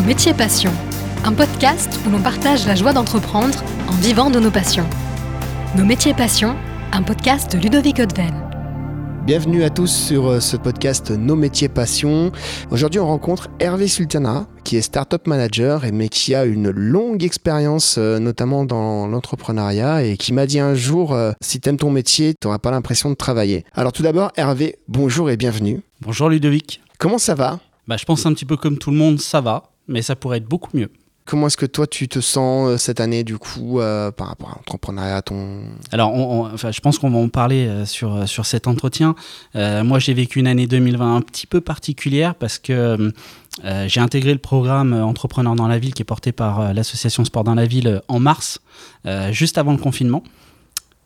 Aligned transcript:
Nos 0.00 0.06
métiers 0.06 0.32
passions, 0.32 0.72
un 1.24 1.34
podcast 1.34 2.00
où 2.06 2.10
l'on 2.10 2.22
partage 2.22 2.66
la 2.66 2.74
joie 2.74 2.94
d'entreprendre 2.94 3.62
en 3.86 3.92
vivant 3.96 4.30
de 4.30 4.40
nos 4.40 4.50
passions. 4.50 4.86
Nos 5.76 5.84
métiers 5.84 6.14
passions, 6.14 6.56
un 6.92 7.02
podcast 7.02 7.54
de 7.54 7.58
Ludovic 7.62 7.98
Odven. 7.98 8.32
Bienvenue 9.26 9.62
à 9.62 9.68
tous 9.68 9.88
sur 9.92 10.26
euh, 10.26 10.40
ce 10.40 10.56
podcast 10.56 11.10
Nos 11.10 11.36
métiers 11.36 11.68
passions. 11.68 12.32
Aujourd'hui, 12.70 12.98
on 12.98 13.06
rencontre 13.06 13.50
Hervé 13.60 13.88
Sultana, 13.88 14.46
qui 14.64 14.76
est 14.76 14.80
startup 14.80 15.26
manager 15.26 15.82
mais 15.92 16.08
qui 16.08 16.34
a 16.34 16.46
une 16.46 16.70
longue 16.70 17.22
expérience, 17.22 17.96
euh, 17.98 18.18
notamment 18.18 18.64
dans 18.64 19.06
l'entrepreneuriat, 19.06 20.04
et 20.04 20.16
qui 20.16 20.32
m'a 20.32 20.46
dit 20.46 20.60
un 20.60 20.74
jour 20.74 21.12
euh, 21.12 21.32
si 21.42 21.60
t'aimes 21.60 21.76
ton 21.76 21.90
métier, 21.90 22.32
t'auras 22.32 22.58
pas 22.58 22.70
l'impression 22.70 23.10
de 23.10 23.16
travailler. 23.16 23.66
Alors 23.74 23.92
tout 23.92 24.02
d'abord, 24.02 24.32
Hervé, 24.36 24.78
bonjour 24.88 25.28
et 25.28 25.36
bienvenue. 25.36 25.82
Bonjour 26.00 26.30
Ludovic. 26.30 26.80
Comment 26.96 27.18
ça 27.18 27.34
va? 27.34 27.60
Bah, 27.86 27.96
Je 27.98 28.04
pense 28.06 28.24
un 28.24 28.32
petit 28.32 28.46
peu 28.46 28.56
comme 28.56 28.78
tout 28.78 28.90
le 28.92 28.96
monde, 28.96 29.20
ça 29.20 29.40
va, 29.40 29.69
mais 29.90 30.02
ça 30.02 30.16
pourrait 30.16 30.38
être 30.38 30.48
beaucoup 30.48 30.76
mieux. 30.76 30.90
Comment 31.26 31.46
est-ce 31.46 31.56
que 31.56 31.66
toi 31.66 31.86
tu 31.86 32.08
te 32.08 32.18
sens 32.18 32.68
euh, 32.68 32.76
cette 32.76 32.98
année 32.98 33.22
du 33.22 33.38
coup 33.38 33.78
euh, 33.78 34.10
par 34.10 34.26
rapport 34.26 34.48
à 34.48 34.54
l'entrepreneuriat 34.56 35.22
ton... 35.22 35.60
Alors 35.92 36.12
enfin, 36.12 36.72
je 36.72 36.80
pense 36.80 36.98
qu'on 36.98 37.10
va 37.10 37.18
en 37.18 37.28
parler 37.28 37.68
euh, 37.68 37.84
sur, 37.84 38.26
sur 38.26 38.46
cet 38.46 38.66
entretien. 38.66 39.14
moi 39.54 40.00
j'ai 40.00 40.12
vécu 40.12 40.40
une 40.40 40.48
année 40.48 40.66
2020 40.66 41.16
un 41.16 41.20
petit 41.20 41.46
peu 41.46 41.60
particulière 41.60 42.34
parce 42.34 42.58
que 42.58 43.12
j'ai 43.62 44.00
intégré 44.00 44.32
le 44.32 44.38
programme 44.38 44.92
Entrepreneur 44.92 45.54
dans 45.54 45.68
la 45.68 45.78
ville 45.78 45.94
qui 45.94 46.02
est 46.02 46.04
porté 46.04 46.32
par 46.32 46.72
l'association 46.74 47.24
Sport 47.24 47.44
dans 47.44 47.54
la 47.54 47.66
ville 47.66 48.00
en 48.08 48.18
mars, 48.18 48.60
juste 49.30 49.58
avant 49.58 49.72
le 49.72 49.78
confinement. 49.78 50.24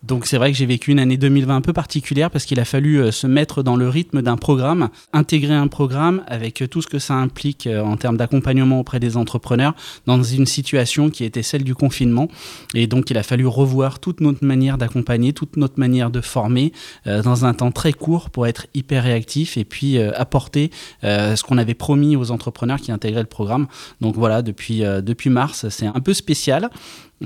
Donc 0.07 0.27
c'est 0.27 0.37
vrai 0.37 0.53
que 0.53 0.59
j'ai 0.59 0.67
vécu 0.67 0.91
une 0.91 0.99
année 0.99 1.17
2020 1.17 1.57
un 1.57 1.61
peu 1.63 1.73
particulière 1.73 2.31
parce 2.31 2.45
qu'il 2.45 2.61
a 2.61 2.67
fallu 2.67 3.01
euh, 3.01 3.11
se 3.11 3.27
mettre 3.27 3.63
dans 3.63 3.77
le 3.77 3.89
rythme 3.89 4.21
d'un 4.21 4.37
programme, 4.37 4.91
intégrer 5.15 5.55
un 5.55 5.67
programme 5.67 6.23
avec 6.27 6.61
euh, 6.61 6.69
tout 6.69 6.83
ce 6.83 6.87
que 6.87 6.99
ça 6.99 7.15
implique 7.15 7.67
euh, 7.67 7.80
en 7.80 7.97
termes 7.97 8.19
d'accompagnement 8.19 8.80
auprès 8.80 9.01
des 9.01 9.17
entrepreneurs 9.17 9.75
dans 10.07 10.23
une 10.23 10.45
situation 10.45 11.09
qui 11.09 11.24
était 11.24 11.43
celle 11.43 11.65
du 11.65 11.74
confinement. 11.74 12.29
Et 12.74 12.87
donc 12.87 13.09
il 13.09 13.16
a 13.16 13.23
fallu 13.23 13.46
revoir 13.46 13.99
toute 13.99 14.21
notre 14.21 14.45
manière 14.45 14.77
d'accompagner, 14.77 15.33
toute 15.33 15.57
notre 15.57 15.80
manière 15.80 16.11
de 16.11 16.21
former 16.21 16.73
dans 17.07 17.45
un 17.45 17.55
temps 17.55 17.71
très 17.71 17.93
court 17.93 18.30
pour 18.30 18.46
être 18.46 18.66
hyper 18.74 19.05
réactif 19.05 19.57
et 19.57 19.65
puis 19.65 19.99
apporter 19.99 20.71
ce 21.02 21.43
qu'on 21.43 21.59
avait 21.59 21.74
promis 21.74 22.16
aux 22.16 22.30
entrepreneurs 22.30 22.80
qui 22.80 22.93
intégraient 22.93 23.23
le 23.23 23.29
programme. 23.29 23.66
Donc 24.01 24.16
voilà, 24.16 24.43
depuis, 24.43 24.80
depuis 24.80 25.30
mars, 25.30 25.68
c'est 25.68 25.87
un 25.87 26.01
peu 26.01 26.15
spécial. 26.15 26.71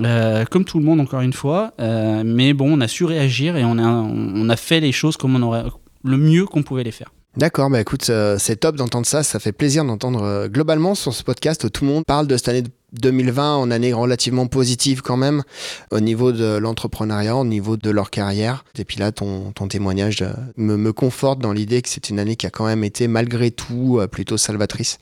Euh, 0.05 0.45
comme 0.45 0.65
tout 0.65 0.79
le 0.79 0.85
monde, 0.85 0.99
encore 0.99 1.21
une 1.21 1.33
fois. 1.33 1.73
Euh, 1.79 2.23
mais 2.25 2.53
bon, 2.53 2.77
on 2.77 2.81
a 2.81 2.87
su 2.87 3.05
réagir 3.05 3.57
et 3.57 3.63
on 3.65 3.77
a, 4.49 4.55
fait 4.55 4.79
les 4.79 4.91
choses 4.91 5.17
comme 5.17 5.35
on 5.35 5.41
aurait 5.41 5.63
le 6.03 6.17
mieux 6.17 6.45
qu'on 6.45 6.63
pouvait 6.63 6.83
les 6.83 6.91
faire. 6.91 7.11
D'accord, 7.37 7.69
bah 7.69 7.79
écoute, 7.79 8.09
euh, 8.09 8.37
c'est 8.39 8.57
top 8.57 8.75
d'entendre 8.75 9.05
ça. 9.05 9.23
Ça 9.23 9.39
fait 9.39 9.51
plaisir 9.51 9.85
d'entendre 9.85 10.47
globalement 10.47 10.95
sur 10.95 11.13
ce 11.13 11.23
podcast. 11.23 11.71
Tout 11.71 11.85
le 11.85 11.91
monde 11.91 12.03
parle 12.05 12.27
de 12.27 12.35
cette 12.35 12.49
année 12.49 12.63
2020 12.93 13.55
en 13.55 13.71
année 13.71 13.93
relativement 13.93 14.47
positive 14.47 15.03
quand 15.03 15.15
même 15.15 15.43
au 15.91 15.99
niveau 15.99 16.31
de 16.31 16.57
l'entrepreneuriat, 16.57 17.35
au 17.37 17.45
niveau 17.45 17.77
de 17.77 17.89
leur 17.91 18.09
carrière. 18.09 18.65
Et 18.77 18.83
puis 18.83 18.97
là, 18.97 19.11
ton, 19.11 19.53
témoignage 19.69 20.25
me, 20.57 20.91
conforte 20.91 21.39
dans 21.39 21.53
l'idée 21.53 21.81
que 21.83 21.89
c'est 21.89 22.09
une 22.09 22.19
année 22.19 22.35
qui 22.35 22.47
a 22.47 22.49
quand 22.49 22.65
même 22.65 22.83
été 22.83 23.07
malgré 23.07 23.51
tout 23.51 24.01
plutôt 24.11 24.37
salvatrice 24.37 24.97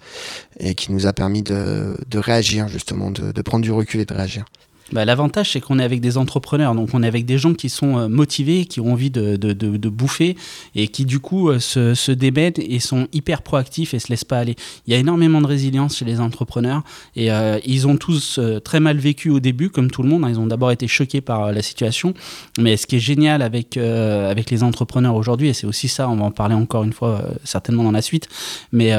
et 0.59 0.75
qui 0.75 0.91
nous 0.91 1.07
a 1.07 1.13
permis 1.13 1.43
de, 1.43 1.95
réagir 2.13 2.67
justement, 2.67 3.09
de 3.09 3.41
prendre 3.41 3.63
du 3.63 3.71
recul 3.71 4.01
et 4.01 4.05
de 4.05 4.13
réagir. 4.13 4.43
Bah, 4.93 5.03
l'avantage, 5.03 5.51
c'est 5.51 5.59
qu'on 5.59 5.79
est 5.79 5.83
avec 5.83 5.99
des 5.99 6.17
entrepreneurs, 6.17 6.73
donc 6.73 6.89
on 6.93 7.03
est 7.03 7.07
avec 7.07 7.25
des 7.25 7.37
gens 7.37 7.53
qui 7.53 7.67
sont 7.69 7.97
euh, 7.97 8.07
motivés, 8.07 8.65
qui 8.65 8.79
ont 8.79 8.93
envie 8.93 9.09
de, 9.09 9.35
de, 9.35 9.51
de, 9.53 9.89
bouffer 9.89 10.37
et 10.75 10.87
qui 10.87 11.03
du 11.03 11.19
coup 11.19 11.49
euh, 11.49 11.59
se, 11.59 11.93
se 11.93 12.11
et 12.11 12.79
sont 12.79 13.07
hyper 13.13 13.41
proactifs 13.41 13.93
et 13.93 13.99
se 13.99 14.07
laissent 14.09 14.23
pas 14.23 14.39
aller. 14.39 14.55
Il 14.85 14.93
y 14.93 14.95
a 14.95 14.99
énormément 14.99 15.41
de 15.41 15.47
résilience 15.47 15.97
chez 15.97 16.05
les 16.05 16.19
entrepreneurs 16.19 16.83
et 17.15 17.31
euh, 17.31 17.59
ils 17.65 17.87
ont 17.87 17.97
tous 17.97 18.39
très 18.63 18.79
mal 18.79 18.97
vécu 18.97 19.29
au 19.29 19.39
début, 19.39 19.69
comme 19.69 19.91
tout 19.91 20.03
le 20.03 20.09
monde. 20.09 20.23
Hein. 20.23 20.29
Ils 20.29 20.39
ont 20.39 20.47
d'abord 20.47 20.71
été 20.71 20.87
choqués 20.87 21.21
par 21.21 21.51
la 21.51 21.61
situation, 21.61 22.13
mais 22.59 22.77
ce 22.77 22.87
qui 22.87 22.97
est 22.97 23.01
génial 23.01 23.41
avec, 23.41 23.77
avec 23.77 24.49
les 24.49 24.63
entrepreneurs 24.63 25.15
aujourd'hui, 25.15 25.49
et 25.49 25.53
c'est 25.53 25.67
aussi 25.67 25.87
ça, 25.87 26.09
on 26.09 26.15
va 26.15 26.25
en 26.25 26.31
parler 26.31 26.55
encore 26.55 26.83
une 26.83 26.93
fois 26.93 27.23
certainement 27.43 27.83
dans 27.83 27.91
la 27.91 28.01
suite, 28.01 28.27
mais 28.71 28.93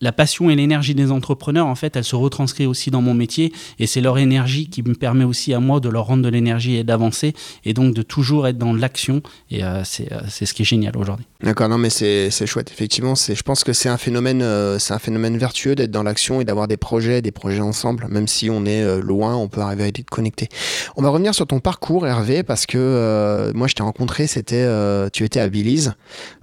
la 0.00 0.12
passion 0.12 0.50
et 0.50 0.56
l'énergie 0.56 0.94
des 0.94 1.10
entrepreneurs, 1.10 1.66
en 1.66 1.74
fait, 1.74 1.96
elle 1.96 2.04
se 2.04 2.16
retranscrit 2.16 2.66
aussi 2.66 2.90
dans 2.90 3.02
mon 3.02 3.14
métier. 3.14 3.52
Et 3.78 3.86
c'est 3.86 4.00
leur 4.00 4.18
énergie 4.18 4.68
qui 4.68 4.82
me 4.82 4.94
permet 4.94 5.24
aussi 5.24 5.54
à 5.54 5.60
moi 5.60 5.80
de 5.80 5.88
leur 5.88 6.06
rendre 6.06 6.22
de 6.22 6.28
l'énergie 6.28 6.76
et 6.76 6.84
d'avancer. 6.84 7.34
Et 7.64 7.74
donc 7.74 7.94
de 7.94 8.02
toujours 8.02 8.46
être 8.46 8.58
dans 8.58 8.72
l'action. 8.72 9.22
Et 9.50 9.64
euh, 9.64 9.82
euh, 10.12 10.20
c'est 10.28 10.46
ce 10.46 10.54
qui 10.54 10.62
est 10.62 10.66
génial 10.66 10.96
aujourd'hui. 10.96 11.26
D'accord, 11.42 11.68
non 11.68 11.78
mais 11.78 11.90
c'est 11.90 12.30
chouette, 12.46 12.70
effectivement, 12.70 13.14
je 13.14 13.42
pense 13.42 13.64
que 13.64 13.72
c'est 13.72 13.88
un, 13.88 13.96
phénomène, 13.98 14.42
euh, 14.42 14.78
c'est 14.78 14.94
un 14.94 14.98
phénomène 14.98 15.36
vertueux 15.36 15.74
d'être 15.74 15.90
dans 15.90 16.02
l'action 16.02 16.40
et 16.40 16.44
d'avoir 16.44 16.68
des 16.68 16.76
projets, 16.76 17.22
des 17.22 17.32
projets 17.32 17.60
ensemble, 17.60 18.06
même 18.08 18.26
si 18.26 18.50
on 18.50 18.64
est 18.64 19.00
loin, 19.00 19.36
on 19.36 19.48
peut 19.48 19.60
arriver 19.60 19.84
à 19.84 19.88
être 19.88 20.08
connecté. 20.08 20.48
On 20.96 21.02
va 21.02 21.10
revenir 21.10 21.34
sur 21.34 21.46
ton 21.46 21.60
parcours 21.60 22.06
Hervé 22.06 22.42
parce 22.42 22.66
que 22.66 23.52
moi 23.54 23.66
je 23.66 23.74
t'ai 23.74 23.82
rencontré, 23.82 24.26
c'était, 24.26 24.66
tu 25.12 25.24
étais 25.24 25.40
à 25.40 25.48
Belize, 25.48 25.94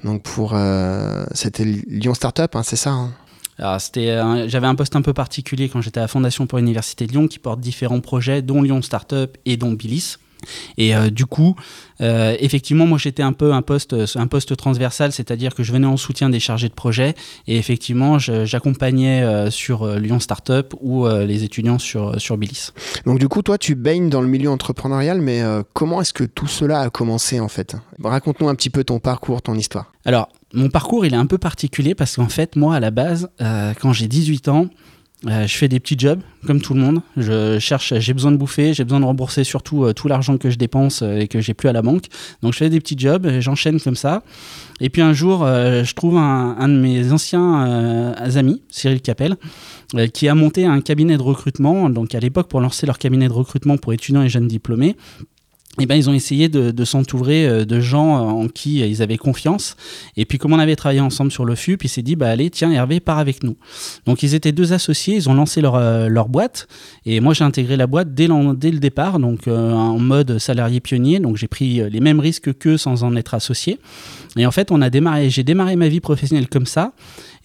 donc 0.03 0.23
pour, 0.23 0.55
c'était 1.33 1.65
Lyon 1.65 2.13
Startup, 2.13 2.55
hein, 2.55 2.63
c'est 2.63 2.75
ça 2.75 2.91
hein? 2.91 3.13
C'était, 3.79 4.17
j'avais 4.47 4.67
un 4.67 4.75
poste 4.75 4.95
un 4.95 5.01
peu 5.01 5.13
particulier 5.13 5.69
quand 5.69 5.81
j'étais 5.81 5.99
à 5.99 6.03
la 6.03 6.07
Fondation 6.07 6.47
pour 6.47 6.57
l'Université 6.57 7.07
de 7.07 7.11
Lyon 7.11 7.27
qui 7.27 7.39
porte 7.39 7.59
différents 7.59 8.01
projets, 8.01 8.41
dont 8.41 8.61
Lyon 8.61 8.81
Startup 8.81 9.37
et 9.45 9.57
dont 9.57 9.73
Bilis. 9.73 10.17
Et 10.77 10.95
euh, 10.95 11.09
du 11.09 11.25
coup, 11.25 11.55
euh, 12.01 12.35
effectivement, 12.39 12.85
moi 12.85 12.97
j'étais 12.97 13.23
un 13.23 13.33
peu 13.33 13.53
un 13.53 13.61
poste, 13.61 13.95
un 14.15 14.27
poste 14.27 14.55
transversal, 14.55 15.11
c'est-à-dire 15.11 15.55
que 15.55 15.63
je 15.63 15.71
venais 15.71 15.87
en 15.87 15.97
soutien 15.97 16.29
des 16.29 16.39
chargés 16.39 16.69
de 16.69 16.73
projet 16.73 17.15
et 17.47 17.57
effectivement 17.57 18.19
j'accompagnais 18.19 19.23
euh, 19.23 19.49
sur 19.49 19.87
Lyon 19.87 20.19
Startup 20.19 20.73
ou 20.81 21.07
les 21.07 21.43
étudiants 21.43 21.79
sur, 21.79 22.19
sur 22.19 22.37
Bilis. 22.37 22.69
Donc 23.05 23.19
du 23.19 23.27
coup, 23.27 23.41
toi 23.41 23.57
tu 23.57 23.75
baignes 23.75 24.09
dans 24.09 24.21
le 24.21 24.27
milieu 24.27 24.49
entrepreneurial, 24.49 25.21
mais 25.21 25.41
comment 25.73 26.01
est-ce 26.01 26.13
que 26.13 26.23
tout 26.23 26.47
cela 26.47 26.81
a 26.81 26.89
commencé 26.89 27.39
en 27.39 27.47
fait? 27.47 27.75
Raconte-nous 28.03 28.49
un 28.49 28.55
petit 28.55 28.69
peu 28.69 28.83
ton 28.83 28.99
parcours, 28.99 29.41
ton 29.41 29.55
histoire. 29.55 29.91
Alors, 30.05 30.29
mon 30.53 30.69
parcours 30.69 31.05
il 31.05 31.13
est 31.13 31.17
un 31.17 31.25
peu 31.25 31.37
particulier 31.37 31.95
parce 31.95 32.15
qu'en 32.15 32.29
fait, 32.29 32.55
moi 32.55 32.75
à 32.75 32.79
la 32.79 32.91
base, 32.91 33.29
quand 33.39 33.93
j'ai 33.93 34.07
18 34.07 34.47
ans, 34.49 34.69
euh, 35.27 35.47
je 35.47 35.55
fais 35.55 35.69
des 35.69 35.79
petits 35.79 35.95
jobs, 35.97 36.19
comme 36.45 36.59
tout 36.59 36.73
le 36.73 36.81
monde. 36.81 37.01
Je 37.15 37.57
cherche, 37.57 37.93
j'ai 37.97 38.13
besoin 38.13 38.31
de 38.31 38.37
bouffer, 38.37 38.73
j'ai 38.73 38.83
besoin 38.83 38.99
de 38.99 39.05
rembourser 39.05 39.45
surtout 39.45 39.85
euh, 39.85 39.93
tout 39.93 40.09
l'argent 40.09 40.37
que 40.37 40.49
je 40.49 40.57
dépense 40.57 41.01
euh, 41.01 41.19
et 41.19 41.29
que 41.29 41.39
j'ai 41.39 41.53
plus 41.53 41.69
à 41.69 41.73
la 41.73 41.81
banque. 41.81 42.05
Donc 42.41 42.51
je 42.51 42.57
fais 42.57 42.69
des 42.69 42.81
petits 42.81 42.97
jobs, 42.97 43.25
j'enchaîne 43.39 43.79
comme 43.79 43.95
ça. 43.95 44.23
Et 44.81 44.89
puis 44.89 45.01
un 45.01 45.13
jour, 45.13 45.45
je 45.45 45.93
trouve 45.93 46.17
un, 46.17 46.57
un, 46.59 46.67
de 46.67 46.77
mes 46.77 47.11
anciens 47.13 48.13
amis, 48.35 48.63
Cyril 48.69 49.01
Capel, 49.01 49.37
qui 50.13 50.27
a 50.27 50.35
monté 50.35 50.65
un 50.65 50.81
cabinet 50.81 51.15
de 51.15 51.21
recrutement. 51.21 51.89
Donc 51.89 52.15
à 52.15 52.19
l'époque, 52.19 52.49
pour 52.49 52.59
lancer 52.59 52.85
leur 52.85 52.97
cabinet 52.97 53.29
de 53.29 53.33
recrutement 53.33 53.77
pour 53.77 53.93
étudiants 53.93 54.23
et 54.23 54.29
jeunes 54.29 54.47
diplômés, 54.47 54.97
eh 55.79 55.87
ben, 55.87 55.95
ils 55.95 56.07
ont 56.07 56.13
essayé 56.13 56.49
de, 56.49 56.69
de 56.69 56.85
s'entourer 56.85 57.47
euh, 57.47 57.65
de 57.65 57.79
gens 57.79 58.15
euh, 58.15 58.43
en 58.43 58.47
qui 58.47 58.81
ils 58.81 59.01
avaient 59.01 59.17
confiance. 59.17 59.75
Et 60.15 60.25
puis, 60.25 60.37
comme 60.37 60.53
on 60.53 60.59
avait 60.59 60.75
travaillé 60.75 61.01
ensemble 61.01 61.31
sur 61.31 61.45
le 61.45 61.55
FUP, 61.55 61.83
il 61.83 61.89
s'est 61.89 62.03
dit, 62.03 62.15
bah, 62.15 62.29
allez, 62.29 62.51
tiens, 62.51 62.71
Hervé, 62.71 62.99
pars 62.99 63.17
avec 63.17 63.41
nous. 63.43 63.55
Donc, 64.05 64.21
ils 64.21 64.35
étaient 64.35 64.51
deux 64.51 64.71
associés, 64.73 65.15
ils 65.15 65.29
ont 65.29 65.33
lancé 65.33 65.61
leur, 65.61 65.73
euh, 65.75 66.09
leur 66.09 66.29
boîte. 66.29 66.67
Et 67.07 67.19
moi, 67.21 67.33
j'ai 67.33 67.43
intégré 67.43 67.75
la 67.75 67.87
boîte 67.87 68.13
dès, 68.13 68.27
dès 68.55 68.71
le 68.71 68.79
départ, 68.79 69.19
donc 69.19 69.47
en 69.47 69.97
mode 69.97 70.37
salarié 70.37 70.79
pionnier. 70.79 71.19
Donc, 71.19 71.37
j'ai 71.37 71.47
pris 71.47 71.89
les 71.89 71.99
mêmes 71.99 72.19
risques 72.19 72.55
qu'eux 72.57 72.77
sans 72.77 73.03
en 73.03 73.15
être 73.15 73.33
associé. 73.33 73.79
Et 74.37 74.45
en 74.45 74.51
fait, 74.51 74.71
on 74.71 74.81
a 74.81 74.91
démarré, 74.91 75.29
j'ai 75.29 75.43
démarré 75.43 75.75
ma 75.75 75.87
vie 75.87 75.99
professionnelle 75.99 76.47
comme 76.47 76.65
ça. 76.67 76.93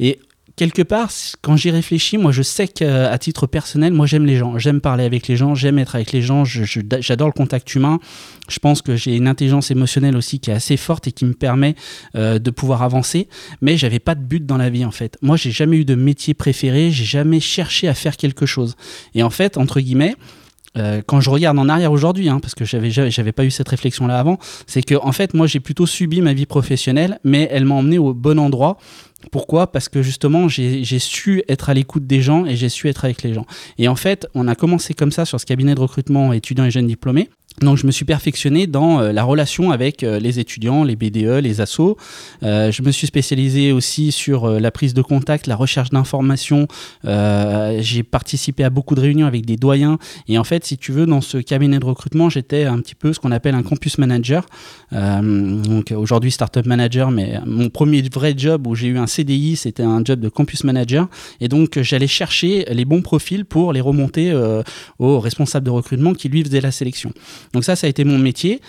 Et 0.00 0.18
quelque 0.58 0.82
part, 0.82 1.10
quand 1.41 1.56
j'y 1.56 1.70
réfléchis, 1.70 2.19
moi 2.19 2.32
je 2.32 2.42
sais 2.42 2.66
qu'à 2.66 3.16
titre 3.19 3.46
personnel, 3.46 3.92
moi 3.92 4.06
j'aime 4.06 4.26
les 4.26 4.36
gens, 4.36 4.58
j'aime 4.58 4.80
parler 4.80 5.04
avec 5.04 5.28
les 5.28 5.36
gens, 5.36 5.54
j'aime 5.54 5.78
être 5.78 5.94
avec 5.94 6.12
les 6.12 6.20
gens, 6.20 6.44
j'adore 6.44 7.28
le 7.28 7.32
contact 7.32 7.74
humain. 7.74 8.00
Je 8.48 8.58
pense 8.58 8.82
que 8.82 8.96
j'ai 8.96 9.14
une 9.14 9.28
intelligence 9.28 9.70
émotionnelle 9.70 10.16
aussi 10.16 10.41
qui 10.41 10.50
est 10.50 10.54
assez 10.54 10.76
forte 10.76 11.06
et 11.06 11.12
qui 11.12 11.24
me 11.24 11.34
permet 11.34 11.76
euh, 12.16 12.38
de 12.38 12.50
pouvoir 12.50 12.82
avancer. 12.82 13.28
Mais 13.62 13.76
j'avais 13.76 14.00
pas 14.00 14.16
de 14.16 14.22
but 14.22 14.44
dans 14.44 14.56
la 14.56 14.69
vie 14.69 14.84
en 14.84 14.91
fait. 14.91 15.16
Moi 15.22 15.36
j'ai 15.36 15.52
jamais 15.52 15.78
eu 15.78 15.84
de 15.84 15.94
métier 15.94 16.34
préféré, 16.34 16.90
j'ai 16.90 17.04
jamais 17.04 17.40
cherché 17.40 17.87
à 17.87 17.94
faire 17.94 18.16
quelque 18.16 18.44
chose. 18.44 18.75
Et 19.14 19.22
en 19.22 19.31
fait, 19.31 19.56
entre 19.56 19.81
guillemets, 19.81 20.16
euh, 20.76 21.02
quand 21.06 21.20
je 21.20 21.31
regarde 21.31 21.58
en 21.58 21.69
arrière 21.69 21.93
aujourd'hui, 21.93 22.28
hein, 22.28 22.40
parce 22.40 22.55
que 22.55 22.64
j'avais 22.64 22.90
j'avais 22.90 23.32
pas 23.32 23.44
eu 23.44 23.50
cette 23.50 23.69
réflexion 23.69 24.06
là 24.06 24.19
avant, 24.19 24.38
c'est 24.66 24.82
que 24.82 24.94
en 24.94 25.12
fait 25.12 25.34
moi 25.34 25.46
j'ai 25.46 25.60
plutôt 25.60 25.87
subi 25.87 26.20
ma 26.20 26.32
vie 26.32 26.46
professionnelle, 26.46 27.19
mais 27.25 27.49
elle 27.50 27.64
m'a 27.64 27.75
emmené 27.75 27.99
au 27.99 28.14
bon 28.14 28.38
endroit. 28.38 28.78
Pourquoi? 29.32 29.73
Parce 29.73 29.88
que 29.88 30.03
justement 30.03 30.49
j'ai 30.49 30.99
su 30.99 31.43
être 31.49 31.70
à 31.70 31.75
l'écoute 31.75 32.06
des 32.06 32.23
gens 32.23 32.47
et 32.47 32.56
j'ai 32.56 32.69
su 32.69 32.88
être 32.88 33.05
avec 33.05 33.23
les 33.23 33.35
gens. 33.35 33.47
Et 33.79 33.88
en 33.88 33.97
fait 33.97 34.26
on 34.35 34.47
a 34.49 34.55
commencé 34.55 34.94
comme 34.94 35.12
ça 35.12 35.25
sur 35.25 35.41
ce 35.41 35.47
cabinet 35.47 35.75
de 35.75 35.81
recrutement 35.81 36.32
étudiants 36.32 36.65
et 36.65 36.70
jeunes 36.70 36.87
diplômés. 36.87 37.29
Donc 37.60 37.76
je 37.76 37.87
me 37.87 37.90
suis 37.90 38.05
perfectionné 38.05 38.66
dans 38.66 39.00
euh, 39.00 39.12
la 39.12 39.25
relation 39.25 39.70
avec 39.70 40.02
euh, 40.02 40.20
les 40.20 40.38
étudiants, 40.38 40.84
les 40.84 40.96
BDE, 40.96 41.43
les 41.43 41.60
assos. 41.60 41.96
Euh, 42.43 42.70
je 42.70 42.82
me 42.82 42.90
suis 42.90 43.06
spécialisé 43.06 43.72
aussi 43.72 44.12
sur 44.12 44.49
la 44.49 44.70
prise 44.70 44.94
de 44.94 45.02
contact, 45.02 45.46
la 45.46 45.56
recherche 45.56 45.90
d'informations. 45.90 46.66
j'ai 47.05 48.02
participé 48.02 48.64
à 48.64 48.70
beaucoup 48.70 48.94
de 48.94 49.00
réunions 49.00 49.26
avec 49.26 49.44
des 49.46 49.56
doyens. 49.56 49.99
Et 50.28 50.38
en 50.38 50.44
fait, 50.44 50.64
si 50.64 50.76
tu 50.76 50.93
veux, 50.93 51.06
dans 51.06 51.20
ce 51.20 51.38
cabinet 51.38 51.78
de 51.78 51.84
recrutement, 51.84 52.28
j'étais 52.28 52.64
un 52.64 52.78
petit 52.81 52.94
peu 52.94 53.12
ce 53.12 53.20
qu'on 53.20 53.32
appelle 53.32 53.55
un 53.55 53.62
campus 53.62 53.99
manager. 53.99 54.46
donc 54.93 55.93
aujourd'hui 55.93 56.31
startup 56.31 56.66
manager, 56.66 57.10
mais 57.10 57.40
mon 57.46 57.69
premier 57.69 58.02
vrai 58.02 58.34
job 58.37 58.66
où 58.66 58.75
j'ai 58.75 58.88
eu 58.88 58.99
un 58.99 59.06
CDI, 59.06 59.56
c'était 59.56 59.82
un 59.82 60.02
job 60.05 60.20
de 60.20 60.28
campus 60.28 60.64
manager. 60.64 61.08
Et 61.40 61.49
donc 61.49 61.81
j'allais 61.81 62.06
chercher 62.06 62.66
les 62.70 62.84
bons 62.84 63.02
profils 63.02 63.44
pour 63.44 63.72
les 63.72 63.81
remonter 63.81 64.32
au 64.99 65.20
responsable 65.20 65.66
de 65.66 65.70
recrutement 65.70 66.12
qui 66.14 66.28
lui 66.28 66.43
faisait 66.44 66.60
la 66.60 66.70
sélection. 66.70 67.12
Donc 67.52 67.64
ça, 67.64 67.76
ça 67.76 67.86
a 67.86 67.90
été 67.90 68.04
mon 68.04 68.18
métier 68.18 68.60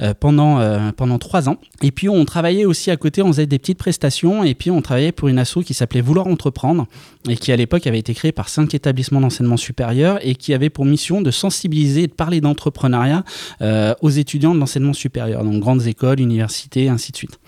euh, 0.00 0.14
pendant, 0.18 0.60
euh, 0.60 0.90
pendant 0.96 1.18
trois 1.18 1.48
ans. 1.48 1.58
Et 1.82 1.90
puis 1.90 2.08
on 2.08 2.24
travaillait 2.24 2.64
aussi 2.64 2.90
à 2.90 2.96
côté, 2.96 3.22
on 3.22 3.28
faisait 3.28 3.46
des 3.46 3.58
petites 3.58 3.78
prestations 3.78 4.44
et 4.44 4.54
puis 4.54 4.70
on 4.70 4.80
travaillait 4.82 5.12
pour 5.12 5.28
une 5.28 5.38
asso 5.38 5.58
qui 5.64 5.74
s'appelait 5.74 6.00
Vouloir 6.00 6.26
Entreprendre 6.26 6.86
et 7.28 7.36
qui 7.36 7.52
à 7.52 7.56
l'époque 7.56 7.86
avait 7.86 7.98
été 7.98 8.14
créée 8.14 8.32
par 8.32 8.48
cinq 8.48 8.74
établissements 8.74 9.20
d'enseignement 9.20 9.56
supérieur 9.56 10.18
et 10.22 10.34
qui 10.34 10.54
avait 10.54 10.70
pour 10.70 10.84
mission 10.84 11.20
de 11.20 11.30
sensibiliser 11.30 12.04
et 12.04 12.06
de 12.06 12.12
parler 12.12 12.40
d'entrepreneuriat 12.40 13.24
euh, 13.60 13.94
aux 14.02 14.10
étudiants 14.10 14.54
de 14.54 14.60
l'enseignement 14.60 14.92
supérieur, 14.92 15.44
donc 15.44 15.60
grandes 15.60 15.86
écoles, 15.86 16.20
universités, 16.20 16.88
ainsi 16.88 17.12
de 17.12 17.16
suite. 17.16 17.38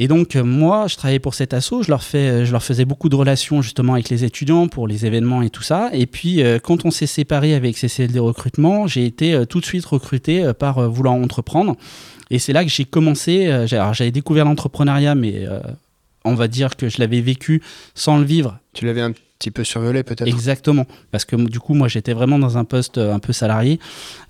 Et 0.00 0.06
donc, 0.06 0.36
euh, 0.36 0.44
moi, 0.44 0.86
je 0.86 0.94
travaillais 0.94 1.18
pour 1.18 1.34
cet 1.34 1.52
asso, 1.52 1.82
je 1.82 1.90
leur, 1.90 2.04
fais, 2.04 2.28
euh, 2.30 2.44
je 2.44 2.52
leur 2.52 2.62
faisais 2.62 2.84
beaucoup 2.84 3.08
de 3.08 3.16
relations 3.16 3.62
justement 3.62 3.94
avec 3.94 4.08
les 4.10 4.22
étudiants 4.22 4.68
pour 4.68 4.86
les 4.86 5.04
événements 5.04 5.42
et 5.42 5.50
tout 5.50 5.64
ça. 5.64 5.90
Et 5.92 6.06
puis, 6.06 6.40
euh, 6.40 6.60
quand 6.60 6.84
on 6.84 6.92
s'est 6.92 7.08
séparé 7.08 7.52
avec 7.52 7.76
CCLD 7.76 8.20
Recrutement, 8.20 8.86
j'ai 8.86 9.04
été 9.04 9.44
tout 9.48 9.58
de 9.58 9.66
suite 9.66 9.84
recruté 9.84 10.52
par 10.56 10.88
Vouloir 10.88 11.14
Entreprendre. 11.14 11.74
Et 12.30 12.38
c'est 12.38 12.52
là 12.52 12.62
que 12.62 12.70
j'ai 12.70 12.84
commencé. 12.84 13.66
J'avais 13.66 14.12
découvert 14.12 14.44
l'entrepreneuriat, 14.44 15.16
mais 15.16 15.46
on 16.24 16.34
va 16.34 16.46
dire 16.46 16.76
que 16.76 16.88
je 16.88 16.98
l'avais 16.98 17.20
vécu 17.20 17.60
sans 17.94 18.18
le 18.18 18.24
vivre. 18.24 18.58
Tu 18.74 18.86
l'avais 18.86 19.00
un 19.00 19.12
petit 19.38 19.50
peu 19.50 19.64
survolé 19.64 20.02
peut-être 20.02 20.26
Exactement, 20.26 20.86
parce 21.10 21.24
que 21.24 21.36
du 21.36 21.60
coup, 21.60 21.74
moi, 21.74 21.88
j'étais 21.88 22.12
vraiment 22.12 22.38
dans 22.38 22.58
un 22.58 22.64
poste 22.64 22.98
un 22.98 23.18
peu 23.18 23.32
salarié, 23.32 23.78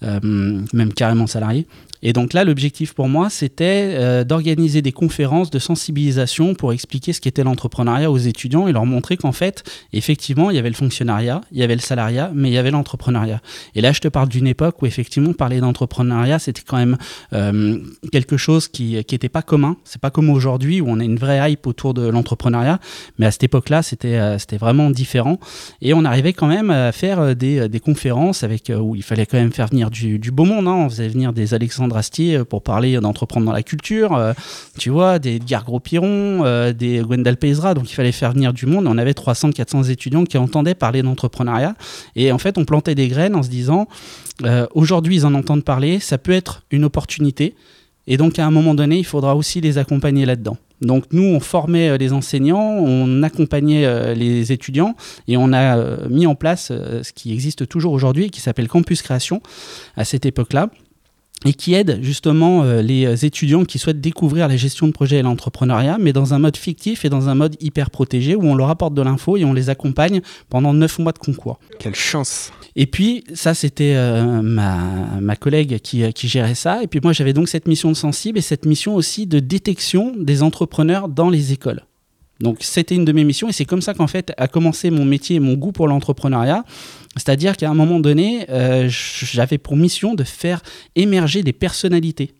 même 0.02 0.92
carrément 0.94 1.26
salarié. 1.26 1.66
Et 2.02 2.12
donc 2.12 2.32
là, 2.32 2.44
l'objectif 2.44 2.94
pour 2.94 3.08
moi, 3.08 3.30
c'était 3.30 3.94
euh, 3.94 4.24
d'organiser 4.24 4.82
des 4.82 4.92
conférences 4.92 5.50
de 5.50 5.58
sensibilisation 5.58 6.54
pour 6.54 6.72
expliquer 6.72 7.12
ce 7.12 7.20
qu'était 7.20 7.42
l'entrepreneuriat 7.42 8.10
aux 8.10 8.18
étudiants 8.18 8.68
et 8.68 8.72
leur 8.72 8.86
montrer 8.86 9.16
qu'en 9.16 9.32
fait, 9.32 9.64
effectivement, 9.92 10.50
il 10.50 10.56
y 10.56 10.58
avait 10.58 10.68
le 10.68 10.74
fonctionnariat, 10.74 11.40
il 11.50 11.58
y 11.58 11.62
avait 11.62 11.74
le 11.74 11.80
salariat, 11.80 12.30
mais 12.34 12.50
il 12.50 12.52
y 12.52 12.58
avait 12.58 12.70
l'entrepreneuriat. 12.70 13.40
Et 13.74 13.80
là, 13.80 13.92
je 13.92 14.00
te 14.00 14.08
parle 14.08 14.28
d'une 14.28 14.46
époque 14.46 14.80
où 14.82 14.86
effectivement, 14.86 15.32
parler 15.32 15.60
d'entrepreneuriat, 15.60 16.38
c'était 16.38 16.62
quand 16.66 16.76
même 16.76 16.96
euh, 17.32 17.78
quelque 18.12 18.36
chose 18.36 18.68
qui 18.68 18.94
n'était 18.94 19.28
pas 19.28 19.42
commun. 19.42 19.76
C'est 19.84 20.00
pas 20.00 20.10
comme 20.10 20.30
aujourd'hui 20.30 20.80
où 20.80 20.88
on 20.88 21.00
a 21.00 21.04
une 21.04 21.16
vraie 21.16 21.52
hype 21.52 21.66
autour 21.66 21.94
de 21.94 22.08
l'entrepreneuriat, 22.08 22.78
mais 23.18 23.26
à 23.26 23.30
cette 23.30 23.44
époque-là, 23.44 23.82
c'était 23.82 24.18
euh, 24.18 24.38
c'était 24.38 24.56
vraiment 24.56 24.90
différent. 24.98 25.38
Et 25.80 25.94
on 25.94 26.04
arrivait 26.04 26.32
quand 26.32 26.46
même 26.46 26.70
à 26.70 26.92
faire 26.92 27.34
des, 27.34 27.68
des 27.68 27.80
conférences 27.80 28.42
avec 28.42 28.70
où 28.76 28.94
il 28.94 29.02
fallait 29.02 29.26
quand 29.26 29.38
même 29.38 29.52
faire 29.52 29.68
venir 29.68 29.90
du, 29.90 30.18
beau 30.30 30.44
monde. 30.44 30.66
Hein. 30.66 30.74
On 30.74 30.88
faisait 30.88 31.08
venir 31.08 31.32
des 31.32 31.54
Alexandre 31.54 31.96
Astier 31.96 32.36
euh, 32.36 32.44
pour 32.44 32.62
parler 32.62 32.98
d'entreprendre 33.00 33.46
dans 33.46 33.52
la 33.52 33.62
culture, 33.62 34.14
euh, 34.14 34.32
tu 34.78 34.90
vois, 34.90 35.18
des 35.18 35.36
Edgar 35.36 35.64
Gros-Piron, 35.64 36.44
euh, 36.44 36.72
des 36.72 37.00
Gwendal 37.00 37.36
Pezra, 37.36 37.74
donc 37.74 37.90
il 37.90 37.94
fallait 37.94 38.12
faire 38.12 38.32
venir 38.32 38.52
du 38.52 38.66
monde. 38.66 38.86
On 38.86 38.98
avait 38.98 39.12
300-400 39.12 39.90
étudiants 39.90 40.24
qui 40.24 40.38
entendaient 40.38 40.74
parler 40.74 41.02
d'entrepreneuriat. 41.02 41.74
Et 42.16 42.32
en 42.32 42.38
fait, 42.38 42.58
on 42.58 42.64
plantait 42.64 42.94
des 42.94 43.08
graines 43.08 43.34
en 43.34 43.42
se 43.42 43.48
disant, 43.48 43.86
aujourd'hui, 44.74 45.16
ils 45.16 45.26
en 45.26 45.34
entendent 45.34 45.64
parler, 45.64 46.00
ça 46.00 46.18
peut 46.18 46.32
être 46.32 46.62
une 46.70 46.84
opportunité. 46.84 47.54
Et 48.08 48.16
donc, 48.16 48.40
à 48.40 48.46
un 48.46 48.50
moment 48.50 48.74
donné, 48.74 48.98
il 48.98 49.04
faudra 49.04 49.36
aussi 49.36 49.60
les 49.60 49.78
accompagner 49.78 50.26
là-dedans. 50.26 50.56
Donc 50.80 51.04
nous, 51.12 51.24
on 51.24 51.40
formait 51.40 51.96
les 51.98 52.12
enseignants, 52.12 52.78
on 52.78 53.22
accompagnait 53.22 54.14
les 54.14 54.52
étudiants 54.52 54.94
et 55.26 55.36
on 55.36 55.52
a 55.52 56.06
mis 56.08 56.26
en 56.26 56.36
place 56.36 56.68
ce 56.68 57.12
qui 57.12 57.32
existe 57.32 57.68
toujours 57.68 57.92
aujourd'hui 57.92 58.30
qui 58.30 58.40
s'appelle 58.40 58.68
Campus 58.68 59.02
Création 59.02 59.42
à 59.96 60.04
cette 60.04 60.24
époque-là 60.24 60.70
et 61.44 61.52
qui 61.52 61.74
aide 61.74 62.00
justement 62.02 62.62
euh, 62.62 62.82
les 62.82 63.24
étudiants 63.24 63.64
qui 63.64 63.78
souhaitent 63.78 64.00
découvrir 64.00 64.48
la 64.48 64.56
gestion 64.56 64.86
de 64.86 64.92
projet 64.92 65.18
et 65.18 65.22
l'entrepreneuriat, 65.22 65.98
mais 66.00 66.12
dans 66.12 66.34
un 66.34 66.38
mode 66.38 66.56
fictif 66.56 67.04
et 67.04 67.08
dans 67.08 67.28
un 67.28 67.34
mode 67.34 67.56
hyper 67.60 67.90
protégé 67.90 68.34
où 68.34 68.44
on 68.44 68.54
leur 68.54 68.70
apporte 68.70 68.94
de 68.94 69.02
l'info 69.02 69.36
et 69.36 69.44
on 69.44 69.52
les 69.52 69.70
accompagne 69.70 70.20
pendant 70.48 70.72
neuf 70.72 70.98
mois 70.98 71.12
de 71.12 71.18
concours. 71.18 71.58
Quelle 71.78 71.94
chance 71.94 72.52
Et 72.74 72.86
puis 72.86 73.24
ça, 73.34 73.54
c'était 73.54 73.94
euh, 73.94 74.42
ma, 74.42 74.78
ma, 75.20 75.36
collègue 75.36 75.78
qui, 75.78 76.02
euh, 76.02 76.10
qui, 76.10 76.28
gérait 76.28 76.54
ça. 76.54 76.82
Et 76.82 76.86
puis 76.86 77.00
moi, 77.02 77.12
j'avais 77.12 77.32
donc 77.32 77.48
cette 77.48 77.68
mission 77.68 77.90
de 77.90 77.96
sensible 77.96 78.38
et 78.38 78.42
cette 78.42 78.66
mission 78.66 78.94
aussi 78.94 79.26
de 79.26 79.38
détection 79.38 80.14
des 80.18 80.42
entrepreneurs 80.42 81.08
dans 81.08 81.30
les 81.30 81.52
écoles. 81.52 81.82
Donc 82.40 82.58
c'était 82.60 82.94
une 82.94 83.04
de 83.04 83.12
mes 83.12 83.24
missions 83.24 83.48
et 83.48 83.52
c'est 83.52 83.64
comme 83.64 83.82
ça 83.82 83.94
qu'en 83.94 84.06
fait 84.06 84.32
a 84.36 84.46
commencé 84.46 84.90
mon 84.90 85.04
métier 85.04 85.36
et 85.36 85.40
mon 85.40 85.54
goût 85.54 85.72
pour 85.72 85.88
l'entrepreneuriat. 85.88 86.64
C'est-à-dire 87.16 87.56
qu'à 87.56 87.68
un 87.68 87.74
moment 87.74 88.00
donné, 88.00 88.46
euh, 88.50 88.88
j'avais 88.88 89.58
pour 89.58 89.76
mission 89.76 90.14
de 90.14 90.24
faire 90.24 90.62
émerger 90.94 91.42
des 91.42 91.52
personnalités. 91.52 92.32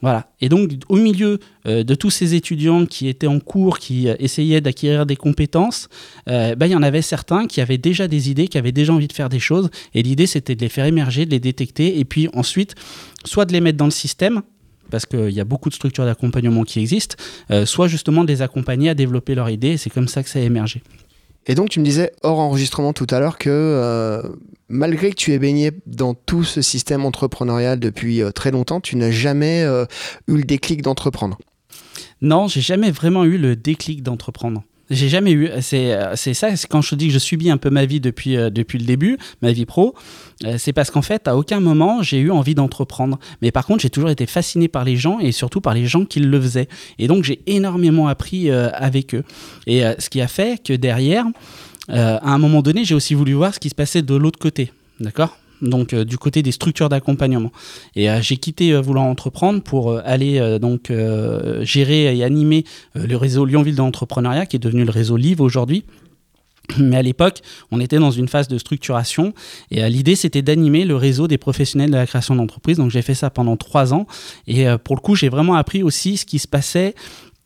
Voilà. 0.00 0.30
Et 0.40 0.48
donc, 0.48 0.70
au 0.88 0.94
milieu 0.94 1.40
euh, 1.66 1.82
de 1.82 1.94
tous 1.96 2.10
ces 2.10 2.34
étudiants 2.34 2.86
qui 2.86 3.08
étaient 3.08 3.26
en 3.26 3.40
cours, 3.40 3.80
qui 3.80 4.08
euh, 4.08 4.14
essayaient 4.20 4.60
d'acquérir 4.60 5.06
des 5.06 5.16
compétences, 5.16 5.88
bah, 6.26 6.66
il 6.66 6.70
y 6.70 6.76
en 6.76 6.84
avait 6.84 7.02
certains 7.02 7.46
qui 7.46 7.60
avaient 7.60 7.78
déjà 7.78 8.06
des 8.06 8.30
idées, 8.30 8.46
qui 8.46 8.58
avaient 8.58 8.70
déjà 8.70 8.92
envie 8.92 9.08
de 9.08 9.12
faire 9.12 9.28
des 9.28 9.40
choses. 9.40 9.70
Et 9.94 10.02
l'idée, 10.02 10.26
c'était 10.26 10.54
de 10.54 10.60
les 10.60 10.68
faire 10.68 10.84
émerger, 10.84 11.24
de 11.24 11.30
les 11.30 11.40
détecter, 11.40 11.98
et 11.98 12.04
puis 12.04 12.28
ensuite, 12.34 12.74
soit 13.24 13.46
de 13.46 13.52
les 13.52 13.60
mettre 13.60 13.78
dans 13.78 13.86
le 13.86 13.90
système, 13.90 14.42
parce 14.90 15.06
qu'il 15.06 15.30
y 15.30 15.40
a 15.40 15.44
beaucoup 15.44 15.68
de 15.68 15.74
structures 15.74 16.04
d'accompagnement 16.04 16.64
qui 16.64 16.80
existent, 16.80 17.16
soit 17.64 17.88
justement 17.88 18.24
de 18.24 18.28
les 18.28 18.42
accompagner 18.42 18.90
à 18.90 18.94
développer 18.94 19.34
leur 19.34 19.50
idée. 19.50 19.68
Et 19.68 19.76
c'est 19.76 19.90
comme 19.90 20.08
ça 20.08 20.22
que 20.22 20.28
ça 20.28 20.38
a 20.38 20.42
émergé. 20.42 20.82
Et 21.48 21.54
donc 21.54 21.70
tu 21.70 21.80
me 21.80 21.84
disais 21.84 22.12
hors 22.22 22.38
enregistrement 22.38 22.92
tout 22.92 23.06
à 23.10 23.18
l'heure 23.18 23.38
que 23.38 23.48
euh, 23.48 24.22
malgré 24.68 25.10
que 25.10 25.14
tu 25.14 25.32
aies 25.32 25.38
baigné 25.38 25.72
dans 25.86 26.12
tout 26.12 26.44
ce 26.44 26.60
système 26.60 27.06
entrepreneurial 27.06 27.80
depuis 27.80 28.22
euh, 28.22 28.30
très 28.30 28.50
longtemps, 28.50 28.80
tu 28.80 28.96
n'as 28.96 29.10
jamais 29.10 29.62
euh, 29.62 29.86
eu 30.28 30.36
le 30.36 30.42
déclic 30.42 30.82
d'entreprendre? 30.82 31.38
Non, 32.20 32.48
j'ai 32.48 32.60
jamais 32.60 32.90
vraiment 32.90 33.24
eu 33.24 33.38
le 33.38 33.56
déclic 33.56 34.02
d'entreprendre. 34.02 34.62
J'ai 34.90 35.08
jamais 35.08 35.32
eu. 35.32 35.50
C'est, 35.60 35.92
euh, 35.92 36.16
c'est 36.16 36.34
ça, 36.34 36.54
c'est 36.56 36.66
quand 36.66 36.80
je 36.80 36.90
te 36.90 36.94
dis 36.94 37.08
que 37.08 37.12
je 37.12 37.18
subis 37.18 37.50
un 37.50 37.58
peu 37.58 37.70
ma 37.70 37.84
vie 37.84 38.00
depuis, 38.00 38.36
euh, 38.36 38.50
depuis 38.50 38.78
le 38.78 38.86
début, 38.86 39.18
ma 39.42 39.52
vie 39.52 39.66
pro, 39.66 39.94
euh, 40.44 40.56
c'est 40.58 40.72
parce 40.72 40.90
qu'en 40.90 41.02
fait, 41.02 41.28
à 41.28 41.36
aucun 41.36 41.60
moment, 41.60 42.02
j'ai 42.02 42.18
eu 42.18 42.30
envie 42.30 42.54
d'entreprendre. 42.54 43.18
Mais 43.42 43.50
par 43.50 43.66
contre, 43.66 43.82
j'ai 43.82 43.90
toujours 43.90 44.10
été 44.10 44.26
fasciné 44.26 44.68
par 44.68 44.84
les 44.84 44.96
gens 44.96 45.18
et 45.18 45.32
surtout 45.32 45.60
par 45.60 45.74
les 45.74 45.86
gens 45.86 46.04
qui 46.04 46.20
le 46.20 46.40
faisaient. 46.40 46.68
Et 46.98 47.06
donc, 47.06 47.24
j'ai 47.24 47.40
énormément 47.46 48.08
appris 48.08 48.50
avec 48.50 49.14
eux. 49.14 49.24
Et 49.66 49.82
ce 49.98 50.08
qui 50.08 50.20
a 50.20 50.28
fait 50.28 50.62
que 50.62 50.72
derrière, 50.72 51.24
à 51.88 52.32
un 52.32 52.38
moment 52.38 52.62
donné, 52.62 52.84
j'ai 52.84 52.94
aussi 52.94 53.14
voulu 53.14 53.34
voir 53.34 53.54
ce 53.54 53.60
qui 53.60 53.68
se 53.68 53.74
passait 53.74 54.02
de 54.02 54.14
l'autre 54.14 54.38
côté. 54.38 54.72
D'accord? 55.00 55.36
Donc 55.62 55.92
euh, 55.92 56.04
du 56.04 56.18
côté 56.18 56.42
des 56.42 56.52
structures 56.52 56.88
d'accompagnement. 56.88 57.52
Et 57.94 58.10
euh, 58.10 58.20
j'ai 58.20 58.36
quitté 58.36 58.72
euh, 58.72 58.80
Vouloir 58.80 59.04
Entreprendre 59.04 59.62
pour 59.62 59.96
aller 59.98 60.58
donc 60.60 60.92
gérer 61.62 62.16
et 62.16 62.24
animer 62.24 62.64
le 62.94 63.16
réseau 63.16 63.44
Lyonville 63.44 63.74
de 63.74 63.78
l'entrepreneuriat, 63.78 64.46
qui 64.46 64.56
est 64.56 64.60
devenu 64.60 64.84
le 64.84 64.90
réseau 64.90 65.16
Live 65.16 65.40
aujourd'hui. 65.40 65.84
Mais 66.78 66.96
à 66.96 67.02
l'époque, 67.02 67.40
on 67.70 67.80
était 67.80 67.98
dans 67.98 68.10
une 68.10 68.28
phase 68.28 68.48
de 68.48 68.58
structuration 68.58 69.32
et 69.70 69.88
l'idée 69.88 70.16
c'était 70.16 70.42
d'animer 70.42 70.84
le 70.84 70.96
réseau 70.96 71.26
des 71.26 71.38
professionnels 71.38 71.90
de 71.90 71.96
la 71.96 72.06
création 72.06 72.34
d'entreprise. 72.34 72.76
Donc 72.76 72.90
j'ai 72.90 73.02
fait 73.02 73.14
ça 73.14 73.30
pendant 73.30 73.56
trois 73.56 73.94
ans 73.94 74.06
et 74.46 74.66
pour 74.84 74.96
le 74.96 75.00
coup 75.00 75.14
j'ai 75.14 75.28
vraiment 75.28 75.54
appris 75.54 75.82
aussi 75.82 76.16
ce 76.16 76.26
qui 76.26 76.38
se 76.38 76.48
passait 76.48 76.94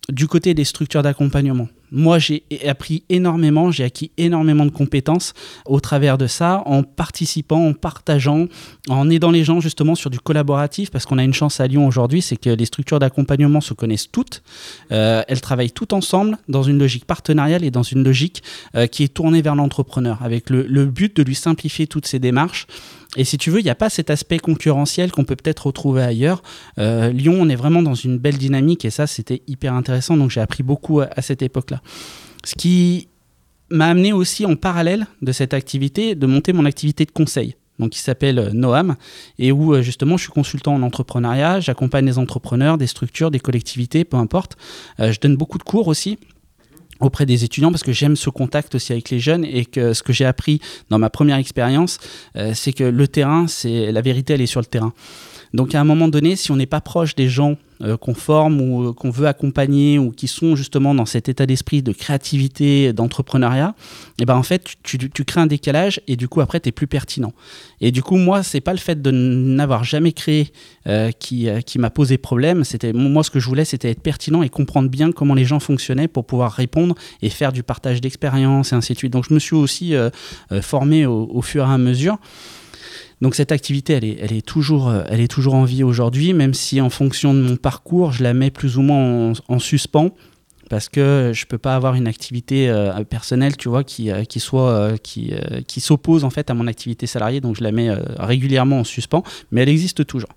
du 0.08 0.26
côté 0.26 0.54
des 0.54 0.64
structures 0.64 1.02
d'accompagnement. 1.02 1.68
Moi, 1.94 2.18
j'ai 2.18 2.42
appris 2.66 3.04
énormément, 3.10 3.70
j'ai 3.70 3.84
acquis 3.84 4.10
énormément 4.16 4.64
de 4.64 4.70
compétences 4.70 5.34
au 5.66 5.78
travers 5.78 6.16
de 6.16 6.26
ça, 6.26 6.62
en 6.64 6.82
participant, 6.82 7.68
en 7.68 7.74
partageant, 7.74 8.46
en 8.88 9.10
aidant 9.10 9.30
les 9.30 9.44
gens 9.44 9.60
justement 9.60 9.94
sur 9.94 10.08
du 10.08 10.18
collaboratif, 10.18 10.90
parce 10.90 11.04
qu'on 11.04 11.18
a 11.18 11.22
une 11.22 11.34
chance 11.34 11.60
à 11.60 11.66
Lyon 11.66 11.86
aujourd'hui, 11.86 12.22
c'est 12.22 12.36
que 12.36 12.48
les 12.48 12.64
structures 12.64 12.98
d'accompagnement 12.98 13.60
se 13.60 13.74
connaissent 13.74 14.10
toutes. 14.10 14.42
Euh, 14.90 15.22
elles 15.28 15.42
travaillent 15.42 15.70
toutes 15.70 15.92
ensemble 15.92 16.38
dans 16.48 16.62
une 16.62 16.78
logique 16.78 17.04
partenariale 17.04 17.62
et 17.62 17.70
dans 17.70 17.82
une 17.82 18.02
logique 18.02 18.42
euh, 18.74 18.86
qui 18.86 19.02
est 19.02 19.12
tournée 19.12 19.42
vers 19.42 19.54
l'entrepreneur, 19.54 20.22
avec 20.22 20.48
le, 20.48 20.62
le 20.62 20.86
but 20.86 21.14
de 21.14 21.22
lui 21.22 21.34
simplifier 21.34 21.86
toutes 21.86 22.06
ces 22.06 22.18
démarches 22.18 22.66
et 23.16 23.24
si 23.24 23.36
tu 23.36 23.50
veux, 23.50 23.60
il 23.60 23.64
n'y 23.64 23.70
a 23.70 23.74
pas 23.74 23.90
cet 23.90 24.08
aspect 24.08 24.38
concurrentiel 24.38 25.12
qu'on 25.12 25.24
peut 25.24 25.36
peut-être 25.36 25.66
retrouver 25.66 26.02
ailleurs. 26.02 26.42
Euh, 26.78 27.10
Lyon, 27.10 27.36
on 27.38 27.48
est 27.48 27.56
vraiment 27.56 27.82
dans 27.82 27.94
une 27.94 28.18
belle 28.18 28.38
dynamique 28.38 28.84
et 28.84 28.90
ça, 28.90 29.06
c'était 29.06 29.42
hyper 29.46 29.74
intéressant. 29.74 30.16
Donc 30.16 30.30
j'ai 30.30 30.40
appris 30.40 30.62
beaucoup 30.62 31.00
à, 31.00 31.20
cette 31.20 31.42
époque-là. 31.42 31.82
Ce 32.44 32.54
qui 32.54 33.08
m'a 33.70 33.88
amené 33.88 34.12
aussi 34.12 34.46
en 34.46 34.56
parallèle 34.56 35.06
de 35.20 35.32
cette 35.32 35.52
activité 35.52 36.14
de 36.14 36.26
monter 36.26 36.52
mon 36.52 36.64
activité 36.64 37.04
de 37.04 37.10
conseil. 37.10 37.56
Donc, 37.78 37.90
qui 37.90 38.00
s'appelle 38.00 38.38
euh, 38.38 38.50
Noam, 38.52 38.96
et 39.38 39.50
où 39.50 39.74
euh, 39.74 39.82
justement 39.82 40.16
je 40.16 40.24
suis 40.24 40.32
consultant 40.32 40.74
en 40.74 40.82
entrepreneuriat, 40.82 41.58
j'accompagne 41.58 42.04
des 42.04 42.18
entrepreneurs, 42.18 42.76
des 42.76 42.86
structures, 42.86 43.30
des 43.30 43.40
collectivités, 43.40 44.04
peu 44.04 44.18
importe. 44.18 44.56
je 44.98 45.18
donne 45.18 45.36
beaucoup 45.36 45.58
de 45.58 45.62
cours 45.62 45.88
aussi 45.88 46.18
auprès 47.02 47.26
des 47.26 47.44
étudiants 47.44 47.70
parce 47.70 47.82
que 47.82 47.92
j'aime 47.92 48.16
ce 48.16 48.30
contact 48.30 48.74
aussi 48.74 48.92
avec 48.92 49.10
les 49.10 49.18
jeunes 49.18 49.44
et 49.44 49.64
que 49.64 49.92
ce 49.92 50.02
que 50.02 50.12
j'ai 50.12 50.24
appris 50.24 50.60
dans 50.88 50.98
ma 50.98 51.10
première 51.10 51.36
expérience, 51.36 51.98
euh, 52.36 52.52
c'est 52.54 52.72
que 52.72 52.84
le 52.84 53.08
terrain, 53.08 53.46
c'est 53.48 53.92
la 53.92 54.00
vérité, 54.00 54.34
elle 54.34 54.40
est 54.40 54.46
sur 54.46 54.60
le 54.60 54.66
terrain. 54.66 54.92
Donc 55.52 55.74
à 55.74 55.80
un 55.80 55.84
moment 55.84 56.08
donné, 56.08 56.36
si 56.36 56.50
on 56.50 56.56
n'est 56.56 56.66
pas 56.66 56.80
proche 56.80 57.14
des 57.14 57.28
gens 57.28 57.56
euh, 57.82 57.96
qu'on 57.96 58.14
forme 58.14 58.60
ou 58.60 58.88
euh, 58.88 58.92
qu'on 58.92 59.10
veut 59.10 59.26
accompagner 59.26 59.98
ou 59.98 60.12
qui 60.12 60.28
sont 60.28 60.54
justement 60.54 60.94
dans 60.94 61.06
cet 61.06 61.28
état 61.28 61.46
d'esprit 61.46 61.82
de 61.82 61.92
créativité, 61.92 62.92
d'entrepreneuriat, 62.92 63.74
et 64.18 64.22
eh 64.22 64.24
ben 64.24 64.36
en 64.36 64.44
fait 64.44 64.76
tu, 64.84 64.98
crées 65.24 65.40
un 65.40 65.46
décalage 65.46 66.00
et 66.06 66.14
du 66.14 66.28
coup 66.28 66.40
après 66.40 66.60
tu 66.60 66.68
es 66.68 66.72
plus 66.72 66.86
pertinent. 66.86 67.32
Et 67.80 67.90
du 67.90 68.02
coup 68.02 68.16
moi 68.16 68.44
c'est 68.44 68.60
pas 68.60 68.72
le 68.72 68.78
fait 68.78 69.02
de 69.02 69.10
n'avoir 69.10 69.82
jamais 69.82 70.12
créé 70.12 70.52
euh, 70.86 71.10
qui, 71.10 71.48
qui 71.66 71.78
m'a 71.80 71.90
posé 71.90 72.18
problème, 72.18 72.62
c'était 72.62 72.92
moi 72.92 73.24
ce 73.24 73.30
que 73.30 73.40
je 73.40 73.48
voulais 73.48 73.64
c'était 73.64 73.90
être 73.90 74.02
pertinent 74.02 74.42
et 74.42 74.48
comprendre 74.48 74.88
bien 74.88 75.10
comment 75.10 75.34
les 75.34 75.44
gens 75.44 75.58
fonctionnaient 75.58 76.08
pour 76.08 76.24
pouvoir 76.24 76.52
répondre 76.52 76.94
et 77.20 77.30
faire 77.30 77.52
du 77.52 77.64
partage 77.64 78.00
d'expérience 78.00 78.72
et 78.72 78.76
ainsi 78.76 78.92
de 78.92 78.98
suite. 78.98 79.12
Donc 79.12 79.26
je 79.28 79.34
me 79.34 79.40
suis 79.40 79.56
aussi 79.56 79.94
formé 80.60 81.04
au 81.06 81.42
fur 81.42 81.64
et 81.68 81.72
à 81.72 81.78
mesure. 81.78 82.18
Donc 83.22 83.36
cette 83.36 83.52
activité, 83.52 83.92
elle 83.92 84.04
est, 84.04 84.18
elle 84.20 84.32
est, 84.32 84.44
toujours, 84.44 84.88
euh, 84.88 85.04
elle 85.08 85.20
est 85.20 85.28
toujours 85.28 85.54
en 85.54 85.62
vie 85.62 85.84
aujourd'hui, 85.84 86.32
même 86.32 86.54
si 86.54 86.80
en 86.80 86.90
fonction 86.90 87.32
de 87.34 87.40
mon 87.40 87.54
parcours, 87.54 88.10
je 88.10 88.24
la 88.24 88.34
mets 88.34 88.50
plus 88.50 88.78
ou 88.78 88.82
moins 88.82 89.32
en, 89.46 89.58
suspens 89.60 90.10
parce 90.68 90.88
que 90.88 91.30
je 91.32 91.46
peux 91.46 91.56
pas 91.58 91.76
avoir 91.76 91.94
une 91.94 92.08
activité 92.08 92.68
euh, 92.68 93.04
personnelle, 93.04 93.56
tu 93.56 93.68
vois, 93.68 93.84
qui, 93.84 94.10
euh, 94.10 94.24
soit 94.38 94.98
s'oppose 95.78 96.24
en 96.24 96.30
fait 96.30 96.50
à 96.50 96.54
mon 96.54 96.66
activité 96.66 97.06
salariée, 97.06 97.40
donc 97.40 97.54
je 97.56 97.62
la 97.62 97.70
mets 97.70 97.90
régulièrement 98.18 98.80
en 98.80 98.84
suspens, 98.84 99.22
mais 99.52 99.62
elle 99.62 99.68
existe 99.68 100.04
toujours. 100.04 100.30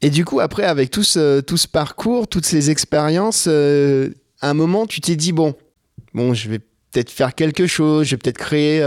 Et 0.00 0.10
du 0.10 0.24
coup, 0.24 0.38
après, 0.38 0.62
avec 0.62 0.92
tout 0.92 1.02
ce, 1.02 1.40
tout 1.40 1.56
ce 1.56 1.66
parcours, 1.66 2.28
toutes 2.28 2.46
ces 2.46 2.70
expériences, 2.70 3.48
à 3.48 4.48
un 4.48 4.54
moment, 4.54 4.86
tu 4.86 5.00
t'es 5.00 5.16
dit 5.16 5.32
bon, 5.32 5.56
bon, 6.14 6.34
je 6.34 6.48
vais 6.50 6.60
peut-être 6.60 7.10
faire 7.10 7.34
quelque 7.34 7.66
chose, 7.66 8.06
je 8.06 8.10
vais 8.12 8.18
peut-être 8.18 8.38
créer 8.38 8.80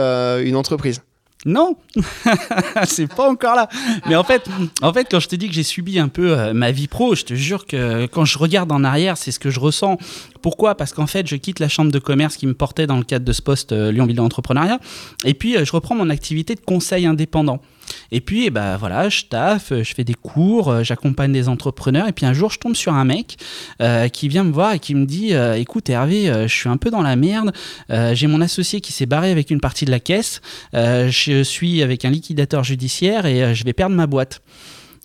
une 0.46 0.56
entreprise. 0.56 1.02
Non, 1.46 1.76
c'est 2.84 3.08
pas 3.08 3.28
encore 3.28 3.56
là. 3.56 3.68
Mais 4.08 4.16
en 4.16 4.24
fait, 4.24 4.48
en 4.84 4.94
fait, 4.94 5.08
quand 5.10 5.20
je 5.20 5.28
te 5.28 5.36
dis 5.36 5.48
que 5.48 5.54
j'ai 5.54 5.64
subi 5.64 5.98
un 5.98 6.08
peu 6.08 6.38
euh, 6.38 6.54
ma 6.54 6.72
vie 6.72 6.88
pro, 6.88 7.16
je 7.16 7.24
te 7.24 7.34
jure 7.34 7.66
que 7.66 8.06
quand 8.06 8.26
je 8.26 8.38
regarde 8.38 8.72
en 8.72 8.84
arrière, 8.84 9.18
c'est 9.18 9.32
ce 9.32 9.40
que 9.40 9.50
je 9.50 9.60
ressens. 9.60 9.98
Pourquoi? 10.44 10.76
Parce 10.76 10.94
qu'en 10.94 11.08
fait, 11.08 11.26
je 11.28 11.36
quitte 11.36 11.60
la 11.60 11.68
chambre 11.68 11.92
de 11.92 11.98
commerce 11.98 12.38
qui 12.38 12.46
me 12.46 12.54
portait 12.54 12.86
dans 12.86 12.98
le 12.98 13.04
cadre 13.04 13.26
de 13.26 13.34
ce 13.34 13.42
poste 13.42 13.72
euh, 13.72 13.92
Lyon-Ville 13.92 14.18
d'entrepreneuriat, 14.18 14.80
et 15.26 15.34
puis 15.34 15.58
euh, 15.58 15.66
je 15.66 15.72
reprends 15.72 15.96
mon 15.96 16.10
activité 16.12 16.54
de 16.54 16.62
conseil 16.62 17.08
indépendant. 17.08 17.60
Et 18.12 18.22
puis, 18.22 18.46
eh 18.46 18.50
ben, 18.50 18.78
voilà, 18.78 19.10
je 19.10 19.24
taffe, 19.24 19.72
je 19.72 19.94
fais 19.94 20.04
des 20.04 20.14
cours, 20.14 20.70
euh, 20.70 20.84
j'accompagne 20.84 21.32
des 21.32 21.48
entrepreneurs. 21.48 22.08
Et 22.08 22.12
puis 22.12 22.26
un 22.26 22.34
jour, 22.34 22.52
je 22.52 22.60
tombe 22.60 22.76
sur 22.76 22.94
un 22.94 23.06
mec 23.06 23.38
euh, 23.82 24.08
qui 24.08 24.28
vient 24.28 24.44
me 24.44 24.52
voir 24.52 24.74
et 24.74 24.80
qui 24.80 24.96
me 24.96 25.06
dit 25.06 25.34
euh, 25.34 25.54
Écoute, 25.54 25.90
Hervé, 25.90 26.26
je 26.48 26.54
suis 26.54 26.70
un 26.70 26.78
peu 26.78 26.90
dans 26.90 27.02
la 27.02 27.16
merde. 27.16 27.52
J'ai 27.90 28.28
mon 28.28 28.42
associé 28.42 28.82
qui 28.82 28.92
s'est 28.92 29.06
barré 29.06 29.32
avec 29.32 29.50
une 29.52 29.60
partie 29.60 29.86
de 29.86 29.92
la 29.92 30.00
caisse. 30.00 30.42
je 30.74 31.44
suis 31.44 31.82
avec 31.82 32.06
un 32.06 32.10
liquidateur 32.10 32.64
judiciaire 32.64 33.26
et 33.26 33.54
je 33.56 33.64
vais 33.64 33.74
perdre 33.74 33.96
ma 33.96 34.08
boîte. 34.08 34.42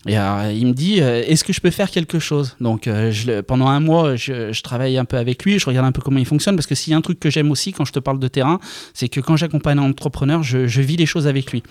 Et 0.05 0.13
il 0.13 0.67
me 0.67 0.73
dit, 0.73 0.99
est-ce 0.99 1.43
que 1.43 1.51
je 1.51 1.59
peux 1.59 1.71
faire 1.71 1.89
quelque 1.89 2.19
chose? 2.19 2.55
Donc, 2.61 2.83
je, 2.85 3.41
pendant 3.41 3.67
un 3.67 3.79
mois, 3.79 4.15
je, 4.15 4.61
travaille 4.61 4.97
un 4.97 5.05
peu 5.05 5.17
avec 5.17 5.43
lui, 5.43 5.59
je 5.59 5.65
regarde 5.65 5.85
un 5.85 5.91
peu 5.91 6.01
comment 6.01 6.19
il 6.19 6.25
fonctionne, 6.25 6.55
parce 6.55 6.67
que 6.67 6.75
s'il 6.75 6.91
y 6.91 6.93
a 6.93 6.97
un 6.97 7.01
truc 7.01 7.19
que 7.19 7.29
j'aime 7.29 7.51
aussi 7.51 7.73
quand 7.73 7.83
je 7.83 7.91
te 7.91 7.99
parle 7.99 8.19
de 8.19 8.27
terrain, 8.27 8.59
c'est 8.93 9.09
que 9.09 9.19
quand 9.19 9.35
j'accompagne 9.35 9.79
un 9.79 9.89
entrepreneur, 9.89 10.43
je, 10.43 10.67
je, 10.67 10.81
vis 10.81 10.95
les 10.95 11.07
choses 11.07 11.27
avec 11.27 11.51
lui 11.51 11.63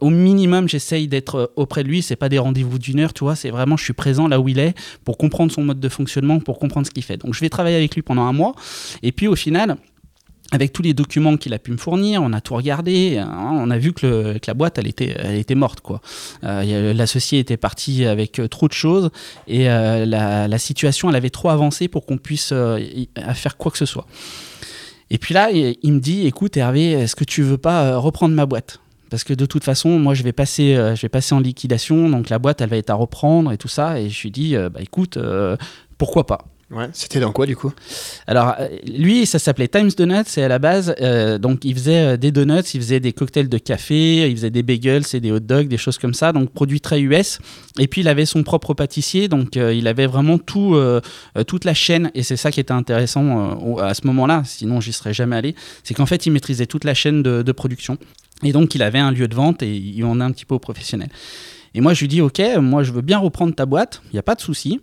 au 0.00 0.10
minimum, 0.10 0.68
j'essaye 0.68 1.08
d'être 1.08 1.34
euh, 1.36 1.46
auprès 1.56 1.82
de 1.82 1.88
lui. 1.88 2.02
C'est 2.02 2.16
pas 2.16 2.28
des 2.28 2.38
rendez-vous 2.38 2.78
d'une 2.78 3.00
heure, 3.00 3.12
tu 3.12 3.24
vois. 3.24 3.36
C'est 3.36 3.50
vraiment, 3.50 3.76
je 3.76 3.84
suis 3.84 3.92
présent 3.92 4.28
là 4.28 4.40
où 4.40 4.48
il 4.48 4.58
est 4.58 4.74
pour 5.04 5.16
comprendre 5.16 5.52
son 5.52 5.62
mode 5.62 5.80
de 5.80 5.88
fonctionnement, 5.88 6.40
pour 6.40 6.58
comprendre 6.58 6.86
ce 6.86 6.90
qu'il 6.90 7.02
fait. 7.02 7.16
Donc, 7.16 7.34
je 7.34 7.40
vais 7.40 7.48
travailler 7.48 7.76
avec 7.76 7.94
lui 7.94 8.02
pendant 8.02 8.22
un 8.22 8.32
mois. 8.32 8.54
Et 9.02 9.12
puis, 9.12 9.28
au 9.28 9.36
final, 9.36 9.76
avec 10.54 10.72
tous 10.72 10.82
les 10.82 10.94
documents 10.94 11.36
qu'il 11.36 11.52
a 11.54 11.58
pu 11.58 11.72
me 11.72 11.76
fournir, 11.76 12.22
on 12.22 12.32
a 12.32 12.40
tout 12.40 12.54
regardé, 12.54 13.18
hein, 13.18 13.50
on 13.52 13.70
a 13.70 13.78
vu 13.78 13.92
que, 13.92 14.38
la 14.46 14.54
boîte, 14.54 14.78
elle 14.78 14.86
était, 14.86 15.54
morte. 15.54 15.80
quoi. 15.80 16.00
Euh, 16.44 16.94
L'associé 16.94 17.38
était 17.38 17.56
parti 17.56 18.06
avec 18.06 18.38
euh, 18.38 18.48
trop 18.48 18.68
de 18.68 18.72
choses 18.72 19.10
et 19.46 19.64
la, 19.64 20.58
situation, 20.58 21.10
elle 21.10 21.16
avait 21.16 21.30
trop 21.30 21.50
avancé 21.50 21.88
pour 21.88 22.06
qu'on 22.06 22.16
puisse 22.16 22.54
faire 23.34 23.56
quoi 23.56 23.70
que 23.70 23.78
ce 23.78 23.86
soit. 23.86 24.06
Et 25.10 25.18
puis 25.18 25.34
là, 25.34 25.50
il 25.52 25.92
me 25.92 26.00
dit, 26.00 26.26
écoute 26.26 26.56
Hervé, 26.56 26.92
est-ce 26.92 27.14
que 27.16 27.24
tu 27.24 27.42
veux 27.42 27.58
pas 27.58 27.96
reprendre 27.98 28.34
ma 28.34 28.46
boîte? 28.46 28.80
Parce 29.14 29.22
que 29.22 29.32
de 29.32 29.46
toute 29.46 29.62
façon, 29.62 29.98
moi, 30.00 30.14
je 30.14 30.24
vais 30.24 30.32
passer, 30.32 30.74
euh, 30.74 30.96
en 31.30 31.38
liquidation, 31.38 32.08
donc 32.08 32.30
la 32.30 32.40
boîte, 32.40 32.60
elle 32.60 32.70
va 32.70 32.76
être 32.76 32.90
à 32.90 32.94
reprendre 32.94 33.52
et 33.52 33.56
tout 33.56 33.68
ça. 33.68 34.00
Et 34.00 34.10
je 34.10 34.22
lui 34.22 34.32
dis, 34.32 34.56
euh, 34.56 34.68
bah 34.68 34.80
écoute, 34.82 35.18
euh, 35.18 35.56
pourquoi 35.98 36.26
pas? 36.26 36.46
Ouais, 36.70 36.88
c'était 36.92 37.20
dans 37.20 37.32
quoi 37.32 37.46
du 37.46 37.56
coup? 37.56 37.72
Alors 38.26 38.54
lui, 38.86 39.26
ça 39.26 39.38
s'appelait 39.38 39.68
Times 39.68 39.90
Donuts 39.96 40.38
et 40.38 40.42
à 40.42 40.48
la 40.48 40.58
base, 40.58 40.94
donc 41.40 41.64
il 41.64 41.74
faisait 41.74 42.16
des 42.18 42.32
donuts, 42.32 42.62
il 42.72 42.80
faisait 42.80 43.00
des 43.00 43.12
cocktails 43.12 43.48
de 43.48 43.58
café, 43.58 44.28
il 44.28 44.36
faisait 44.36 44.50
des 44.50 44.62
bagels 44.62 45.04
et 45.12 45.20
des 45.20 45.30
hot 45.30 45.40
dogs, 45.40 45.68
des 45.68 45.76
choses 45.76 45.98
comme 45.98 46.14
ça, 46.14 46.32
donc 46.32 46.50
produit 46.50 46.80
très 46.80 47.00
US. 47.02 47.38
Et 47.78 47.86
puis 47.86 48.00
il 48.00 48.08
avait 48.08 48.26
son 48.26 48.42
propre 48.42 48.74
pâtissier, 48.74 49.28
donc 49.28 49.56
il 49.56 49.86
avait 49.86 50.06
vraiment 50.06 50.38
tout, 50.38 50.76
toute 51.46 51.64
la 51.64 51.74
chaîne 51.74 52.10
et 52.14 52.22
c'est 52.22 52.36
ça 52.36 52.50
qui 52.50 52.60
était 52.60 52.72
intéressant 52.72 53.76
à 53.78 53.94
ce 53.94 54.06
moment-là. 54.06 54.42
Sinon, 54.44 54.80
j'y 54.80 54.92
serais 54.92 55.12
jamais 55.12 55.36
allé. 55.36 55.54
C'est 55.82 55.94
qu'en 55.94 56.06
fait, 56.06 56.26
il 56.26 56.30
maîtrisait 56.32 56.66
toute 56.66 56.84
la 56.84 56.94
chaîne 56.94 57.22
de, 57.22 57.42
de 57.42 57.52
production. 57.52 57.98
Et 58.42 58.52
donc, 58.52 58.74
il 58.74 58.82
avait 58.82 58.98
un 58.98 59.12
lieu 59.12 59.28
de 59.28 59.34
vente 59.34 59.62
et 59.62 59.74
il 59.74 60.04
en 60.04 60.20
a 60.20 60.24
un 60.24 60.32
petit 60.32 60.44
peu 60.44 60.54
au 60.54 60.58
professionnel. 60.58 61.08
Et 61.74 61.80
moi, 61.80 61.94
je 61.94 62.00
lui 62.00 62.08
dis, 62.08 62.20
OK, 62.20 62.40
moi, 62.60 62.82
je 62.82 62.92
veux 62.92 63.02
bien 63.02 63.18
reprendre 63.18 63.54
ta 63.54 63.66
boîte, 63.66 64.02
il 64.06 64.14
n'y 64.14 64.18
a 64.18 64.22
pas 64.22 64.34
de 64.34 64.40
souci. 64.40 64.80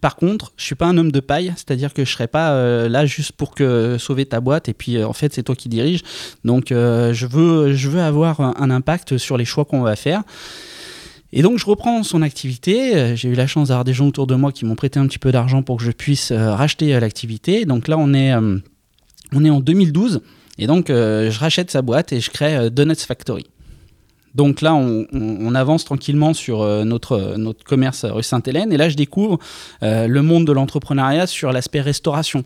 Par 0.00 0.16
contre, 0.16 0.52
je 0.56 0.64
suis 0.64 0.74
pas 0.74 0.86
un 0.86 0.96
homme 0.96 1.12
de 1.12 1.20
paille, 1.20 1.52
c'est-à-dire 1.56 1.92
que 1.92 2.04
je 2.04 2.12
serai 2.12 2.28
pas 2.28 2.52
euh, 2.52 2.88
là 2.88 3.06
juste 3.06 3.32
pour 3.32 3.54
que 3.54 3.96
sauver 3.98 4.24
ta 4.24 4.40
boîte 4.40 4.68
et 4.68 4.74
puis 4.74 4.96
euh, 4.96 5.06
en 5.06 5.12
fait 5.12 5.34
c'est 5.34 5.42
toi 5.42 5.56
qui 5.56 5.68
dirige. 5.68 6.02
Donc 6.44 6.70
euh, 6.70 7.12
je 7.12 7.26
veux 7.26 8.00
avoir 8.00 8.40
un, 8.40 8.70
impact 8.70 9.18
sur 9.18 9.36
les 9.36 9.44
choix 9.44 9.64
qu'on 9.64 9.82
va 9.82 9.96
faire. 9.96 10.22
Et 11.32 11.42
donc 11.42 11.58
je 11.58 11.66
reprends 11.66 12.02
son 12.02 12.22
activité. 12.22 13.16
J'ai 13.16 13.28
eu 13.28 13.34
la 13.34 13.46
chance 13.46 13.68
d'avoir 13.68 13.84
des 13.84 13.92
gens 13.92 14.06
autour 14.06 14.26
de 14.26 14.34
moi 14.34 14.52
qui 14.52 14.64
m'ont 14.64 14.74
prêté 14.74 14.98
un 14.98 15.06
petit 15.06 15.18
peu 15.18 15.32
d'argent 15.32 15.62
pour 15.62 15.76
que 15.76 15.84
je 15.84 15.92
puisse 15.92 16.32
racheter 16.32 16.98
l'activité. 16.98 17.64
Donc 17.66 17.86
là 17.86 17.96
on 17.98 18.14
est 18.14 18.32
on 19.32 19.44
est 19.44 19.50
en 19.50 19.60
2012. 19.60 20.22
Et 20.60 20.66
donc, 20.66 20.90
euh, 20.90 21.30
je 21.30 21.38
rachète 21.38 21.70
sa 21.70 21.82
boîte 21.82 22.12
et 22.12 22.20
je 22.20 22.30
crée 22.30 22.54
euh, 22.54 22.70
Donuts 22.70 22.94
Factory. 22.96 23.46
Donc 24.34 24.60
là, 24.60 24.74
on, 24.74 25.54
avance 25.54 25.84
tranquillement 25.84 26.34
sur 26.34 26.62
euh, 26.62 26.84
notre, 26.84 27.36
notre 27.36 27.64
commerce 27.64 28.04
rue 28.04 28.22
Sainte-Hélène. 28.22 28.72
Et 28.72 28.76
là, 28.76 28.88
je 28.88 28.96
découvre 28.96 29.38
le 29.82 30.20
monde 30.20 30.46
de 30.46 30.52
l'entrepreneuriat 30.52 31.26
sur 31.26 31.52
l'aspect 31.52 31.80
restauration. 31.80 32.44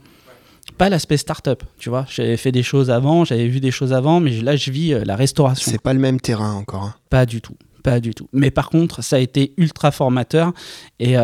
Pas 0.79 0.88
l'aspect 0.88 1.19
start-up, 1.19 1.62
tu 1.79 1.91
vois. 1.91 2.07
J'avais 2.09 2.38
fait 2.38 2.50
des 2.50 2.62
choses 2.62 2.91
avant, 2.91 3.25
j'avais 3.25 3.49
vu 3.49 3.61
des 3.61 3.71
choses 3.71 3.93
avant, 3.93 4.19
mais 4.19 4.31
là, 4.41 4.57
je 4.57 4.71
vis 4.71 4.95
la 5.05 5.14
restauration. 5.14 5.71
C'est 5.71 5.81
pas 5.81 5.93
le 5.93 6.00
même 6.00 6.21
terrain 6.21 6.53
encore. 6.55 6.85
Hein. 6.85 6.95
Pas 7.11 7.26
du 7.26 7.43
tout, 7.43 7.57
pas 7.83 8.00
du 8.00 8.14
tout. 8.14 8.29
Mais 8.33 8.50
par 8.50 8.71
contre, 8.71 9.03
ça 9.03 9.17
a 9.17 9.19
été 9.19 9.53
ultra 9.59 9.91
formateur. 9.91 10.53
Et 10.99 11.17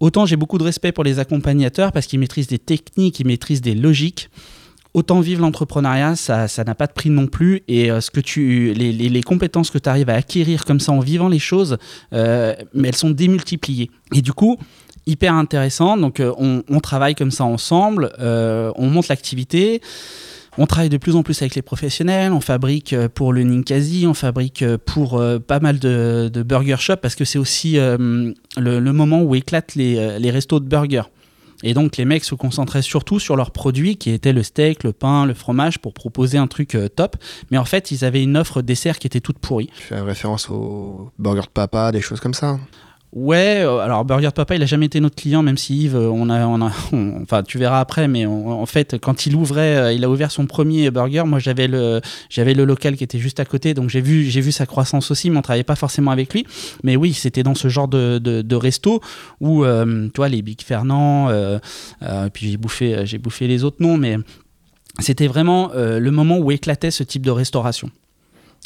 autant 0.00 0.26
j'ai 0.26 0.36
beaucoup 0.36 0.58
de 0.58 0.64
respect 0.64 0.92
pour 0.92 1.04
les 1.04 1.18
accompagnateurs 1.18 1.92
parce 1.92 2.06
qu'ils 2.06 2.18
maîtrisent 2.18 2.48
des 2.48 2.58
techniques, 2.58 3.20
ils 3.20 3.26
maîtrisent 3.26 3.62
des 3.62 3.74
logiques 3.74 4.30
autant 4.94 5.20
vivre 5.20 5.42
l'entrepreneuriat, 5.42 6.14
ça, 6.14 6.46
n'a 6.64 6.74
pas 6.74 6.86
de 6.86 6.92
prix 6.92 7.10
non 7.10 7.26
plus. 7.26 7.62
Et 7.68 7.90
euh, 7.90 8.00
ce 8.00 8.10
que 8.10 8.20
tu, 8.20 8.72
les, 8.72 9.22
compétences 9.22 9.70
que 9.70 9.78
tu 9.78 9.88
arrives 9.88 10.08
à 10.08 10.14
acquérir 10.14 10.64
comme 10.64 10.80
ça 10.80 10.92
en 10.92 11.00
vivant 11.00 11.28
les 11.28 11.40
choses, 11.40 11.76
euh, 12.12 12.54
mais 12.72 12.88
elles 12.88 12.96
sont 12.96 13.10
démultipliées. 13.10 13.90
Et 14.14 14.22
du 14.22 14.32
coup, 14.32 14.56
hyper 15.06 15.34
intéressant. 15.34 15.96
Donc, 15.96 16.20
euh, 16.20 16.32
on, 16.38 16.80
travaille 16.80 17.14
comme 17.14 17.32
ça 17.32 17.44
ensemble, 17.44 18.12
on 18.20 18.86
monte 18.86 19.08
l'activité. 19.08 19.82
On 20.56 20.66
travaille 20.66 20.88
de 20.88 20.98
plus 20.98 21.16
en 21.16 21.24
plus 21.24 21.42
avec 21.42 21.56
les 21.56 21.62
professionnels, 21.62 22.30
on 22.30 22.40
fabrique 22.40 22.94
pour 23.14 23.32
le 23.32 23.42
Ninkasi, 23.42 24.06
on 24.06 24.14
fabrique 24.14 24.64
pour 24.86 25.20
pas 25.48 25.58
mal 25.58 25.80
de, 25.80 26.30
burger 26.46 26.76
shop 26.78 26.98
parce 27.02 27.16
que 27.16 27.24
c'est 27.24 27.40
aussi 27.40 27.76
le, 27.76 28.92
moment 28.92 29.22
où 29.22 29.34
éclatent 29.34 29.74
les, 29.74 30.20
les 30.20 30.30
restos 30.30 30.60
de 30.60 30.68
burgers. 30.68 31.10
Et 31.64 31.74
donc 31.74 31.96
les 31.96 32.04
mecs 32.04 32.24
se 32.24 32.34
concentraient 32.34 32.82
surtout 32.82 33.18
sur 33.18 33.36
leurs 33.36 33.50
produits 33.50 33.96
qui 33.96 34.10
étaient 34.10 34.34
le 34.34 34.42
steak, 34.42 34.84
le 34.84 34.92
pain, 34.92 35.26
le 35.26 35.34
fromage 35.34 35.78
pour 35.78 35.94
proposer 35.94 36.38
un 36.38 36.46
truc 36.46 36.74
euh, 36.74 36.88
top. 36.88 37.16
Mais 37.50 37.58
en 37.58 37.64
fait, 37.64 37.90
ils 37.90 38.04
avaient 38.04 38.22
une 38.22 38.36
offre 38.36 38.62
dessert 38.62 38.98
qui 38.98 39.06
était 39.06 39.20
toute 39.20 39.38
pourrie. 39.38 39.70
Tu 39.74 39.82
fais 39.82 40.00
référence 40.00 40.50
au 40.50 41.10
burger 41.18 41.40
de 41.40 41.48
papa, 41.48 41.90
des 41.90 42.02
choses 42.02 42.20
comme 42.20 42.34
ça 42.34 42.58
Ouais, 43.14 43.62
euh, 43.62 43.78
alors 43.78 44.04
Burger 44.04 44.30
Papa, 44.34 44.56
il 44.56 44.62
a 44.64 44.66
jamais 44.66 44.86
été 44.86 44.98
notre 44.98 45.14
client, 45.14 45.40
même 45.44 45.56
si 45.56 45.84
Yves, 45.84 45.94
on 45.94 46.28
a, 46.30 46.46
on 46.48 46.60
a 46.60 46.72
enfin 47.22 47.44
tu 47.44 47.58
verras 47.58 47.78
après, 47.78 48.08
mais 48.08 48.26
en 48.26 48.66
fait, 48.66 48.98
quand 48.98 49.26
il 49.26 49.36
ouvrait, 49.36 49.76
euh, 49.76 49.92
il 49.92 50.02
a 50.02 50.10
ouvert 50.10 50.32
son 50.32 50.46
premier 50.46 50.90
burger. 50.90 51.22
Moi, 51.24 51.38
j'avais 51.38 51.68
le, 51.68 52.00
j'avais 52.28 52.54
le 52.54 52.64
local 52.64 52.96
qui 52.96 53.04
était 53.04 53.20
juste 53.20 53.38
à 53.38 53.44
côté, 53.44 53.72
donc 53.72 53.88
j'ai 53.88 54.00
vu, 54.00 54.24
j'ai 54.24 54.40
vu 54.40 54.50
sa 54.50 54.66
croissance 54.66 55.12
aussi, 55.12 55.30
mais 55.30 55.38
on 55.38 55.42
travaillait 55.42 55.62
pas 55.62 55.76
forcément 55.76 56.10
avec 56.10 56.34
lui. 56.34 56.44
Mais 56.82 56.96
oui, 56.96 57.12
c'était 57.12 57.44
dans 57.44 57.54
ce 57.54 57.68
genre 57.68 57.86
de, 57.86 58.18
de, 58.18 58.56
resto 58.56 59.00
où, 59.40 59.64
euh, 59.64 60.06
tu 60.06 60.16
vois, 60.16 60.28
les 60.28 60.42
Big 60.42 60.60
Fernand, 60.60 61.28
puis 62.32 62.50
j'ai 62.50 62.56
bouffé, 62.56 63.06
j'ai 63.06 63.18
bouffé 63.18 63.46
les 63.46 63.62
autres 63.62 63.76
noms, 63.78 63.96
mais 63.96 64.16
c'était 64.98 65.28
vraiment 65.28 65.70
le 65.74 66.10
moment 66.10 66.38
où 66.38 66.50
éclatait 66.50 66.90
ce 66.90 67.04
type 67.04 67.22
de 67.22 67.30
restauration. 67.30 67.90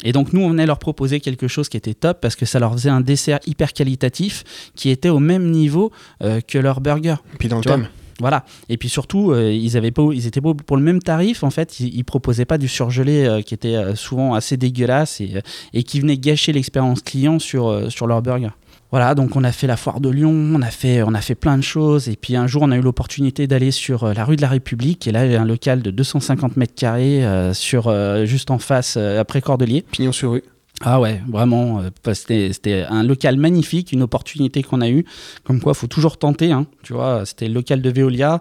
Et 0.03 0.11
donc 0.11 0.33
nous, 0.33 0.41
on 0.41 0.49
venait 0.49 0.65
leur 0.65 0.79
proposer 0.79 1.19
quelque 1.19 1.47
chose 1.47 1.67
qui 1.67 1.77
était 1.77 1.93
top 1.93 2.21
parce 2.21 2.35
que 2.35 2.45
ça 2.45 2.59
leur 2.59 2.73
faisait 2.73 2.89
un 2.89 3.01
dessert 3.01 3.39
hyper 3.45 3.73
qualitatif 3.73 4.71
qui 4.75 4.89
était 4.89 5.09
au 5.09 5.19
même 5.19 5.51
niveau 5.51 5.91
euh, 6.23 6.39
que 6.41 6.57
leur 6.57 6.81
burger. 6.81 7.15
Puis 7.37 7.49
dans 7.49 7.57
le 7.57 7.63
thème. 7.63 7.87
Voilà. 8.19 8.43
Et 8.67 8.77
puis 8.77 8.89
surtout, 8.89 9.31
euh, 9.31 9.51
ils 9.51 9.77
avaient 9.77 9.91
pas, 9.91 10.03
ils 10.13 10.27
étaient 10.27 10.41
pas 10.41 10.53
pour 10.53 10.75
le 10.77 10.83
même 10.83 11.01
tarif. 11.01 11.43
En 11.43 11.49
fait, 11.49 11.79
ils, 11.79 11.95
ils 11.95 12.03
proposaient 12.03 12.45
pas 12.45 12.57
du 12.57 12.67
surgelé 12.67 13.25
euh, 13.25 13.41
qui 13.41 13.53
était 13.53 13.95
souvent 13.95 14.33
assez 14.33 14.57
dégueulasse 14.57 15.21
et, 15.21 15.41
et 15.73 15.83
qui 15.83 16.01
venait 16.01 16.17
gâcher 16.17 16.51
l'expérience 16.51 17.01
client 17.01 17.39
sur 17.39 17.91
sur 17.91 18.07
leur 18.07 18.21
burger. 18.21 18.49
Voilà, 18.91 19.13
donc 19.13 19.35
on 19.35 19.43
a 19.43 19.51
fait 19.51 19.67
la 19.67 19.77
foire 19.77 19.99
de 19.99 20.09
Lyon, 20.09 20.31
on 20.31 20.61
a 20.61 20.71
fait, 20.71 21.03
on 21.03 21.13
a 21.13 21.21
fait 21.21 21.35
plein 21.35 21.57
de 21.57 21.63
choses. 21.63 22.09
Et 22.09 22.15
puis 22.15 22.35
un 22.35 22.47
jour, 22.47 22.63
on 22.63 22.71
a 22.71 22.77
eu 22.77 22.81
l'opportunité 22.81 23.45
d'aller 23.45 23.71
sur 23.71 24.13
la 24.13 24.25
rue 24.25 24.35
de 24.35 24.41
la 24.41 24.49
République. 24.49 25.07
Et 25.07 25.11
là, 25.11 25.25
il 25.25 25.31
y 25.31 25.35
a 25.35 25.41
un 25.41 25.45
local 25.45 25.81
de 25.81 25.91
250 25.91 26.57
mètres 26.57 26.75
carrés 26.75 27.23
sur, 27.53 27.93
juste 28.25 28.49
en 28.49 28.57
face, 28.57 28.97
après 28.97 29.41
Cordelier. 29.41 29.83
Pignon 29.91 30.11
sur 30.11 30.31
rue. 30.31 30.43
Ah 30.81 31.01
ouais, 31.01 31.21
vraiment, 31.27 31.81
euh, 31.81 32.13
c'était 32.13 32.85
un 32.89 33.03
local 33.03 33.35
magnifique, 33.35 33.91
une 33.91 34.01
opportunité 34.01 34.63
qu'on 34.63 34.79
a 34.79 34.89
eue. 34.89 35.03
Comme 35.43 35.59
quoi, 35.59 35.73
faut 35.73 35.87
toujours 35.87 36.17
tenter. 36.17 36.53
Hein, 36.53 36.67
tu 36.83 36.93
vois, 36.93 37.25
c'était 37.25 37.49
le 37.49 37.53
local 37.53 37.81
de 37.81 37.89
Veolia. 37.89 38.39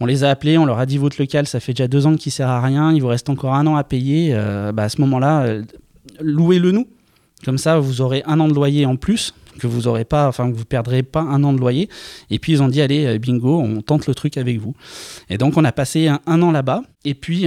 On 0.00 0.06
les 0.06 0.24
a 0.24 0.30
appelés, 0.30 0.56
on 0.56 0.64
leur 0.64 0.78
a 0.78 0.86
dit 0.86 0.96
votre 0.96 1.20
local, 1.20 1.46
ça 1.46 1.60
fait 1.60 1.72
déjà 1.72 1.86
deux 1.86 2.06
ans 2.06 2.16
qu'il 2.16 2.32
sert 2.32 2.48
à 2.48 2.60
rien, 2.62 2.92
il 2.92 3.02
vous 3.02 3.08
reste 3.08 3.28
encore 3.28 3.54
un 3.54 3.66
an 3.66 3.76
à 3.76 3.84
payer. 3.84 4.30
Euh, 4.32 4.72
bah, 4.72 4.84
à 4.84 4.88
ce 4.88 5.00
moment-là, 5.02 5.42
euh, 5.42 5.62
louez-le 6.20 6.72
nous. 6.72 6.86
Comme 7.44 7.58
ça, 7.58 7.78
vous 7.78 8.00
aurez 8.00 8.22
un 8.26 8.40
an 8.40 8.48
de 8.48 8.54
loyer 8.54 8.86
en 8.86 8.96
plus 8.96 9.34
que 9.58 9.66
vous 9.66 9.86
aurez 9.86 10.04
pas, 10.04 10.28
enfin 10.28 10.50
que 10.50 10.56
vous 10.56 10.64
perdrez 10.64 11.02
pas 11.02 11.20
un 11.20 11.42
an 11.44 11.52
de 11.52 11.58
loyer. 11.58 11.88
Et 12.30 12.38
puis 12.38 12.52
ils 12.52 12.62
ont 12.62 12.68
dit 12.68 12.80
allez 12.82 13.18
bingo, 13.18 13.60
on 13.60 13.82
tente 13.82 14.06
le 14.06 14.14
truc 14.14 14.36
avec 14.36 14.58
vous. 14.58 14.74
Et 15.30 15.38
donc 15.38 15.56
on 15.56 15.64
a 15.64 15.72
passé 15.72 16.08
un, 16.08 16.42
an 16.42 16.50
là-bas. 16.50 16.82
Et 17.04 17.14
puis 17.14 17.46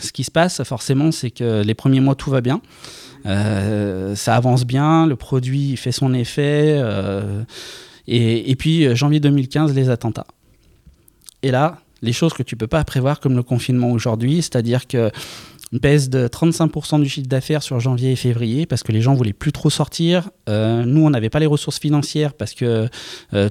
ce 0.00 0.12
qui 0.12 0.24
se 0.24 0.30
passe 0.30 0.62
forcément, 0.64 1.12
c'est 1.12 1.30
que 1.30 1.62
les 1.62 1.74
premiers 1.74 2.00
mois 2.00 2.14
tout 2.14 2.30
va 2.30 2.40
bien. 2.40 2.60
Euh, 3.26 4.14
ça 4.14 4.36
avance 4.36 4.64
bien, 4.64 5.06
le 5.06 5.16
produit 5.16 5.76
fait 5.76 5.92
son 5.92 6.12
effet. 6.14 6.76
Euh, 6.76 7.42
et, 8.06 8.54
puis, 8.56 8.86
euh, 8.86 8.94
janvier 8.94 9.20
2015, 9.20 9.74
les 9.74 9.88
attentats. 9.88 10.26
Et 11.42 11.50
là, 11.50 11.78
les 12.02 12.12
choses 12.12 12.34
que 12.34 12.42
tu 12.42 12.56
peux 12.56 12.66
pas 12.66 12.84
prévoir, 12.84 13.20
comme 13.20 13.34
le 13.34 13.42
confinement 13.42 13.90
aujourd'hui, 13.90 14.36
c'est-à-dire 14.36 14.86
que 14.86 15.10
baisse 15.78 16.08
de 16.08 16.28
35% 16.28 17.00
du 17.00 17.08
chiffre 17.08 17.28
d'affaires 17.28 17.62
sur 17.62 17.80
janvier 17.80 18.12
et 18.12 18.16
février 18.16 18.66
parce 18.66 18.82
que 18.82 18.92
les 18.92 19.00
gens 19.00 19.14
voulaient 19.14 19.32
plus 19.32 19.52
trop 19.52 19.70
sortir. 19.70 20.30
nous, 20.48 21.04
on 21.04 21.10
n'avait 21.10 21.30
pas 21.30 21.38
les 21.38 21.46
ressources 21.46 21.78
financières 21.78 22.34
parce 22.34 22.54
que 22.54 22.88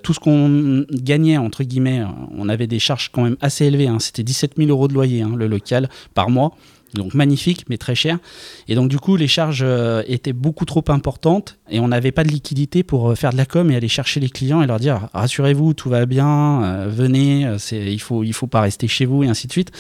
tout 0.04 0.14
ce 0.14 0.20
qu'on 0.20 0.86
gagnait, 0.92 1.38
entre 1.38 1.64
guillemets, 1.64 2.04
on 2.38 2.50
avait 2.50 2.68
des 2.68 2.80
charges 2.80 3.10
quand 3.12 3.24
même 3.24 3.38
assez 3.42 3.66
élevées. 3.66 3.88
Hein. 3.88 4.00
C'était 4.00 4.24
17 4.24 4.54
000 4.58 4.70
euros 4.70 4.88
de 4.88 4.94
loyer, 4.94 5.22
hein, 5.22 5.34
le 5.36 5.48
local, 5.48 5.90
par 6.14 6.30
mois. 6.30 6.54
Donc 6.94 7.16
magnifique, 7.16 7.66
mais 7.70 7.78
très 7.78 7.96
cher. 7.96 8.20
Et 8.68 8.76
donc 8.76 8.90
du 8.90 9.00
coup, 9.00 9.16
les 9.16 9.28
charges 9.28 9.64
euh, 9.64 10.04
étaient 10.08 10.34
beaucoup 10.34 10.66
trop 10.66 10.84
importantes 10.90 11.58
et 11.70 11.80
on 11.80 11.88
n'avait 11.88 12.12
pas 12.12 12.24
de 12.24 12.30
liquidité 12.30 12.84
pour 12.84 13.10
euh, 13.10 13.16
faire 13.16 13.32
de 13.32 13.38
la 13.38 13.46
com 13.46 13.72
et 13.72 13.76
aller 13.76 13.88
chercher 13.88 14.20
les 14.20 14.30
clients 14.30 14.62
et 14.62 14.68
leur 14.68 14.80
dire 14.80 15.10
rassurez-vous, 15.14 15.74
tout 15.74 15.90
va 15.90 16.06
bien, 16.06 16.64
euh, 16.64 16.88
venez, 16.90 17.48
il 17.72 18.00
faut 18.00 18.24
il 18.24 18.34
faut 18.34 18.48
pas 18.48 18.62
rester 18.62 18.88
chez 18.88 19.06
vous 19.06 19.24
et 19.24 19.28
ainsi 19.28 19.48
de 19.48 19.52
suite. 19.52 19.72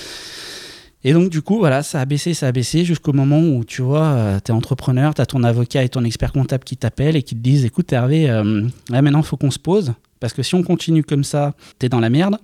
Et 1.04 1.14
donc, 1.14 1.30
du 1.30 1.42
coup, 1.42 1.58
voilà, 1.58 1.84
ça 1.84 2.00
a 2.00 2.06
baissé, 2.06 2.34
ça 2.34 2.48
a 2.48 2.52
baissé 2.52 2.86
jusqu'au 2.86 3.14
moment 3.14 3.40
où, 3.40 3.66
tu 3.66 3.82
vois, 3.82 4.40
tu 4.44 4.52
es 4.52 4.56
entrepreneur, 4.56 5.14
tu 5.14 5.22
as 5.22 5.26
ton 5.26 5.44
avocat 5.44 5.84
et 5.84 5.90
ton 5.90 6.04
expert 6.06 6.32
comptable 6.32 6.64
qui 6.64 6.78
t'appellent 6.78 7.18
et 7.18 7.24
qui 7.24 7.36
te 7.36 7.42
disent 7.42 7.66
Écoute, 7.66 7.92
Hervé, 7.92 8.28
là 8.28 9.02
maintenant, 9.02 9.20
il 9.20 9.26
faut 9.26 9.36
qu'on 9.36 9.52
se 9.52 9.60
pose. 9.60 9.94
Parce 10.22 10.32
que 10.32 10.44
si 10.44 10.56
on 10.56 10.64
continue 10.64 11.04
comme 11.04 11.26
ça, 11.26 11.54
tu 11.80 11.86
es 11.86 11.90
dans 11.90 12.00
la 12.00 12.10
merde 12.10 12.38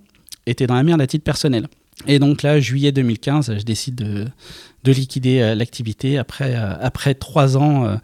et 0.45 0.55
tu 0.55 0.65
es 0.65 0.67
dans 0.67 0.75
la 0.75 0.83
merde 0.83 0.99
à 0.99 1.07
titre 1.07 1.23
personnel. 1.23 1.69
Et 2.07 2.19
donc 2.19 2.43
là, 2.43 2.59
juillet 2.59 2.91
2015, 2.91 3.57
je 3.57 3.63
décide 3.63 3.95
de, 3.95 4.25
de 4.83 4.91
liquider 4.91 5.41
euh, 5.41 5.55
l'activité 5.55 6.17
après, 6.17 6.55
euh, 6.55 6.75
après 6.79 7.13
trois 7.13 7.57
ans, 7.57 7.97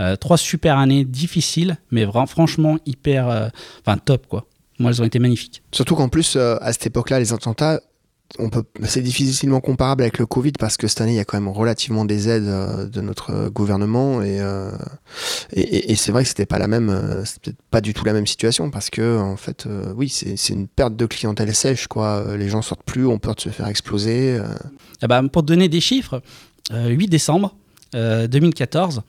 euh, 0.00 0.16
trois 0.16 0.36
super 0.36 0.78
années 0.78 1.04
difficiles, 1.04 1.76
mais 1.90 2.04
vraiment, 2.04 2.26
franchement 2.26 2.78
hyper, 2.86 3.50
enfin 3.80 3.98
top 3.98 4.26
quoi. 4.26 4.46
Moi, 4.78 4.90
elles 4.90 5.00
ont 5.00 5.06
été 5.06 5.18
magnifiques. 5.18 5.62
Surtout 5.72 5.94
qu'en 5.94 6.10
plus, 6.10 6.36
à 6.36 6.72
cette 6.72 6.86
époque-là, 6.86 7.18
les 7.18 7.32
attentats, 7.32 7.80
c'est 8.84 9.02
difficilement 9.02 9.60
comparable 9.60 10.02
avec 10.02 10.18
le 10.18 10.26
Covid 10.26 10.52
parce 10.52 10.76
que 10.76 10.88
cette 10.88 11.00
année 11.00 11.12
il 11.12 11.16
y 11.16 11.20
a 11.20 11.24
quand 11.24 11.38
même 11.38 11.48
relativement 11.48 12.04
des 12.04 12.28
aides 12.28 12.48
euh, 12.48 12.86
de 12.86 13.00
notre 13.00 13.48
gouvernement 13.48 14.20
et, 14.20 14.40
euh, 14.40 14.72
et, 15.52 15.94
c'est 15.94 16.12
vrai 16.12 16.22
que 16.22 16.28
c'était 16.28 16.46
pas 16.46 16.58
la 16.58 16.66
même, 16.66 16.90
euh, 16.90 17.24
pas 17.70 17.80
du 17.80 17.94
tout 17.94 18.04
la 18.04 18.12
même 18.12 18.26
situation 18.26 18.70
parce 18.70 18.90
que 18.90 19.18
en 19.18 19.36
fait, 19.36 19.66
oui, 19.94 20.08
c'est 20.08 20.52
une 20.52 20.66
perte 20.66 20.96
de 20.96 21.06
clientèle 21.06 21.54
sèche 21.54 21.86
quoi. 21.86 22.36
Les 22.36 22.48
gens 22.48 22.62
sortent 22.62 22.82
plus, 22.82 23.06
ont 23.06 23.18
peur 23.18 23.36
de 23.36 23.40
se 23.40 23.48
faire 23.48 23.68
exploser. 23.68 24.40
Ah 25.00 25.06
bah, 25.06 25.22
pour 25.32 25.42
donner 25.42 25.68
des 25.68 25.80
chiffres, 25.80 26.20
8 26.72 27.08
décembre 27.08 27.54
2014, 27.92 29.02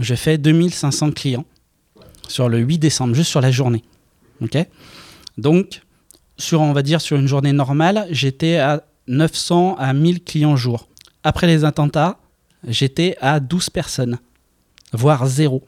je 0.00 0.14
fais 0.14 0.38
2500 0.38 1.12
clients 1.12 1.44
sur 2.28 2.48
le 2.48 2.58
8 2.58 2.78
décembre, 2.78 3.14
juste 3.14 3.30
sur 3.30 3.40
la 3.40 3.50
journée. 3.50 3.82
Donc 5.38 5.82
sur, 6.36 6.60
on 6.60 6.72
va 6.72 6.82
dire, 6.82 7.00
sur 7.00 7.16
une 7.16 7.26
journée 7.26 7.52
normale, 7.52 8.06
j'étais 8.10 8.56
à 8.56 8.84
900 9.06 9.76
à 9.78 9.92
1000 9.92 10.22
clients 10.24 10.56
jour. 10.56 10.88
Après 11.22 11.46
les 11.46 11.64
attentats, 11.64 12.18
j'étais 12.66 13.16
à 13.20 13.40
12 13.40 13.70
personnes, 13.70 14.18
voire 14.92 15.26
zéro. 15.26 15.62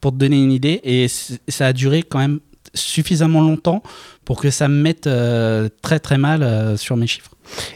Pour 0.00 0.12
te 0.12 0.16
donner 0.16 0.42
une 0.42 0.52
idée, 0.52 0.80
et 0.82 1.06
ça 1.48 1.66
a 1.66 1.72
duré 1.72 2.02
quand 2.02 2.18
même 2.18 2.40
suffisamment 2.74 3.40
longtemps 3.40 3.82
pour 4.24 4.40
que 4.40 4.50
ça 4.50 4.68
me 4.68 4.80
mette 4.80 5.06
euh, 5.06 5.68
très 5.82 5.98
très 5.98 6.18
mal 6.18 6.42
euh, 6.42 6.76
sur 6.76 6.96
mes 6.96 7.06
chiffres. 7.06 7.30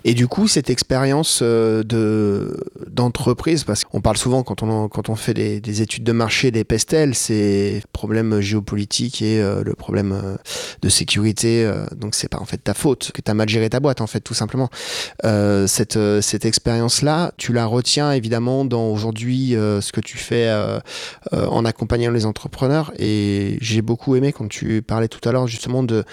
Et 0.05 0.15
du 0.15 0.29
coup, 0.29 0.47
cette 0.47 0.71
expérience 0.71 1.41
euh, 1.43 1.83
de 1.83 2.57
d'entreprise, 2.89 3.65
parce 3.65 3.85
qu'on 3.85 4.01
parle 4.01 4.17
souvent 4.17 4.45
quand 4.45 4.63
on 4.63 4.89
quand 4.89 5.09
on 5.09 5.17
fait 5.17 5.35
des, 5.35 5.83
études 5.83 6.05
de 6.05 6.13
marché 6.13 6.53
des 6.53 6.63
pestels, 6.63 7.15
c'est 7.15 7.83
problème 7.93 8.41
géopolitique 8.41 9.23
et 9.23 9.43
le 9.43 9.75
problème 9.75 10.39
de 10.81 10.89
sécurité. 10.89 11.71
donc 11.95 12.15
c'est 12.15 12.29
pas 12.29 12.39
en 12.39 12.45
fait 12.45 12.59
ta 12.59 12.75
faute 12.75 13.11
que 13.13 13.21
tu 13.21 13.31
as 13.31 13.35
mal 13.35 13.49
géré 13.49 13.69
ta 13.69 13.81
boîte 13.81 14.01
en 14.01 14.07
fait 14.07 14.21
tout 14.21 14.35
simplement. 14.35 14.71
cette 15.67 15.99
cette 16.23 16.45
expérience 16.45 17.03
là, 17.03 17.33
tu 17.37 17.53
la 17.53 17.67
retiens 17.67 18.13
évidemment 18.13 18.65
dans 18.65 18.89
aujourd'hui 18.89 19.51
ce 19.51 19.93
que 19.93 20.01
tu 20.01 20.17
fais 20.17 20.51
en 21.33 21.65
accompagnant 21.65 22.13
les 22.13 22.25
entrepreneurs. 22.25 22.93
Et 22.99 23.59
j'ai 23.61 23.83
beaucoup 23.83 24.17
aimé 24.17 24.33
quand 24.33 24.49
tu 24.49 24.81
parlais 24.81 25.09
tout 25.09 25.27
à 25.29 25.33
l'heure 25.33 25.49
justement 25.49 25.83
de 25.83 26.05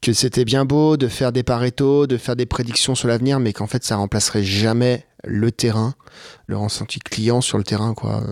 que 0.00 0.12
c'était 0.12 0.44
bien 0.44 0.64
beau 0.64 0.96
de 0.96 1.08
faire 1.08 1.32
des 1.32 1.42
paretos, 1.42 2.06
de 2.06 2.16
faire 2.16 2.36
des 2.36 2.46
prédictions 2.46 2.94
sur 2.94 3.08
l'avenir, 3.08 3.40
mais 3.40 3.52
qu'en 3.52 3.66
fait 3.66 3.84
ça 3.84 3.96
remplacerait 3.96 4.44
jamais 4.44 5.06
le 5.26 5.50
terrain, 5.50 5.94
le 6.46 6.56
ressenti 6.56 7.00
client 7.00 7.40
sur 7.40 7.58
le 7.58 7.64
terrain. 7.64 7.94
Quoi. 7.94 8.22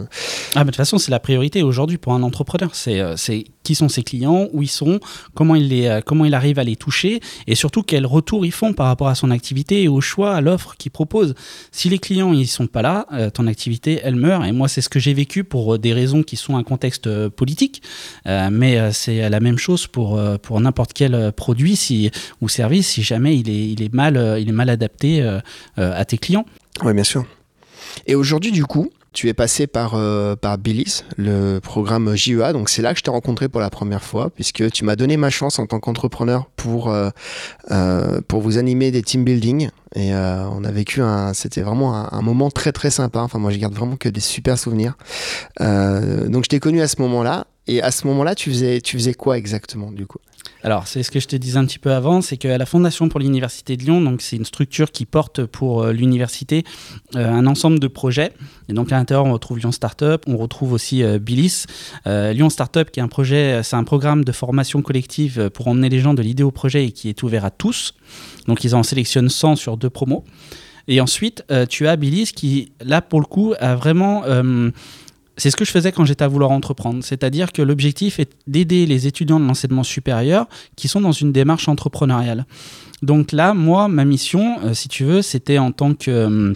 Ah, 0.55 0.61
de 0.61 0.69
toute 0.69 0.77
façon, 0.77 0.99
c'est 0.99 1.11
la 1.11 1.19
priorité 1.19 1.63
aujourd'hui 1.63 1.99
pour 1.99 2.13
un 2.13 2.23
entrepreneur. 2.23 2.75
C'est, 2.75 3.01
euh, 3.01 3.17
qui 3.65 3.75
sont 3.75 3.89
ses 3.89 4.03
clients, 4.03 4.49
où 4.53 4.63
ils 4.63 4.69
sont, 4.69 5.01
comment 5.35 5.55
il, 5.55 5.69
les, 5.69 5.87
euh, 5.87 6.01
comment 6.05 6.25
il 6.25 6.35
arrive 6.35 6.59
à 6.59 6.65
les 6.65 6.77
toucher, 6.77 7.21
et 7.47 7.55
surtout 7.55 7.83
quel 7.83 8.05
retour 8.07 8.45
ils 8.45 8.53
font 8.53 8.75
par 8.75 8.87
rapport 8.87 9.09
à 9.09 9.15
son 9.15 9.31
activité 9.31 9.83
et 9.83 9.89
au 9.89 10.01
choix, 10.01 10.35
à 10.35 10.41
l'offre 10.41 10.77
qu'il 10.77 10.93
propose. 10.93 11.35
Si 11.73 11.89
les 11.89 11.99
clients 11.99 12.33
ils 12.33 12.47
sont 12.47 12.67
pas 12.67 12.83
là, 12.83 13.07
euh, 13.13 13.31
ton 13.31 13.47
activité, 13.47 14.01
elle 14.05 14.17
meurt. 14.17 14.45
Et 14.45 14.53
moi, 14.53 14.69
c'est 14.69 14.83
ce 14.83 14.89
que 14.89 14.99
j'ai 14.99 15.15
vécu 15.15 15.45
pour 15.45 15.79
des 15.79 15.93
raisons 15.93 16.23
qui 16.23 16.37
sont 16.37 16.57
un 16.57 16.63
contexte 16.63 17.29
politique, 17.31 17.83
mais 18.27 18.93
c'est 18.93 19.29
la 19.29 19.41
même 19.41 19.59
chose 19.59 19.87
pour, 19.87 20.21
pour 20.43 20.61
n'importe 20.61 20.93
quel 20.93 21.33
produit 21.33 22.11
ou 22.41 22.49
service 22.49 22.89
si 22.89 23.03
jamais 23.03 23.37
il 23.37 23.49
est, 23.49 23.69
il 23.71 23.83
est, 23.83 23.93
mal, 23.93 24.37
il 24.41 24.49
est 24.49 24.53
mal 24.53 24.71
adapté 24.71 25.23
à 25.77 26.05
tes 26.05 26.19
clients. 26.19 26.45
Oui, 26.83 26.93
bien 26.93 27.05
sûr. 27.05 27.25
Et 28.07 28.15
aujourd'hui, 28.15 28.51
du 28.51 28.65
coup, 28.65 28.91
tu 29.15 29.29
es 29.29 29.35
passé 29.35 29.67
par, 29.67 29.95
euh, 29.95 30.35
par 30.35 30.59
Billis, 30.59 31.05
le 31.17 31.61
programme 31.61 32.15
JEA. 32.17 32.53
Donc 32.53 32.69
c'est 32.69 32.83
là 32.83 32.93
que 32.93 32.99
je 32.99 33.05
t'ai 33.05 33.11
rencontré 33.11 33.49
pour 33.49 33.61
la 33.61 33.71
première 33.71 34.03
fois, 34.03 34.31
puisque 34.31 34.71
tu 34.73 34.85
m'as 34.85 34.97
donné 34.97 35.17
ma 35.17 35.31
chance 35.31 35.59
en 35.59 35.67
tant 35.67 35.79
qu'entrepreneur 35.79 36.47
pour, 36.57 36.91
euh, 36.91 37.11
euh, 37.71 38.21
pour 38.27 38.41
vous 38.43 38.59
animer 38.59 38.91
des 38.91 39.03
team 39.03 39.25
building. 39.25 39.71
Et 39.95 40.13
on 40.13 40.65
a 40.65 40.73
vécu 40.73 41.03
un, 41.03 41.33
c'était 41.35 41.61
vraiment 41.61 42.13
un, 42.13 42.21
moment 42.21 42.51
très 42.51 42.73
très 42.73 42.91
sympa. 42.91 43.21
Enfin 43.21 43.39
moi 43.39 43.53
je 43.53 43.59
garde 43.59 43.75
vraiment 43.75 43.95
que 43.95 44.09
des 44.09 44.19
super 44.19 44.59
souvenirs. 44.59 44.97
donc 45.61 46.43
je 46.43 46.49
t'ai 46.49 46.59
connu 46.59 46.83
à 46.83 46.89
ce 46.89 47.01
moment-là. 47.01 47.47
Et 47.67 47.81
à 47.81 47.91
ce 47.91 48.07
moment-là, 48.09 48.35
tu 48.35 48.51
faisais, 48.51 48.81
tu 48.81 48.99
faisais 48.99 49.15
quoi 49.15 49.39
exactement 49.39 49.91
du 49.91 50.07
coup? 50.07 50.19
Alors, 50.65 50.87
c'est 50.87 51.03
ce 51.03 51.11
que 51.11 51.21
je 51.21 51.29
te 51.29 51.37
disais 51.37 51.59
un 51.59 51.67
petit 51.67 51.79
peu 51.79 51.93
avant, 51.93 52.23
c'est 52.23 52.39
qu'à 52.39 52.57
la 52.57 52.65
Fondation 52.65 53.11
pour 53.11 53.21
l'Université 53.21 53.77
de 53.77 53.83
Lyon, 53.83 54.01
donc 54.01 54.23
c'est 54.23 54.37
une 54.37 54.47
structure 54.47 54.91
qui 54.91 55.05
porte 55.05 55.45
pour 55.45 55.83
euh, 55.83 55.93
l'université 55.93 56.65
euh, 57.17 57.31
un 57.31 57.47
ensemble 57.47 57.79
de 57.79 57.87
projets. 57.87 58.33
Et 58.71 58.73
donc 58.73 58.91
à 58.91 58.97
l'intérieur, 58.97 59.27
on 59.27 59.33
retrouve 59.35 59.59
Lyon 59.59 59.73
Startup, 59.73 60.23
on 60.27 60.39
retrouve 60.39 60.73
aussi 60.73 61.03
euh, 61.03 61.19
Bilis. 61.19 61.67
Lyon 62.07 62.49
Startup, 62.49 62.91
qui 62.91 63.01
est 63.01 63.03
un 63.03 63.09
projet, 63.09 63.63
c'est 63.63 63.77
un 63.77 63.85
programme 63.85 64.25
de 64.25 64.33
formation 64.33 64.81
collective 64.81 65.51
pour 65.51 65.69
emmener 65.69 65.91
les 65.91 65.99
gens 65.99 66.15
de 66.15 66.23
l'idée 66.23 66.43
au 66.43 66.51
projet 66.51 66.87
et 66.87 66.93
qui 66.93 67.11
est 67.11 67.23
ouvert 67.23 67.45
à 67.45 67.51
tous. 67.51 67.93
Donc 68.47 68.65
ils 68.65 68.75
en 68.75 68.83
sélectionnent 68.83 69.29
100 69.29 69.57
sur 69.57 69.77
deux 69.77 69.91
promos. 69.91 70.25
Et 70.89 71.01
ensuite, 71.03 71.45
tu 71.69 71.89
as 71.89 71.97
Bilis 71.97 72.33
qui, 72.35 72.73
là, 72.81 73.01
pour 73.01 73.21
le 73.21 73.27
coup, 73.27 73.55
a 73.59 73.75
vraiment 73.75 74.23
c'est 75.37 75.51
ce 75.51 75.57
que 75.57 75.65
je 75.65 75.71
faisais 75.71 75.93
quand 75.93 76.05
j'étais 76.05 76.25
à 76.25 76.29
vouloir 76.29 76.51
entreprendre. 76.51 77.03
C'est-à-dire 77.03 77.53
que 77.53 77.63
l'objectif 77.63 78.19
est 78.19 78.33
d'aider 78.47 78.87
les 78.87 79.07
étudiants 79.07 79.41
de 79.41 79.47
l'enseignement 79.47 79.83
supérieur 79.83 80.47
qui 80.77 80.89
sont 80.89 81.01
dans 81.01 81.13
une 81.13 81.33
démarche 81.33 81.69
entrepreneuriale. 81.69 82.47
Donc 83.03 83.33
là, 83.33 83.55
moi, 83.55 83.89
ma 83.89 84.05
mission, 84.05 84.59
euh, 84.63 84.75
si 84.75 84.89
tu 84.89 85.05
veux, 85.05 85.23
c'était 85.23 85.59
en 85.59 85.73
tant 85.73 85.95
que... 85.95 86.11
Euh, 86.11 86.53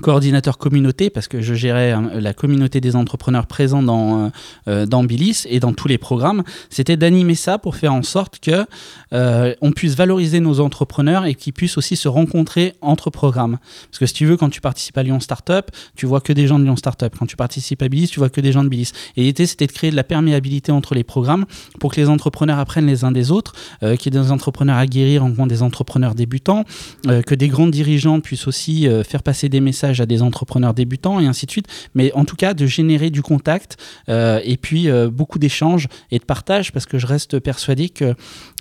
coordinateur 0.00 0.58
communauté 0.58 1.10
parce 1.10 1.28
que 1.28 1.40
je 1.40 1.54
gérais 1.54 1.92
hein, 1.92 2.10
la 2.14 2.34
communauté 2.34 2.80
des 2.80 2.96
entrepreneurs 2.96 3.46
présents 3.46 3.82
dans, 3.82 4.26
euh, 4.26 4.28
euh, 4.68 4.86
dans 4.86 5.04
Bilis 5.04 5.44
et 5.48 5.60
dans 5.60 5.72
tous 5.72 5.88
les 5.88 5.98
programmes, 5.98 6.42
c'était 6.68 6.96
d'animer 6.96 7.34
ça 7.34 7.58
pour 7.58 7.76
faire 7.76 7.94
en 7.94 8.02
sorte 8.02 8.38
que 8.40 8.66
euh, 9.12 9.54
on 9.60 9.72
puisse 9.72 9.94
valoriser 9.94 10.40
nos 10.40 10.60
entrepreneurs 10.60 11.26
et 11.26 11.34
qu'ils 11.34 11.52
puissent 11.52 11.78
aussi 11.78 11.96
se 11.96 12.08
rencontrer 12.08 12.74
entre 12.80 13.10
programmes. 13.10 13.58
Parce 13.90 13.98
que 13.98 14.06
si 14.06 14.14
tu 14.14 14.26
veux, 14.26 14.36
quand 14.36 14.50
tu 14.50 14.60
participes 14.60 14.96
à 14.98 15.02
Lyon 15.02 15.20
Startup, 15.20 15.64
tu 15.96 16.06
vois 16.06 16.20
que 16.20 16.32
des 16.32 16.46
gens 16.46 16.58
de 16.58 16.64
Lyon 16.64 16.76
Startup. 16.76 17.12
Quand 17.18 17.26
tu 17.26 17.36
participes 17.36 17.82
à 17.82 17.88
Bilis, 17.88 18.08
tu 18.08 18.18
vois 18.18 18.30
que 18.30 18.40
des 18.40 18.52
gens 18.52 18.64
de 18.64 18.68
Bilis. 18.68 18.92
Et 19.16 19.22
l'idée, 19.22 19.46
c'était 19.46 19.66
de 19.66 19.72
créer 19.72 19.90
de 19.90 19.96
la 19.96 20.04
perméabilité 20.04 20.72
entre 20.72 20.94
les 20.94 21.04
programmes 21.04 21.46
pour 21.78 21.92
que 21.92 22.00
les 22.00 22.08
entrepreneurs 22.08 22.58
apprennent 22.58 22.86
les 22.86 23.04
uns 23.04 23.12
des 23.12 23.30
autres, 23.30 23.54
qu'il 23.80 24.14
y 24.14 24.16
ait 24.16 24.22
des 24.22 24.30
entrepreneurs 24.30 24.76
aguerris 24.76 25.18
rencontrent 25.18 25.48
des 25.48 25.62
entrepreneurs 25.62 26.14
débutants, 26.14 26.64
que 27.04 27.34
des 27.34 27.48
grands 27.48 27.66
dirigeants 27.66 28.20
puissent 28.20 28.46
aussi 28.46 28.88
faire 29.04 29.22
passer 29.22 29.48
des 29.48 29.60
messages 29.60 29.89
à 29.98 30.06
des 30.06 30.22
entrepreneurs 30.22 30.74
débutants 30.74 31.18
et 31.18 31.26
ainsi 31.26 31.46
de 31.46 31.50
suite. 31.50 31.66
Mais 31.94 32.12
en 32.12 32.24
tout 32.24 32.36
cas, 32.36 32.54
de 32.54 32.66
générer 32.66 33.10
du 33.10 33.22
contact 33.22 33.76
euh, 34.08 34.40
et 34.44 34.56
puis 34.56 34.88
euh, 34.88 35.10
beaucoup 35.10 35.38
d'échanges 35.38 35.88
et 36.10 36.18
de 36.18 36.24
partage 36.24 36.72
parce 36.72 36.86
que 36.86 36.98
je 36.98 37.06
reste 37.06 37.40
persuadé 37.40 37.88
que 37.88 38.14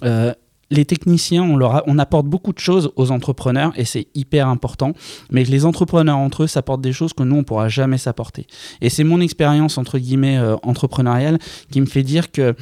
euh, 0.03 0.33
les 0.71 0.85
techniciens, 0.85 1.43
on, 1.43 1.57
leur 1.57 1.83
on 1.87 1.97
apporte 1.97 2.27
beaucoup 2.27 2.53
de 2.53 2.59
choses 2.59 2.91
aux 2.95 3.11
entrepreneurs 3.11 3.73
et 3.75 3.85
c'est 3.85 4.07
hyper 4.15 4.47
important. 4.47 4.93
Mais 5.31 5.43
les 5.43 5.65
entrepreneurs 5.65 6.17
entre 6.17 6.43
eux 6.43 6.47
s'apportent 6.47 6.81
des 6.81 6.93
choses 6.93 7.13
que 7.13 7.23
nous, 7.23 7.35
on 7.35 7.39
ne 7.39 7.43
pourra 7.43 7.69
jamais 7.69 7.97
s'apporter. 7.97 8.45
Et 8.81 8.89
c'est 8.89 9.03
mon 9.03 9.19
expérience, 9.19 9.79
entre 9.79 9.97
guillemets, 9.97 10.39
entrepreneuriale 10.61 11.39
qui 11.71 11.81
me 11.81 11.87
fait 11.87 12.03
dire 12.03 12.29
qu'il 12.29 12.53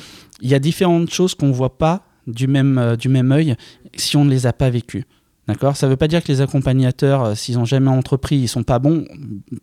y 0.42 0.54
a 0.54 0.60
différentes 0.60 1.12
choses 1.12 1.36
qu'on 1.36 1.48
ne 1.48 1.54
voit 1.54 1.78
pas 1.78 2.04
du 2.28 2.48
même, 2.48 2.96
du 2.98 3.10
même 3.10 3.34
œil 3.34 3.56
si 3.94 4.16
on 4.16 4.24
ne 4.24 4.30
les 4.30 4.46
a 4.48 4.54
pas 4.54 4.70
vécues. 4.70 5.04
D'accord 5.48 5.78
Ça 5.78 5.88
ne 5.88 5.92
veut 5.92 5.98
pas 5.98 6.08
dire 6.08 6.24
que 6.24 6.28
les 6.28 6.42
accompagnateurs, 6.42 7.24
euh, 7.24 7.36
s'ils 7.36 7.56
n'ont 7.56 7.66
jamais 7.66 7.90
entrepris, 7.90 8.36
ils 8.36 8.48
sont 8.48 8.64
pas 8.64 8.80
bons. 8.80 9.06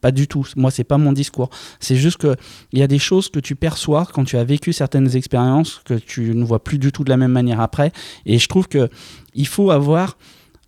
Pas 0.01 0.13
du 0.13 0.27
tout. 0.27 0.47
Moi, 0.57 0.71
c'est 0.71 0.85
pas 0.85 0.97
mon 0.97 1.13
discours. 1.13 1.51
C'est 1.79 1.97
juste 1.97 2.19
qu'il 2.19 2.37
y 2.79 2.83
a 2.83 2.87
des 2.87 2.99
choses 2.99 3.29
que 3.29 3.39
tu 3.39 3.55
perçois 3.55 4.07
quand 4.13 4.25
tu 4.25 4.39
as 4.39 4.45
vécu 4.45 4.73
certaines 4.73 5.15
expériences 5.15 5.83
que 5.85 5.95
tu 5.95 6.35
ne 6.35 6.45
vois 6.45 6.65
plus 6.65 6.79
du 6.79 6.91
tout 6.91 7.05
de 7.05 7.11
la 7.11 7.17
même 7.19 7.33
manière 7.33 7.61
après. 7.61 7.93
Et 8.25 8.39
je 8.39 8.49
trouve 8.49 8.67
que 8.67 8.89
il 9.35 9.47
faut 9.47 9.71
avoir 9.71 10.17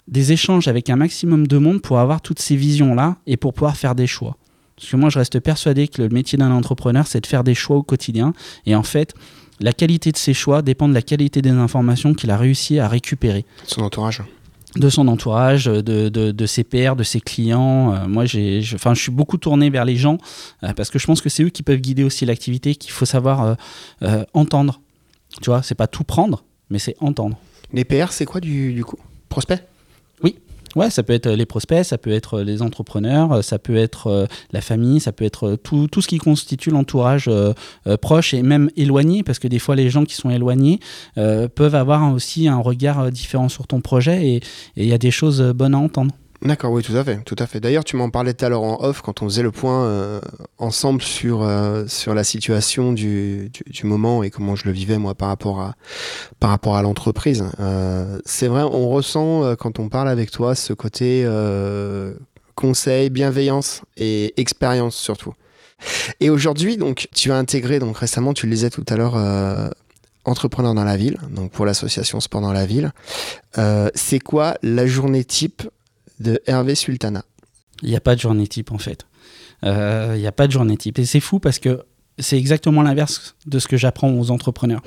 des 0.07 0.33
échanges 0.33 0.69
avec 0.69 0.91
un 0.91 0.97
maximum 0.97 1.47
de 1.47 1.59
monde 1.59 1.81
pour 1.81 1.99
avoir 1.99 2.21
toutes 2.21 2.39
ces 2.39 2.57
visions-là 2.57 3.17
et 3.27 3.37
pour 3.37 3.55
pouvoir 3.55 3.77
faire 3.77 3.95
des 3.95 4.07
choix. 4.07 4.37
Parce 4.77 4.91
que 4.91 4.97
moi, 4.97 5.09
je 5.09 5.19
reste 5.19 5.41
persuadé 5.41 5.89
que 5.89 6.03
le 6.03 6.11
métier 6.11 6.37
d'un 6.37 6.51
entrepreneur, 6.51 7.07
c'est 7.07 7.23
de 7.23 7.27
faire 7.27 7.43
des 7.43 7.55
choix 7.55 7.77
au 7.77 7.83
quotidien. 7.83 8.35
Et 8.67 8.75
en 8.75 8.83
fait, 8.83 9.15
la 9.61 9.73
qualité 9.73 10.13
de 10.13 10.19
ses 10.19 10.35
choix 10.35 10.61
dépend 10.61 10.89
de 10.89 10.95
la 10.95 11.01
qualité 11.01 11.41
des 11.41 11.51
informations 11.51 12.13
qu'il 12.13 12.31
a 12.31 12.37
réussi 12.37 12.79
à 12.79 12.87
récupérer. 12.87 13.47
Son 13.65 13.81
entourage 13.81 14.23
de 14.79 14.89
son 14.89 15.09
entourage, 15.09 15.67
de, 15.67 15.81
de, 15.81 16.31
de, 16.31 16.47
ses 16.47 16.65
pairs, 16.65 16.97
de 16.97 17.03
ses 17.03 17.21
clients. 17.21 17.93
Euh, 17.93 18.07
moi, 18.07 18.25
j'ai, 18.25 18.63
je, 18.63 18.77
je 18.77 18.95
suis 18.95 19.13
beaucoup 19.13 19.39
tourné 19.39 19.71
vers 19.71 19.85
les 19.85 19.97
gens 19.97 20.19
euh, 20.63 20.73
parce 20.75 20.91
que 20.91 20.99
je 20.99 21.07
pense 21.07 21.21
que 21.21 21.29
c'est 21.29 21.43
eux 21.43 21.49
qui 21.49 21.63
peuvent 21.63 21.81
guider 21.81 22.05
aussi 22.05 22.27
l'activité, 22.27 22.75
qu'il 22.75 22.93
faut 22.93 23.05
savoir 23.05 23.57
euh, 24.03 24.25
entendre. 24.35 24.81
Tu 25.43 25.51
vois, 25.51 25.63
c'est 25.63 25.75
pas 25.75 25.87
tout 25.87 26.05
prendre, 26.05 26.45
mais 26.71 26.79
c'est 26.79 26.97
entendre. 27.01 27.39
Les 27.73 27.85
PR, 27.85 28.13
c'est 28.13 28.25
quoi 28.25 28.41
du, 28.41 28.73
du 28.73 28.85
coup? 28.85 28.99
Prospect? 29.29 29.67
Ouais, 30.77 30.91
ça 30.91 31.03
peut 31.03 31.15
être 31.15 31.29
les 31.29 31.47
prospects, 31.47 31.85
ça 31.85 31.99
peut 31.99 32.13
être 32.13 32.43
les 32.43 32.63
entrepreneurs, 32.63 33.43
ça 33.43 33.59
peut 33.59 33.77
être 33.77 34.29
la 34.53 34.61
famille, 34.61 35.01
ça 35.01 35.11
peut 35.11 35.25
être 35.25 35.57
tout, 35.57 35.89
tout 35.89 36.03
ce 36.03 36.07
qui 36.07 36.19
constitue 36.19 36.71
l'entourage 36.71 37.31
proche 38.03 38.35
et 38.35 38.43
même 38.43 38.71
éloigné, 38.77 39.23
parce 39.23 39.39
que 39.39 39.49
des 39.49 39.59
fois 39.59 39.75
les 39.75 39.89
gens 39.89 40.05
qui 40.05 40.15
sont 40.15 40.29
éloignés 40.29 40.79
peuvent 41.15 41.75
avoir 41.75 42.13
aussi 42.13 42.47
un 42.47 42.59
regard 42.59 43.11
différent 43.11 43.49
sur 43.49 43.67
ton 43.67 43.81
projet 43.81 44.29
et 44.29 44.41
il 44.77 44.87
y 44.87 44.93
a 44.93 44.99
des 44.99 45.11
choses 45.11 45.43
bonnes 45.55 45.75
à 45.75 45.79
entendre. 45.79 46.15
D'accord, 46.43 46.71
oui, 46.73 46.83
tout 46.83 46.97
à 46.97 47.03
fait, 47.03 47.23
tout 47.25 47.37
à 47.39 47.47
fait. 47.47 47.61
D'ailleurs, 47.61 47.85
tu 47.85 47.97
m'en 47.97 48.11
parlais 48.11 48.35
tout 48.35 48.45
à 48.45 48.49
l'heure 48.49 48.63
en 48.63 48.83
off 48.83 49.01
quand 49.01 49.23
on 49.23 49.25
faisait 49.27 49.43
le 49.43 49.53
point 49.53 49.85
euh, 49.85 50.21
ensemble 50.59 51.01
sur 51.01 51.43
euh, 51.43 51.87
sur 51.87 52.15
la 52.15 52.25
situation 52.25 52.93
du, 52.93 53.51
du, 53.67 53.87
moment 53.87 54.23
et 54.23 54.31
comment 54.31 54.55
je 54.55 54.65
le 54.67 54.73
vivais 54.73 54.99
moi 54.99 55.15
par 55.15 55.29
rapport 55.29 55.61
à 55.61 55.77
par 56.39 56.51
rapport 56.51 56.77
à 56.77 56.83
l'entreprise. 56.83 57.45
Euh, 57.59 58.19
c'est 58.27 58.49
vrai, 58.49 58.63
on 58.63 58.89
ressent 58.89 59.57
quand 59.57 59.79
on 59.79 59.89
parle 59.89 60.09
avec 60.09 60.31
toi 60.31 60.55
ce 60.55 60.73
côté 60.73 61.27
conseil, 62.55 63.11
bienveillance 63.11 63.83
et 63.97 64.39
expérience 64.39 64.97
surtout. 64.97 65.33
Et 66.21 66.31
aujourd'hui, 66.31 66.79
donc, 66.79 67.09
tu 67.15 67.33
as 67.33 67.37
intégré 67.37 67.79
donc 67.79 67.99
récemment, 67.99 68.33
tu 68.33 68.47
le 68.47 68.53
disais 68.53 68.71
tout 68.71 68.85
à 68.89 68.97
l'heure. 68.97 69.17
Entrepreneur 70.25 70.75
dans 70.75 70.83
la 70.83 70.97
ville, 70.97 71.19
donc 71.31 71.53
pour 71.53 71.65
l'association 71.65 72.19
Sport 72.19 72.41
dans 72.41 72.53
la 72.53 72.67
ville. 72.67 72.93
c'est 73.95 74.19
quoi 74.19 74.57
la 74.63 74.87
journée 74.87 75.25
type 75.25 75.63
de 76.21 76.41
Hervé 76.47 76.75
Sultana. 76.75 77.25
Il 77.83 77.91
n'y 77.91 77.97
a 77.97 78.01
pas 78.01 78.15
de 78.15 78.21
journée 78.21 78.47
type 78.47 78.73
en 78.73 78.79
fait. 78.79 79.07
Euh, 79.65 80.13
il 80.17 80.21
n'y 80.21 80.27
a 80.27 80.33
pas 80.33 80.47
de 80.47 80.53
journée 80.53 80.77
type. 80.77 80.99
Et 80.99 81.05
c'est 81.05 81.21
fou 81.21 81.39
parce 81.39 81.59
que 81.59 81.85
c'est 82.19 82.39
exactement 82.39 82.83
l'inverse 82.83 83.37
de 83.47 83.59
ce 83.59 83.69
que 83.69 83.77
j'apprends 83.77 84.11
aux 84.11 84.31
entrepreneurs. 84.31 84.83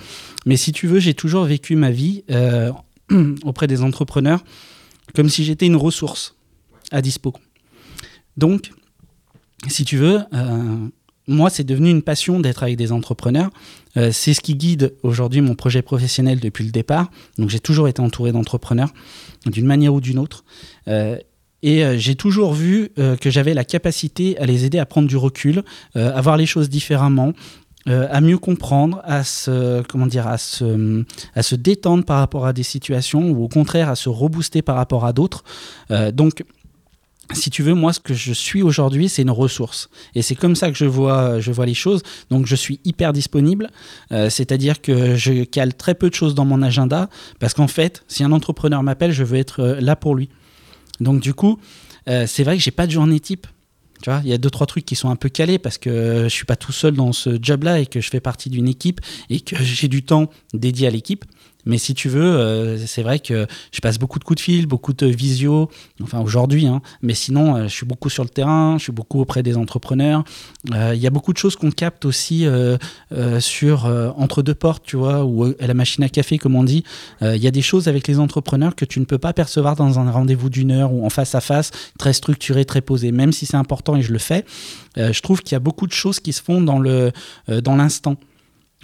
Mais 0.46 0.58
si 0.58 0.72
tu 0.72 0.88
veux, 0.88 1.00
j'ai 1.00 1.14
toujours 1.14 1.46
vécu 1.46 1.76
ma 1.76 1.92
vie 1.92 2.24
euh, 2.32 2.72
auprès 3.44 3.68
des 3.68 3.84
entrepreneurs 3.84 4.44
comme 5.16 5.30
si 5.30 5.44
j'étais 5.44 5.66
une 5.66 5.76
ressource 5.76 6.36
à 6.92 7.02
dispo. 7.02 7.34
Donc, 8.38 8.72
si 9.68 9.84
tu 9.84 9.98
veux, 9.98 10.22
euh, 10.34 10.88
moi, 11.30 11.50
c'est 11.50 11.64
devenu 11.64 11.90
une 11.92 12.02
passion 12.02 12.40
d'être 12.40 12.64
avec 12.64 12.76
des 12.76 12.92
entrepreneurs. 12.92 13.52
Euh, 13.98 14.10
c'est 14.12 14.34
ce 14.34 14.42
qui 14.42 14.56
guide 14.56 14.96
aujourd'hui 15.04 15.42
mon 15.42 15.56
projet 15.56 15.82
professionnel 15.82 16.40
depuis 16.40 16.66
le 16.66 16.72
départ. 16.72 17.12
Donc, 17.38 17.50
j'ai 17.50 17.60
toujours 17.60 17.88
été 17.88 18.02
entouré 18.02 18.32
d'entrepreneurs 18.32 18.90
d'une 19.46 19.68
manière 19.68 19.94
ou 19.94 20.02
d'une 20.02 20.18
autre. 20.18 20.44
Euh, 20.88 21.18
et 21.62 21.86
euh, 21.86 21.98
j'ai 21.98 22.16
toujours 22.16 22.54
vu 22.54 22.90
que 22.96 23.30
j'avais 23.30 23.54
la 23.54 23.64
capacité 23.64 24.38
à 24.40 24.46
les 24.46 24.66
aider 24.66 24.80
à 24.80 24.86
prendre 24.86 25.08
du 25.08 25.18
recul, 25.18 25.64
à 25.94 26.20
voir 26.22 26.36
les 26.36 26.46
choses 26.46 26.70
différemment, 26.70 27.34
à 27.86 28.22
mieux 28.22 28.38
comprendre, 28.38 29.02
à 29.04 29.24
se, 29.24 29.82
comment 29.84 30.08
dire, 30.08 30.28
à, 30.28 30.38
se, 30.38 31.04
à 31.36 31.44
se 31.44 31.56
détendre 31.56 32.06
par 32.06 32.20
rapport 32.20 32.46
à 32.46 32.54
des 32.54 32.64
situations 32.64 33.30
ou 33.30 33.44
au 33.44 33.48
contraire 33.48 33.90
à 33.90 33.96
se 33.96 34.10
rebooster 34.10 34.62
par 34.62 34.76
rapport 34.76 35.06
à 35.06 35.14
d'autres. 35.14 35.44
donc, 36.14 36.44
si 37.34 37.50
tu 37.50 37.64
veux, 37.64 37.74
moi, 37.74 37.94
ce 37.94 38.00
que 38.00 38.14
je 38.14 38.34
suis 38.34 38.62
aujourd'hui, 38.62 39.10
c'est 39.10 39.22
une 39.22 39.32
ressource. 39.32 39.90
Et 40.16 40.22
c'est 40.22 40.36
comme 40.36 40.56
ça 40.56 40.72
que 40.72 40.78
je 40.78 40.86
vois, 40.86 41.40
je 41.40 41.52
vois 41.52 41.66
les 41.66 41.74
choses. 41.74 42.02
Donc, 42.30 42.46
je 42.46 42.56
suis 42.56 42.80
hyper 42.86 43.14
disponible. 43.14 43.70
Euh, 44.12 44.30
C'est-à-dire 44.30 44.82
que 44.82 45.16
je 45.16 45.44
cale 45.44 45.76
très 45.76 45.96
peu 45.96 46.10
de 46.10 46.16
choses 46.16 46.36
dans 46.36 46.46
mon 46.46 46.62
agenda. 46.62 47.10
Parce 47.40 47.54
qu'en 47.54 47.68
fait, 47.68 48.04
si 48.08 48.24
un 48.24 48.32
entrepreneur 48.32 48.82
m'appelle, 48.84 49.12
je 49.12 49.24
veux 49.24 49.38
être 49.38 49.62
euh, 49.62 49.82
là 49.82 49.96
pour 49.96 50.16
lui. 50.16 50.30
Donc, 51.00 51.22
du 51.22 51.34
coup, 51.34 51.60
euh, 52.08 52.26
c'est 52.28 52.44
vrai 52.44 52.58
que 52.58 52.64
j'ai 52.64 52.72
pas 52.72 52.88
de 52.88 52.92
journée 52.92 53.20
type. 53.20 53.48
Tu 54.02 54.10
vois, 54.10 54.22
il 54.24 54.30
y 54.30 54.34
a 54.34 54.38
deux 54.38 54.50
trois 54.50 54.66
trucs 54.66 54.86
qui 54.86 54.96
sont 54.96 55.10
un 55.10 55.18
peu 55.18 55.28
calés 55.28 55.60
parce 55.60 55.78
que 55.78 56.24
je 56.24 56.30
suis 56.30 56.46
pas 56.46 56.56
tout 56.56 56.72
seul 56.72 56.94
dans 56.94 57.12
ce 57.12 57.38
job-là 57.42 57.80
et 57.80 57.86
que 57.86 58.00
je 58.00 58.10
fais 58.10 58.22
partie 58.22 58.50
d'une 58.50 58.68
équipe 58.68 59.02
et 59.30 59.42
que 59.42 59.62
j'ai 59.62 59.90
du 59.90 60.04
temps 60.04 60.30
dédié 60.54 60.88
à 60.88 60.90
l'équipe. 60.90 61.26
Mais 61.66 61.78
si 61.78 61.94
tu 61.94 62.10
veux, 62.10 62.24
euh, 62.24 62.78
c'est 62.86 63.04
vrai 63.04 63.20
que 63.20 63.46
je 63.72 63.82
passe 63.82 64.00
beaucoup 64.00 64.18
de 64.20 64.24
coups 64.24 64.38
de 64.38 64.42
fil, 64.42 64.66
beaucoup 64.66 64.94
de 64.94 65.06
visio, 65.06 65.70
enfin 66.02 66.20
aujourd'hui, 66.22 66.68
hein, 66.68 66.82
mais 67.02 67.14
sinon, 67.14 67.56
euh, 67.56 67.64
je 67.64 67.74
suis 67.74 67.86
beaucoup 67.86 68.10
sur 68.10 68.24
le 68.24 68.30
terrain, 68.30 68.78
je 68.78 68.84
suis 68.84 68.92
beaucoup 68.92 69.20
auprès 69.20 69.44
des 69.44 69.58
entrepreneurs. 69.58 70.24
Euh, 70.74 70.94
Il 70.96 71.02
y 71.02 71.08
a 71.08 71.10
beaucoup 71.10 71.34
de 71.34 71.38
choses 71.38 71.56
qu'on 71.56 71.72
capte 71.72 72.06
aussi 72.06 72.46
sur 73.40 73.86
entre 74.18 74.42
deux 74.42 74.54
portes, 74.54 74.84
tu 74.86 74.98
vois, 74.98 75.24
ou 75.24 75.54
à 75.60 75.68
la 75.68 75.74
machine 75.74 76.04
à 76.04 76.10
café, 76.10 76.38
comme 76.38 76.56
on 76.56 76.64
dit. 76.64 76.84
Il 77.22 77.38
y 77.38 77.48
a 77.48 77.52
des 77.52 77.62
choses 77.62 77.88
avec 77.88 78.08
les 78.08 78.20
entrepreneurs 78.20 78.76
que 78.76 78.86
tu 78.86 79.00
ne 79.00 79.06
peux 79.06 79.18
pas 79.18 79.34
percevoir 79.34 79.76
dans 79.76 80.00
un 80.00 80.10
rendez-vous 80.12 80.50
d'une 80.50 80.72
heure 80.72 80.92
ou 80.92 81.06
en 81.06 81.10
face 81.10 81.36
à 81.36 81.42
face, 81.42 81.72
très 81.98 82.14
structuré, 82.14 82.66
très 82.66 82.82
posé, 82.82 83.12
même 83.12 83.32
si 83.32 83.46
c'est 83.46 83.58
important 83.58 83.96
et 83.96 84.02
je 84.02 84.12
le 84.12 84.20
fais. 84.20 84.46
je 84.98 85.20
trouve 85.22 85.42
qu'il 85.42 85.54
y 85.54 85.56
a 85.56 85.60
beaucoup 85.60 85.88
de 85.88 85.94
choses 85.94 86.20
qui 86.20 86.34
se 86.34 86.42
font 86.42 86.62
dans 86.62 86.80
l'instant. 87.76 88.16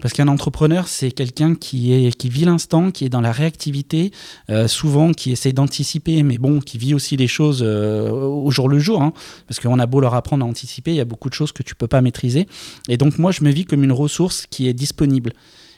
Parce 0.02 0.14
qu'un 0.14 0.28
entrepreneur, 0.28 0.88
c'est 0.88 1.12
quelqu'un 1.12 1.56
qui, 1.56 2.10
vit 2.26 2.46
l'instant, 2.46 2.92
qui 2.92 3.06
est 3.06 3.10
dans 3.10 3.22
la 3.22 3.32
réactivité, 3.32 4.12
euh, 4.50 4.68
souvent 4.68 5.14
qui 5.14 5.32
essaie 5.32 5.54
d'anticiper, 5.54 6.22
mais 6.22 6.38
bon, 6.38 6.60
qui 6.60 6.78
vit 6.78 6.94
aussi 6.94 7.16
les 7.16 7.28
choses 7.28 7.64
euh, 7.66 8.10
au 8.10 8.52
jour 8.52 8.68
le 8.68 8.78
jour. 8.78 9.02
Hein, 9.02 9.14
parce 9.48 9.60
qu'on 9.60 9.80
a 9.80 9.86
beau 9.86 10.02
leur 10.02 10.14
apprendre 10.14 10.46
à 10.46 10.50
anticiper, 10.50 10.92
il 10.92 10.98
y 10.98 11.02
a 11.02 11.06
beaucoup 11.06 11.30
de 11.30 11.34
choses 11.34 11.54
que 11.54 11.64
tu 11.64 11.76
peux 11.76 11.88
pas 11.88 12.02
maîtriser. 12.02 12.46
Et 12.90 12.98
donc 12.98 13.18
moi, 13.20 13.32
je 13.32 13.44
me 13.44 13.52
vis 13.52 13.66
comme 13.66 13.84
une 13.84 13.94
ressource 13.94 14.48
qui 14.50 14.68
est 14.68 14.74
disponible. 14.74 15.32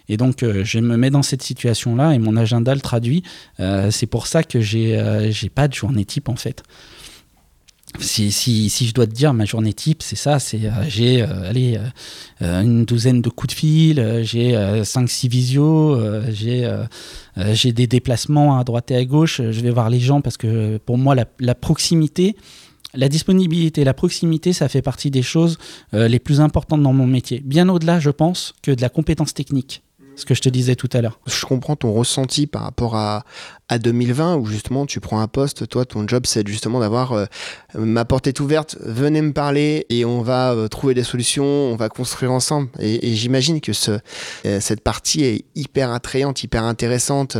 Et 0.09 0.17
donc, 0.17 0.41
euh, 0.41 0.63
je 0.63 0.79
me 0.79 0.97
mets 0.97 1.09
dans 1.09 1.21
cette 1.21 1.43
situation-là 1.43 2.13
et 2.13 2.17
mon 2.17 2.37
agenda 2.37 2.73
le 2.73 2.81
traduit. 2.81 3.23
C'est 3.91 4.07
pour 4.07 4.25
ça 4.25 4.41
que 4.41 4.61
j'ai 4.61 4.97
euh, 4.97 5.31
pas 5.53 5.67
de 5.67 5.73
journée 5.73 6.05
type, 6.05 6.29
en 6.29 6.35
fait 6.35 6.63
si, 7.99 8.31
si, 8.31 8.69
si, 8.69 8.87
je 8.87 8.93
dois 8.93 9.07
te 9.07 9.11
dire 9.11 9.33
ma 9.33 9.45
journée 9.45 9.73
type, 9.73 10.01
c'est 10.03 10.15
ça, 10.15 10.39
c'est 10.39 10.65
euh, 10.65 10.71
j'ai 10.87 11.21
euh, 11.21 11.49
allez 11.49 11.79
euh, 12.41 12.61
une 12.61 12.85
douzaine 12.85 13.21
de 13.21 13.29
coups 13.29 13.53
de 13.53 13.57
fil, 13.57 14.21
j'ai 14.23 14.53
5-6 14.53 15.29
visios, 15.29 15.99
j'ai 16.29 16.69
j'ai 17.51 17.71
des 17.71 17.87
déplacements 17.87 18.57
à 18.57 18.63
droite 18.63 18.91
et 18.91 18.95
à 18.95 19.05
gauche, 19.05 19.41
je 19.41 19.61
vais 19.61 19.69
voir 19.69 19.89
les 19.89 19.99
gens 19.99 20.21
parce 20.21 20.37
que 20.37 20.77
pour 20.77 20.97
moi 20.97 21.15
la, 21.15 21.25
la 21.39 21.55
proximité, 21.55 22.35
la 22.93 23.09
disponibilité, 23.09 23.83
la 23.83 23.93
proximité, 23.93 24.53
ça 24.53 24.69
fait 24.69 24.81
partie 24.81 25.11
des 25.11 25.21
choses 25.21 25.57
les 25.93 26.19
plus 26.19 26.41
importantes 26.41 26.81
dans 26.81 26.93
mon 26.93 27.07
métier. 27.07 27.41
Bien 27.45 27.69
au-delà, 27.69 27.99
je 27.99 28.09
pense, 28.09 28.55
que 28.63 28.71
de 28.71 28.81
la 28.81 28.89
compétence 28.89 29.33
technique 29.33 29.83
ce 30.17 30.25
que 30.25 30.33
je 30.33 30.41
te 30.41 30.49
disais 30.49 30.75
tout 30.75 30.89
à 30.93 31.01
l'heure. 31.01 31.19
Je 31.27 31.45
comprends 31.45 31.75
ton 31.75 31.93
ressenti 31.93 32.47
par 32.47 32.63
rapport 32.63 32.95
à, 32.95 33.23
à 33.69 33.79
2020 33.79 34.37
où 34.37 34.45
justement 34.45 34.85
tu 34.85 34.99
prends 34.99 35.19
un 35.19 35.27
poste, 35.27 35.67
toi 35.67 35.85
ton 35.85 36.07
job 36.07 36.23
c'est 36.25 36.47
justement 36.47 36.79
d'avoir 36.79 37.11
euh, 37.13 37.25
ma 37.75 38.05
porte 38.05 38.27
est 38.27 38.39
ouverte, 38.39 38.77
venez 38.81 39.21
me 39.21 39.33
parler 39.33 39.85
et 39.89 40.05
on 40.05 40.21
va 40.21 40.53
euh, 40.53 40.67
trouver 40.67 40.93
des 40.93 41.03
solutions, 41.03 41.43
on 41.43 41.75
va 41.75 41.89
construire 41.89 42.31
ensemble. 42.31 42.69
Et, 42.79 43.15
j'imagine 43.15 43.59
que 43.59 43.73
ce, 43.73 43.99
euh, 44.45 44.59
cette 44.61 44.81
partie 44.81 45.23
est 45.23 45.45
hyper 45.55 45.91
attrayante, 45.91 46.43
hyper 46.43 46.63
intéressante. 46.63 47.37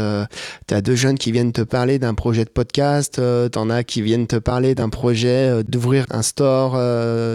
tu 0.67 0.73
as 0.73 0.81
deux 0.81 0.95
jeunes 0.95 1.17
qui 1.17 1.31
viennent 1.31 1.53
te 1.53 1.61
parler 1.61 1.99
d'un 1.99 2.13
projet 2.13 2.43
de 2.43 2.49
podcast, 2.49 3.21
tu 3.51 3.59
en 3.59 3.69
as 3.69 3.83
qui 3.83 4.01
viennent 4.01 4.27
te 4.27 4.35
parler 4.37 4.75
d'un 4.75 4.89
projet 4.89 5.63
d'ouvrir 5.63 6.05
un 6.09 6.21
store 6.21 6.73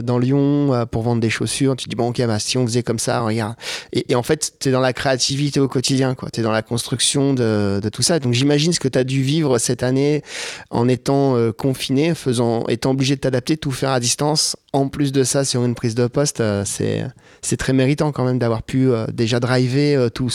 dans 0.03 0.19
Lyon 0.19 0.87
pour 0.91 1.03
vendre 1.03 1.21
des 1.21 1.31
chaussures. 1.31 1.77
Tu 1.77 1.89
dis 1.89 1.97
bon 1.97 2.09
ok 2.09 2.27
bah 2.27 2.39
si 2.39 2.59
on 2.59 2.67
faisait 2.67 2.83
comme 2.83 2.99
ça, 2.99 3.21
regarde. 3.21 3.55
Et, 3.93 4.15
en 4.15 4.23
fait 4.23 4.55
tu 4.61 4.69
es 4.69 4.73
dans 4.73 4.81
la 4.81 4.93
créativité 4.93 5.61
au 5.61 5.69
quotidien. 5.69 6.15
Tu 6.33 6.41
es 6.41 6.43
dans 6.43 6.53
la 6.53 6.63
construction 6.63 7.33
de, 7.33 7.81
de 7.83 7.89
tout 7.89 8.03
ça. 8.03 8.19
Donc 8.19 8.35
j'imagine 8.35 8.73
que 8.83 8.89
tu 8.89 8.99
as 8.99 9.05
dû 9.05 9.23
vivre 9.23 9.59
cette 9.59 9.85
année 9.85 10.23
en 10.71 10.89
étant 10.89 11.37
euh, 11.37 11.53
confiné, 11.53 12.17
faisant, 12.17 12.67
étant 12.67 12.91
obligé 12.91 13.15
de 13.15 13.21
t'adapter, 13.21 13.57
tout 13.57 13.71
faire 13.71 13.91
à 13.91 14.01
distance. 14.01 14.57
En 14.73 14.89
plus 14.89 15.13
de 15.13 15.23
ça, 15.23 15.45
sur 15.45 15.65
une 15.65 15.77
prise 15.77 15.95
de 15.95 16.09
poste, 16.09 16.41
euh, 16.41 16.65
c'est, 16.65 17.57
très 17.57 17.73
méritant 17.73 18.11
quand 18.11 18.25
même 18.25 18.41
d'avoir 18.41 18.65
pu 18.65 18.91
euh, 18.91 19.07
déjà 19.13 19.39
driver 19.39 20.11
tout, 20.11 20.31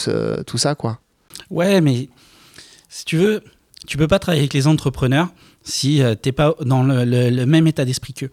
tout 0.46 0.58
ça. 0.58 0.74
quoi. 0.74 1.00
Ouais, 1.50 1.82
mais 1.82 2.08
si 2.88 3.04
tu 3.04 3.18
veux, 3.18 3.42
tu 3.86 3.98
peux 3.98 4.08
pas 4.08 4.18
travailler 4.18 4.42
avec 4.42 4.54
les 4.54 4.66
entrepreneurs 4.66 5.28
si 5.62 6.00
t'es 6.22 6.32
pas 6.32 6.54
dans 6.64 6.82
le, 6.82 7.04
le 7.04 7.44
même 7.44 7.66
état 7.66 7.84
d'esprit 7.84 8.14
qu'eux. 8.14 8.30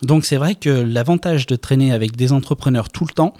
Donc 0.00 0.24
c'est 0.24 0.36
vrai 0.36 0.54
que 0.54 0.70
l'avantage 0.70 1.46
de 1.46 1.56
traîner 1.56 1.92
avec 1.92 2.16
des 2.16 2.32
entrepreneurs 2.32 2.88
tout 2.88 3.04
le 3.04 3.12
temps, 3.12 3.34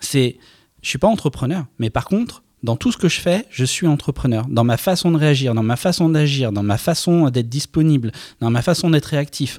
c'est 0.00 0.36
je 0.82 0.88
suis 0.88 0.98
pas 0.98 1.08
entrepreneur, 1.08 1.66
mais 1.80 1.90
par 1.90 2.04
contre, 2.04 2.44
dans 2.62 2.76
tout 2.76 2.90
ce 2.92 2.96
que 2.96 3.08
je 3.08 3.20
fais, 3.20 3.44
je 3.50 3.64
suis 3.64 3.86
entrepreneur. 3.86 4.46
Dans 4.48 4.64
ma 4.64 4.76
façon 4.76 5.10
de 5.10 5.16
réagir, 5.16 5.54
dans 5.54 5.62
ma 5.62 5.76
façon 5.76 6.08
d'agir, 6.08 6.52
dans 6.52 6.62
ma 6.62 6.78
façon 6.78 7.28
d'être 7.30 7.48
disponible, 7.48 8.12
dans 8.40 8.50
ma 8.50 8.62
façon 8.62 8.90
d'être 8.90 9.06
réactif. 9.06 9.58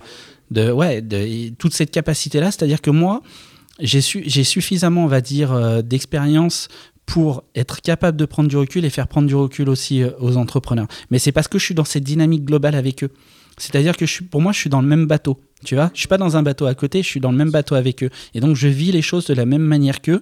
De, 0.52 0.72
ouais, 0.72 1.02
de, 1.02 1.50
toute 1.50 1.74
cette 1.74 1.92
capacité-là, 1.92 2.52
c'est-à-dire 2.52 2.82
que 2.82 2.90
moi, 2.90 3.22
j'ai 3.80 4.02
suffisamment, 4.02 5.04
on 5.04 5.08
va 5.08 5.22
dire, 5.22 5.52
euh, 5.52 5.82
d'expérience 5.82 6.68
pour 7.06 7.44
être 7.56 7.82
capable 7.82 8.18
de 8.18 8.26
prendre 8.26 8.50
du 8.50 8.58
recul 8.58 8.84
et 8.84 8.90
faire 8.90 9.08
prendre 9.08 9.28
du 9.28 9.36
recul 9.36 9.70
aussi 9.70 10.04
euh, 10.04 10.12
aux 10.20 10.38
entrepreneurs. 10.38 10.88
Mais 11.10 11.20
c'est 11.20 11.32
parce 11.32 11.48
que 11.48 11.58
je 11.58 11.66
suis 11.66 11.76
dans 11.76 11.86
cette 11.86 12.04
dynamique 12.04 12.44
globale 12.44 12.76
avec 12.76 13.04
eux. 13.04 13.12
C'est-à-dire 13.58 13.98
que 13.98 14.06
je 14.06 14.12
suis, 14.12 14.26
pour 14.26 14.42
moi, 14.42 14.52
je 14.52 14.60
suis 14.60 14.70
dans 14.70 14.82
le 14.82 14.88
même 14.88 15.08
bateau. 15.08 15.40
Tu 15.66 15.76
vois, 15.76 15.90
je 15.94 16.00
suis 16.00 16.08
pas 16.08 16.18
dans 16.18 16.38
un 16.38 16.44
bateau 16.44 16.68
à 16.68 16.76
côté, 16.76 17.02
je 17.02 17.08
suis 17.08 17.20
dans 17.20 17.32
le 17.32 17.38
même 17.38 17.50
bateau 17.50 17.76
avec 17.76 18.04
eux. 18.04 18.10
Et 18.36 18.40
donc, 18.40 18.56
je 18.56 18.68
vis 18.68 18.92
les 18.92 19.02
choses 19.02 19.26
de 19.26 19.34
la 19.34 19.46
même 19.46 19.64
manière 19.64 20.02
qu'eux. 20.02 20.22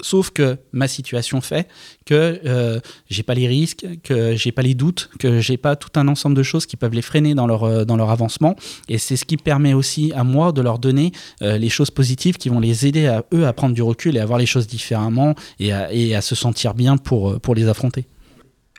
Sauf 0.00 0.30
que 0.30 0.58
ma 0.72 0.88
situation 0.88 1.40
fait 1.42 1.68
que 2.06 2.40
euh, 2.46 2.80
j'ai 3.10 3.22
pas 3.22 3.34
les 3.34 3.46
risques, 3.46 3.86
que 4.02 4.34
j'ai 4.36 4.50
pas 4.50 4.62
les 4.62 4.74
doutes, 4.74 5.10
que 5.18 5.40
j'ai 5.40 5.58
pas 5.58 5.76
tout 5.76 5.90
un 5.96 6.08
ensemble 6.08 6.34
de 6.34 6.42
choses 6.42 6.64
qui 6.64 6.76
peuvent 6.76 6.94
les 6.94 7.02
freiner 7.02 7.34
dans 7.34 7.46
leur, 7.46 7.64
euh, 7.64 7.84
dans 7.84 7.96
leur 7.96 8.10
avancement. 8.10 8.56
Et 8.88 8.96
c'est 8.96 9.16
ce 9.16 9.26
qui 9.26 9.36
permet 9.36 9.74
aussi 9.74 10.12
à 10.14 10.24
moi 10.24 10.52
de 10.52 10.62
leur 10.62 10.78
donner 10.78 11.12
euh, 11.42 11.58
les 11.58 11.68
choses 11.68 11.90
positives 11.90 12.38
qui 12.38 12.48
vont 12.48 12.60
les 12.60 12.86
aider 12.86 13.06
à 13.06 13.24
eux 13.34 13.46
à 13.46 13.52
prendre 13.52 13.74
du 13.74 13.82
recul 13.82 14.16
et 14.16 14.20
à 14.20 14.24
voir 14.24 14.38
les 14.38 14.46
choses 14.46 14.66
différemment 14.66 15.34
et 15.60 15.72
à, 15.72 15.92
et 15.92 16.14
à 16.14 16.22
se 16.22 16.34
sentir 16.34 16.72
bien 16.72 16.96
pour, 16.96 17.38
pour 17.40 17.54
les 17.54 17.68
affronter. 17.68 18.06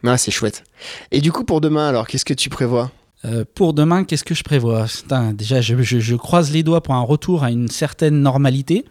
Ah, 0.04 0.18
c'est 0.18 0.32
chouette. 0.32 0.64
Et 1.12 1.22
du 1.22 1.32
coup, 1.32 1.44
pour 1.44 1.62
demain, 1.62 1.88
alors, 1.88 2.08
qu'est-ce 2.08 2.26
que 2.26 2.34
tu 2.34 2.50
prévois? 2.50 2.92
Pour 3.56 3.74
demain, 3.74 4.04
qu'est-ce 4.04 4.26
que 4.26 4.36
je 4.36 4.44
prévois? 4.44 4.86
Déjà, 5.34 5.62
je, 5.62 5.82
je, 5.82 6.16
croise 6.16 6.52
les 6.52 6.62
doigts 6.62 6.84
pour 6.84 6.94
un 6.94 7.02
retour 7.02 7.46
à 7.46 7.52
une 7.52 7.70
certaine 7.70 8.22
normalité. 8.22 8.84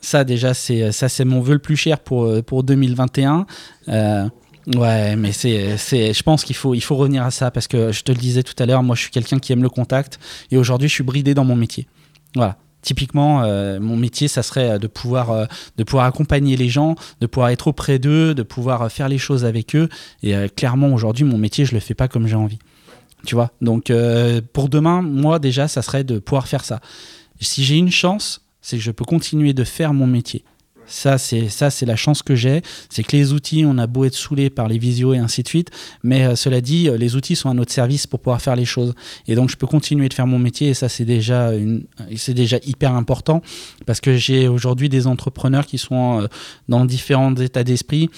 Ça, 0.00 0.24
déjà, 0.24 0.54
c'est 0.54 0.92
ça, 0.92 1.08
c'est 1.08 1.24
mon 1.24 1.40
vœu 1.40 1.54
le 1.54 1.58
plus 1.58 1.76
cher 1.76 1.98
pour, 1.98 2.42
pour 2.44 2.62
2021. 2.62 3.46
Euh, 3.88 4.28
ouais, 4.76 5.16
mais 5.16 5.32
c'est, 5.32 5.76
c'est, 5.76 6.12
je 6.12 6.22
pense 6.22 6.44
qu'il 6.44 6.56
faut, 6.56 6.74
il 6.74 6.80
faut 6.80 6.96
revenir 6.96 7.24
à 7.24 7.30
ça 7.30 7.50
parce 7.50 7.68
que 7.68 7.92
je 7.92 8.02
te 8.02 8.12
le 8.12 8.18
disais 8.18 8.42
tout 8.42 8.54
à 8.58 8.66
l'heure, 8.66 8.82
moi, 8.82 8.96
je 8.96 9.02
suis 9.02 9.10
quelqu'un 9.10 9.38
qui 9.38 9.52
aime 9.52 9.62
le 9.62 9.68
contact 9.68 10.18
et 10.50 10.56
aujourd'hui, 10.56 10.88
je 10.88 10.94
suis 10.94 11.04
bridé 11.04 11.34
dans 11.34 11.44
mon 11.44 11.56
métier. 11.56 11.86
Voilà. 12.34 12.56
Typiquement, 12.82 13.42
euh, 13.42 13.80
mon 13.80 13.96
métier, 13.96 14.28
ça 14.28 14.44
serait 14.44 14.78
de 14.78 14.86
pouvoir, 14.86 15.30
euh, 15.30 15.46
de 15.76 15.82
pouvoir 15.82 16.06
accompagner 16.06 16.56
les 16.56 16.68
gens, 16.68 16.94
de 17.20 17.26
pouvoir 17.26 17.48
être 17.50 17.66
auprès 17.66 17.98
d'eux, 17.98 18.32
de 18.32 18.42
pouvoir 18.44 18.90
faire 18.92 19.08
les 19.08 19.18
choses 19.18 19.44
avec 19.44 19.74
eux. 19.74 19.88
Et 20.22 20.34
clairement, 20.54 20.88
aujourd'hui, 20.88 21.24
mon 21.24 21.38
métier, 21.38 21.64
je 21.64 21.74
le 21.74 21.80
fais 21.80 21.94
pas 21.94 22.06
comme 22.06 22.28
j'ai 22.28 22.36
envie. 22.36 22.58
Tu 23.24 23.34
vois? 23.34 23.50
Donc, 23.60 23.92
pour 24.52 24.68
demain, 24.68 25.02
moi, 25.02 25.40
déjà, 25.40 25.66
ça 25.66 25.82
serait 25.82 26.04
de 26.04 26.20
pouvoir 26.20 26.46
faire 26.46 26.64
ça. 26.64 26.80
Si 27.40 27.64
j'ai 27.64 27.76
une 27.76 27.90
chance, 27.90 28.45
c'est 28.66 28.78
que 28.78 28.82
je 28.82 28.90
peux 28.90 29.04
continuer 29.04 29.54
de 29.54 29.62
faire 29.62 29.94
mon 29.94 30.08
métier. 30.08 30.44
Ça, 30.86 31.18
c'est 31.18 31.48
ça, 31.48 31.70
c'est 31.70 31.86
la 31.86 31.96
chance 31.96 32.22
que 32.22 32.34
j'ai. 32.34 32.62
C'est 32.88 33.02
que 33.02 33.16
les 33.16 33.32
outils, 33.32 33.64
on 33.66 33.78
a 33.78 33.86
beau 33.86 34.04
être 34.04 34.14
saoulé 34.14 34.50
par 34.50 34.68
les 34.68 34.78
visios 34.78 35.14
et 35.14 35.18
ainsi 35.18 35.42
de 35.42 35.48
suite, 35.48 35.70
mais 36.02 36.24
euh, 36.24 36.36
cela 36.36 36.60
dit, 36.60 36.88
euh, 36.88 36.96
les 36.96 37.16
outils 37.16 37.36
sont 37.36 37.50
à 37.50 37.54
notre 37.54 37.72
service 37.72 38.06
pour 38.06 38.20
pouvoir 38.20 38.40
faire 38.40 38.56
les 38.56 38.64
choses. 38.64 38.94
Et 39.26 39.34
donc, 39.34 39.50
je 39.50 39.56
peux 39.56 39.66
continuer 39.66 40.08
de 40.08 40.14
faire 40.14 40.26
mon 40.26 40.38
métier. 40.38 40.68
Et 40.68 40.74
ça, 40.74 40.88
c'est 40.88 41.04
déjà 41.04 41.52
une, 41.54 41.84
c'est 42.16 42.34
déjà 42.34 42.58
hyper 42.64 42.94
important 42.94 43.42
parce 43.84 44.00
que 44.00 44.16
j'ai 44.16 44.48
aujourd'hui 44.48 44.88
des 44.88 45.06
entrepreneurs 45.06 45.66
qui 45.66 45.78
sont 45.78 46.22
euh, 46.22 46.26
dans 46.68 46.84
différents 46.84 47.34
états 47.34 47.64
d'esprit. 47.64 48.10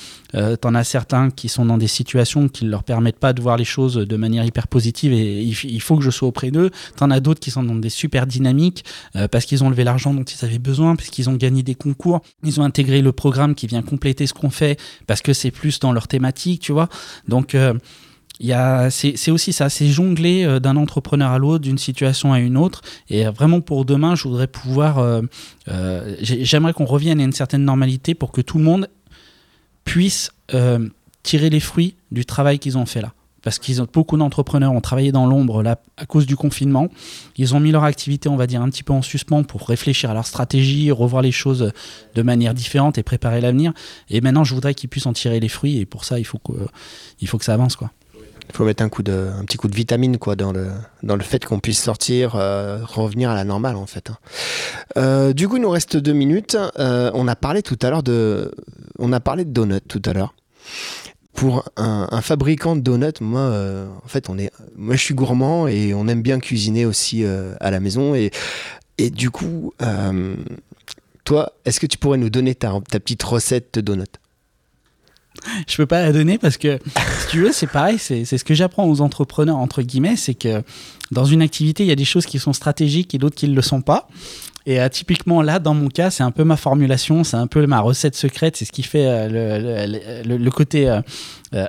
T'en 0.60 0.74
as 0.74 0.84
certains 0.84 1.30
qui 1.30 1.48
sont 1.48 1.64
dans 1.64 1.78
des 1.78 1.86
situations 1.86 2.48
qui 2.48 2.66
ne 2.66 2.70
leur 2.70 2.84
permettent 2.84 3.18
pas 3.18 3.32
de 3.32 3.40
voir 3.40 3.56
les 3.56 3.64
choses 3.64 3.94
de 3.94 4.16
manière 4.16 4.44
hyper 4.44 4.68
positive 4.68 5.10
et 5.12 5.42
il, 5.42 5.80
faut 5.80 5.96
que 5.96 6.04
je 6.04 6.10
sois 6.10 6.28
auprès 6.28 6.50
d'eux. 6.50 6.70
T'en 6.96 7.10
as 7.10 7.20
d'autres 7.20 7.40
qui 7.40 7.50
sont 7.50 7.62
dans 7.62 7.74
des 7.74 7.88
super 7.88 8.26
dynamiques 8.26 8.84
parce 9.30 9.46
qu'ils 9.46 9.64
ont 9.64 9.70
levé 9.70 9.84
l'argent 9.84 10.12
dont 10.12 10.24
ils 10.24 10.44
avaient 10.44 10.58
besoin, 10.58 10.96
parce 10.96 11.08
qu'ils 11.08 11.30
ont 11.30 11.34
gagné 11.34 11.62
des 11.62 11.74
concours. 11.74 12.20
Intégrer 12.62 13.02
le 13.02 13.12
programme 13.12 13.54
qui 13.54 13.66
vient 13.66 13.82
compléter 13.82 14.26
ce 14.26 14.34
qu'on 14.34 14.50
fait 14.50 14.78
parce 15.06 15.22
que 15.22 15.32
c'est 15.32 15.50
plus 15.50 15.80
dans 15.80 15.92
leur 15.92 16.08
thématique, 16.08 16.60
tu 16.60 16.72
vois. 16.72 16.88
Donc, 17.26 17.54
euh, 17.54 18.90
c'est 18.90 19.30
aussi 19.30 19.52
ça, 19.52 19.68
c'est 19.68 19.88
jongler 19.88 20.44
euh, 20.44 20.60
d'un 20.60 20.76
entrepreneur 20.76 21.30
à 21.30 21.38
l'autre, 21.38 21.64
d'une 21.64 21.78
situation 21.78 22.32
à 22.32 22.38
une 22.38 22.56
autre. 22.56 22.82
Et 23.10 23.26
euh, 23.26 23.30
vraiment 23.30 23.60
pour 23.60 23.84
demain, 23.84 24.14
je 24.14 24.24
voudrais 24.24 24.46
pouvoir, 24.46 25.22
j'aimerais 26.20 26.72
qu'on 26.72 26.84
revienne 26.84 27.20
à 27.20 27.24
une 27.24 27.32
certaine 27.32 27.64
normalité 27.64 28.14
pour 28.14 28.32
que 28.32 28.40
tout 28.40 28.58
le 28.58 28.64
monde 28.64 28.88
puisse 29.84 30.30
tirer 31.22 31.50
les 31.50 31.60
fruits 31.60 31.94
du 32.10 32.24
travail 32.24 32.58
qu'ils 32.58 32.78
ont 32.78 32.86
fait 32.86 33.02
là 33.02 33.12
parce 33.42 33.58
qu'ils 33.58 33.80
ont 33.80 33.86
beaucoup 33.92 34.16
d'entrepreneurs 34.16 34.72
ont 34.72 34.80
travaillé 34.80 35.12
dans 35.12 35.26
l'ombre 35.26 35.62
là 35.62 35.80
à 35.96 36.06
cause 36.06 36.26
du 36.26 36.36
confinement. 36.36 36.88
Ils 37.36 37.54
ont 37.54 37.60
mis 37.60 37.70
leur 37.70 37.84
activité, 37.84 38.28
on 38.28 38.36
va 38.36 38.46
dire, 38.46 38.62
un 38.62 38.68
petit 38.68 38.82
peu 38.82 38.92
en 38.92 39.02
suspens 39.02 39.42
pour 39.44 39.66
réfléchir 39.66 40.10
à 40.10 40.14
leur 40.14 40.26
stratégie, 40.26 40.90
revoir 40.90 41.22
les 41.22 41.32
choses 41.32 41.72
de 42.14 42.22
manière 42.22 42.54
différente 42.54 42.98
et 42.98 43.02
préparer 43.02 43.40
l'avenir. 43.40 43.72
Et 44.10 44.20
maintenant, 44.20 44.44
je 44.44 44.54
voudrais 44.54 44.74
qu'ils 44.74 44.88
puissent 44.88 45.06
en 45.06 45.12
tirer 45.12 45.40
les 45.40 45.48
fruits. 45.48 45.78
Et 45.78 45.86
pour 45.86 46.04
ça, 46.04 46.18
il 46.18 46.24
faut 46.24 46.38
que, 46.38 46.52
faut 47.26 47.38
que 47.38 47.44
ça 47.44 47.54
avance, 47.54 47.76
quoi. 47.76 47.90
Il 48.50 48.56
faut 48.56 48.64
mettre 48.64 48.82
un, 48.82 48.88
coup 48.88 49.02
de, 49.02 49.28
un 49.38 49.44
petit 49.44 49.58
coup 49.58 49.68
de 49.68 49.74
vitamine 49.74 50.16
quoi, 50.16 50.34
dans, 50.34 50.52
le, 50.52 50.70
dans 51.02 51.16
le 51.16 51.22
fait 51.22 51.44
qu'on 51.44 51.60
puisse 51.60 51.82
sortir, 51.82 52.34
euh, 52.34 52.78
revenir 52.82 53.28
à 53.28 53.34
la 53.34 53.44
normale 53.44 53.76
en 53.76 53.84
fait. 53.84 54.10
Hein. 54.10 54.16
Euh, 54.96 55.32
du 55.34 55.48
coup, 55.48 55.56
il 55.56 55.62
nous 55.62 55.70
reste 55.70 55.98
deux 55.98 56.14
minutes. 56.14 56.56
Euh, 56.78 57.10
on 57.12 57.28
a 57.28 57.36
parlé 57.36 57.62
tout 57.62 57.78
à 57.82 57.90
l'heure 57.90 58.02
de, 58.02 58.50
on 58.98 59.12
a 59.12 59.20
parlé 59.20 59.44
de 59.44 59.50
donuts 59.50 59.82
tout 59.86 60.02
à 60.06 60.14
l'heure 60.14 60.34
pour 61.38 61.64
un, 61.76 62.20
fabricant 62.20 62.74
de 62.74 62.80
donuts, 62.80 63.20
moi, 63.20 63.40
euh, 63.42 63.86
en 64.04 64.08
fait, 64.08 64.28
on 64.28 64.38
est, 64.38 64.50
moi, 64.76 64.96
je 64.96 65.00
suis 65.00 65.14
gourmand 65.14 65.68
et 65.68 65.94
on 65.94 66.08
aime 66.08 66.20
bien 66.20 66.40
cuisiner 66.40 66.84
aussi 66.84 67.22
euh, 67.22 67.54
à 67.60 67.70
la 67.70 67.78
maison. 67.78 68.16
Et, 68.16 68.32
et 68.98 69.10
du 69.10 69.30
coup, 69.30 69.72
euh, 69.80 70.34
toi, 71.22 71.52
est-ce 71.64 71.78
que 71.78 71.86
tu 71.86 71.96
pourrais 71.96 72.18
nous 72.18 72.28
donner 72.28 72.56
ta, 72.56 72.80
petite 72.80 73.22
recette 73.22 73.74
de 73.74 73.80
donuts? 73.80 74.04
Je 75.68 75.76
peux 75.76 75.86
pas 75.86 76.02
la 76.02 76.12
donner 76.12 76.38
parce 76.38 76.56
que, 76.56 76.80
si 77.20 77.28
tu 77.28 77.42
veux, 77.42 77.52
c'est 77.52 77.68
pareil, 77.68 78.00
c'est 78.00 78.24
ce 78.24 78.42
que 78.42 78.54
j'apprends 78.54 78.88
aux 78.88 79.00
entrepreneurs, 79.00 79.58
entre 79.58 79.82
guillemets, 79.82 80.16
c'est 80.16 80.34
que 80.34 80.64
dans 81.12 81.24
une 81.24 81.40
activité, 81.40 81.84
il 81.84 81.86
y 81.86 81.92
a 81.92 81.96
des 81.96 82.04
choses 82.04 82.26
qui 82.26 82.40
sont 82.40 82.52
stratégiques 82.52 83.14
et 83.14 83.18
d'autres 83.18 83.36
qui 83.36 83.48
ne 83.48 83.54
le 83.54 83.62
sont 83.62 83.80
pas. 83.80 84.08
Et 84.68 84.82
euh, 84.82 84.88
typiquement 84.90 85.40
là, 85.40 85.60
dans 85.60 85.72
mon 85.72 85.88
cas, 85.88 86.10
c'est 86.10 86.22
un 86.22 86.30
peu 86.30 86.44
ma 86.44 86.58
formulation, 86.58 87.24
c'est 87.24 87.38
un 87.38 87.46
peu 87.46 87.66
ma 87.66 87.80
recette 87.80 88.14
secrète, 88.14 88.58
c'est 88.58 88.66
ce 88.66 88.70
qui 88.70 88.82
fait 88.82 89.06
euh, 89.06 90.22
le, 90.26 90.50
côté 90.50 90.90
euh, 90.90 91.00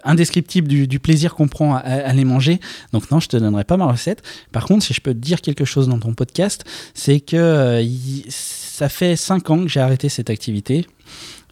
indescriptible 0.03 0.67
du, 0.67 0.99
plaisir 0.99 1.33
qu'on 1.33 1.47
prend 1.47 1.75
à, 1.75 2.11
les 2.11 2.25
manger. 2.25 2.59
Donc 2.91 3.09
non, 3.09 3.21
je 3.21 3.29
te 3.29 3.37
donnerai 3.37 3.63
pas 3.63 3.77
ma 3.77 3.85
recette. 3.85 4.21
Par 4.51 4.65
contre, 4.65 4.83
si 4.83 4.93
je 4.93 4.99
peux 4.99 5.13
te 5.13 5.17
dire 5.17 5.39
quelque 5.39 5.63
chose 5.63 5.87
dans 5.87 5.97
ton 5.97 6.13
podcast, 6.13 6.65
c'est 6.93 7.21
que 7.21 7.81
ça 8.27 8.89
fait 8.89 9.15
5 9.15 9.49
ans 9.49 9.63
que 9.63 9.69
j'ai 9.69 9.79
arrêté 9.79 10.09
cette 10.09 10.29
activité. 10.29 10.85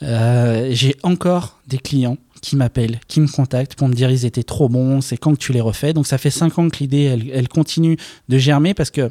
j'ai 0.02 0.98
encore 1.04 1.62
des 1.66 1.78
clients 1.78 2.18
qui 2.42 2.58
m'appellent, 2.58 3.00
qui 3.08 3.22
me 3.22 3.28
contactent 3.28 3.76
pour 3.76 3.88
me 3.88 3.94
dire 3.94 4.12
ils 4.12 4.26
étaient 4.26 4.44
trop 4.44 4.68
bons, 4.68 5.00
c'est 5.00 5.16
quand 5.16 5.32
que 5.32 5.40
tu 5.40 5.54
les 5.54 5.62
refais. 5.62 5.94
Donc 5.94 6.08
ça 6.08 6.18
fait 6.18 6.30
5 6.30 6.60
ans 6.60 6.68
que 6.68 6.80
l'idée, 6.80 7.04
elle, 7.04 7.32
elle 7.34 7.48
continue 7.48 7.96
de 8.28 8.38
germer 8.38 8.74
parce 8.74 8.92
que 8.92 9.10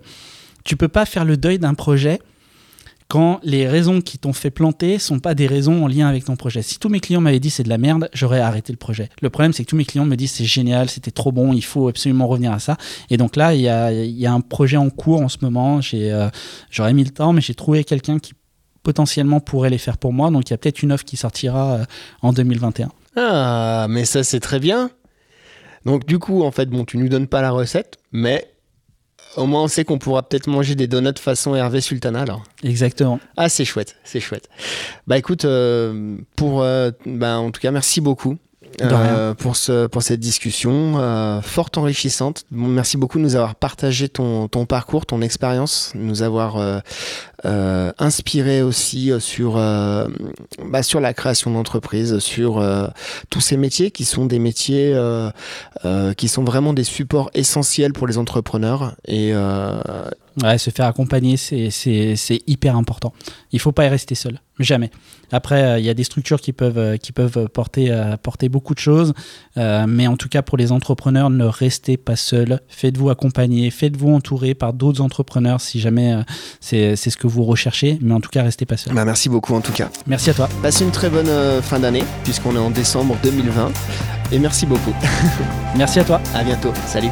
tu 0.66 0.76
peux 0.76 0.88
pas 0.88 1.06
faire 1.06 1.24
le 1.24 1.36
deuil 1.36 1.58
d'un 1.58 1.74
projet 1.74 2.20
quand 3.08 3.38
les 3.44 3.68
raisons 3.68 4.00
qui 4.00 4.18
t'ont 4.18 4.32
fait 4.32 4.50
planter 4.50 4.98
sont 4.98 5.20
pas 5.20 5.34
des 5.34 5.46
raisons 5.46 5.84
en 5.84 5.86
lien 5.86 6.08
avec 6.08 6.24
ton 6.24 6.34
projet. 6.34 6.62
Si 6.62 6.78
tous 6.78 6.88
mes 6.88 6.98
clients 6.98 7.20
m'avaient 7.20 7.38
dit 7.38 7.50
c'est 7.50 7.62
de 7.62 7.68
la 7.68 7.78
merde, 7.78 8.10
j'aurais 8.12 8.40
arrêté 8.40 8.72
le 8.72 8.76
projet. 8.76 9.08
Le 9.22 9.30
problème, 9.30 9.52
c'est 9.52 9.64
que 9.64 9.70
tous 9.70 9.76
mes 9.76 9.84
clients 9.84 10.04
me 10.04 10.16
disent 10.16 10.32
c'est 10.32 10.44
génial, 10.44 10.90
c'était 10.90 11.12
trop 11.12 11.30
bon, 11.30 11.52
il 11.52 11.62
faut 11.62 11.86
absolument 11.86 12.26
revenir 12.26 12.52
à 12.52 12.58
ça. 12.58 12.76
Et 13.08 13.16
donc 13.16 13.36
là, 13.36 13.54
il 13.54 13.60
y 13.60 13.68
a, 13.68 14.32
un 14.32 14.40
projet 14.40 14.76
en 14.76 14.90
cours 14.90 15.22
en 15.22 15.28
ce 15.28 15.38
moment. 15.42 15.80
Euh, 15.94 16.30
j'aurais 16.70 16.92
mis 16.94 17.04
le 17.04 17.10
temps, 17.10 17.32
mais 17.32 17.40
j'ai 17.40 17.54
trouvé 17.54 17.84
quelqu'un 17.84 18.18
qui 18.18 18.32
potentiellement 18.82 19.38
pourrait 19.38 19.70
les 19.70 19.78
faire 19.78 19.98
pour 19.98 20.12
moi. 20.12 20.30
Donc 20.32 20.48
il 20.48 20.52
y 20.52 20.54
a 20.54 20.58
peut-être 20.58 20.82
une 20.82 20.90
offre 20.90 21.04
qui 21.04 21.16
sortira 21.16 21.74
euh, 21.74 21.84
en 22.22 22.32
2021. 22.32 22.90
Ah, 23.14 23.86
mais 23.88 24.04
ça 24.04 24.24
c'est 24.24 24.40
très 24.40 24.58
bien. 24.58 24.90
Donc 25.84 26.06
du 26.06 26.18
coup, 26.18 26.42
en 26.42 26.50
fait, 26.50 26.66
bon, 26.66 26.84
tu 26.84 26.98
nous 26.98 27.08
donnes 27.08 27.28
pas 27.28 27.40
la 27.40 27.52
recette, 27.52 27.98
mais 28.10 28.55
au 29.36 29.46
moins 29.46 29.62
on 29.64 29.68
sait 29.68 29.84
qu'on 29.84 29.98
pourra 29.98 30.22
peut-être 30.22 30.46
manger 30.46 30.74
des 30.74 30.86
donuts 30.86 31.18
façon 31.18 31.54
Hervé 31.54 31.80
Sultana 31.80 32.22
alors. 32.22 32.42
Exactement. 32.62 33.20
Ah 33.36 33.48
c'est 33.48 33.64
chouette, 33.64 33.96
c'est 34.04 34.20
chouette. 34.20 34.48
Bah 35.06 35.18
écoute, 35.18 35.44
euh, 35.44 36.16
pour, 36.36 36.62
euh, 36.62 36.90
bah, 37.04 37.38
en 37.38 37.50
tout 37.50 37.60
cas 37.60 37.70
merci 37.70 38.00
beaucoup. 38.00 38.36
Euh, 38.82 39.34
pour, 39.34 39.56
ce, 39.56 39.86
pour 39.86 40.02
cette 40.02 40.20
discussion 40.20 40.94
euh, 40.98 41.40
fort 41.40 41.70
enrichissante. 41.76 42.44
Bon, 42.50 42.66
merci 42.68 42.96
beaucoup 42.96 43.18
de 43.18 43.22
nous 43.22 43.36
avoir 43.36 43.54
partagé 43.54 44.08
ton, 44.08 44.48
ton 44.48 44.66
parcours, 44.66 45.06
ton 45.06 45.22
expérience, 45.22 45.92
nous 45.94 46.22
avoir 46.22 46.56
euh, 46.56 46.78
euh 47.44 47.92
inspiré 47.98 48.62
aussi 48.62 49.12
sur, 49.20 49.54
bah, 49.54 50.82
sur 50.82 51.00
la 51.00 51.14
création 51.14 51.50
d'entreprise, 51.50 52.18
sur 52.18 52.62
tous 53.30 53.40
ces 53.40 53.56
métiers 53.56 53.90
qui 53.90 54.04
sont 54.04 54.26
des 54.26 54.38
métiers 54.38 54.98
qui 56.16 56.28
sont 56.28 56.44
vraiment 56.44 56.72
des 56.72 56.84
supports 56.84 57.30
essentiels 57.34 57.92
pour 57.92 58.06
les 58.06 58.18
entrepreneurs. 58.18 58.94
Et, 59.06 59.34
Ouais, 60.42 60.58
se 60.58 60.68
faire 60.68 60.84
accompagner, 60.86 61.38
c'est 61.38 62.42
hyper 62.46 62.76
important. 62.76 63.14
Il 63.52 63.60
faut 63.60 63.72
pas 63.72 63.86
y 63.86 63.88
rester 63.88 64.14
seul, 64.14 64.38
jamais. 64.64 64.90
Après, 65.32 65.62
euh, 65.62 65.78
il 65.78 65.84
y 65.84 65.90
a 65.90 65.94
des 65.94 66.04
structures 66.04 66.40
qui 66.40 66.52
peuvent, 66.52 66.78
euh, 66.78 66.96
qui 66.96 67.12
peuvent 67.12 67.48
porter, 67.48 67.90
euh, 67.90 68.16
porter 68.16 68.48
beaucoup 68.48 68.74
de 68.74 68.78
choses, 68.78 69.12
mais 69.56 70.06
en 70.06 70.16
tout 70.16 70.28
cas 70.28 70.42
pour 70.42 70.56
les 70.56 70.72
entrepreneurs, 70.72 71.30
ne 71.30 71.44
restez 71.44 71.96
pas 71.96 72.16
seul. 72.16 72.60
Faites-vous 72.68 73.10
accompagner, 73.10 73.70
faites-vous 73.70 74.10
entourer 74.10 74.54
par 74.54 74.72
d'autres 74.72 75.00
entrepreneurs 75.00 75.60
si 75.60 75.80
jamais 75.80 76.14
c'est 76.60 76.96
ce 76.96 77.16
que 77.16 77.26
vous 77.26 77.44
recherchez, 77.44 77.98
mais 78.00 78.14
en 78.14 78.20
tout 78.20 78.30
cas, 78.30 78.42
restez 78.42 78.66
pas 78.66 78.76
seul. 78.76 78.94
Bah, 78.94 79.04
merci 79.04 79.28
beaucoup 79.28 79.54
en 79.54 79.60
tout 79.60 79.72
cas. 79.72 79.90
Merci 80.06 80.30
à 80.30 80.34
toi. 80.34 80.48
Passez 80.62 80.84
une 80.84 80.90
très 80.90 81.08
bonne 81.08 81.62
fin 81.62 81.78
d'année, 81.78 82.04
puisqu'on 82.24 82.54
est 82.54 82.60
en 82.60 82.70
décembre 82.70 83.16
2020, 83.22 83.72
et 84.32 84.38
merci 84.38 84.66
beaucoup. 84.66 84.94
merci 85.76 86.00
à 86.00 86.04
toi. 86.04 86.20
À 86.34 86.44
bientôt. 86.44 86.72
Salut. 86.86 87.10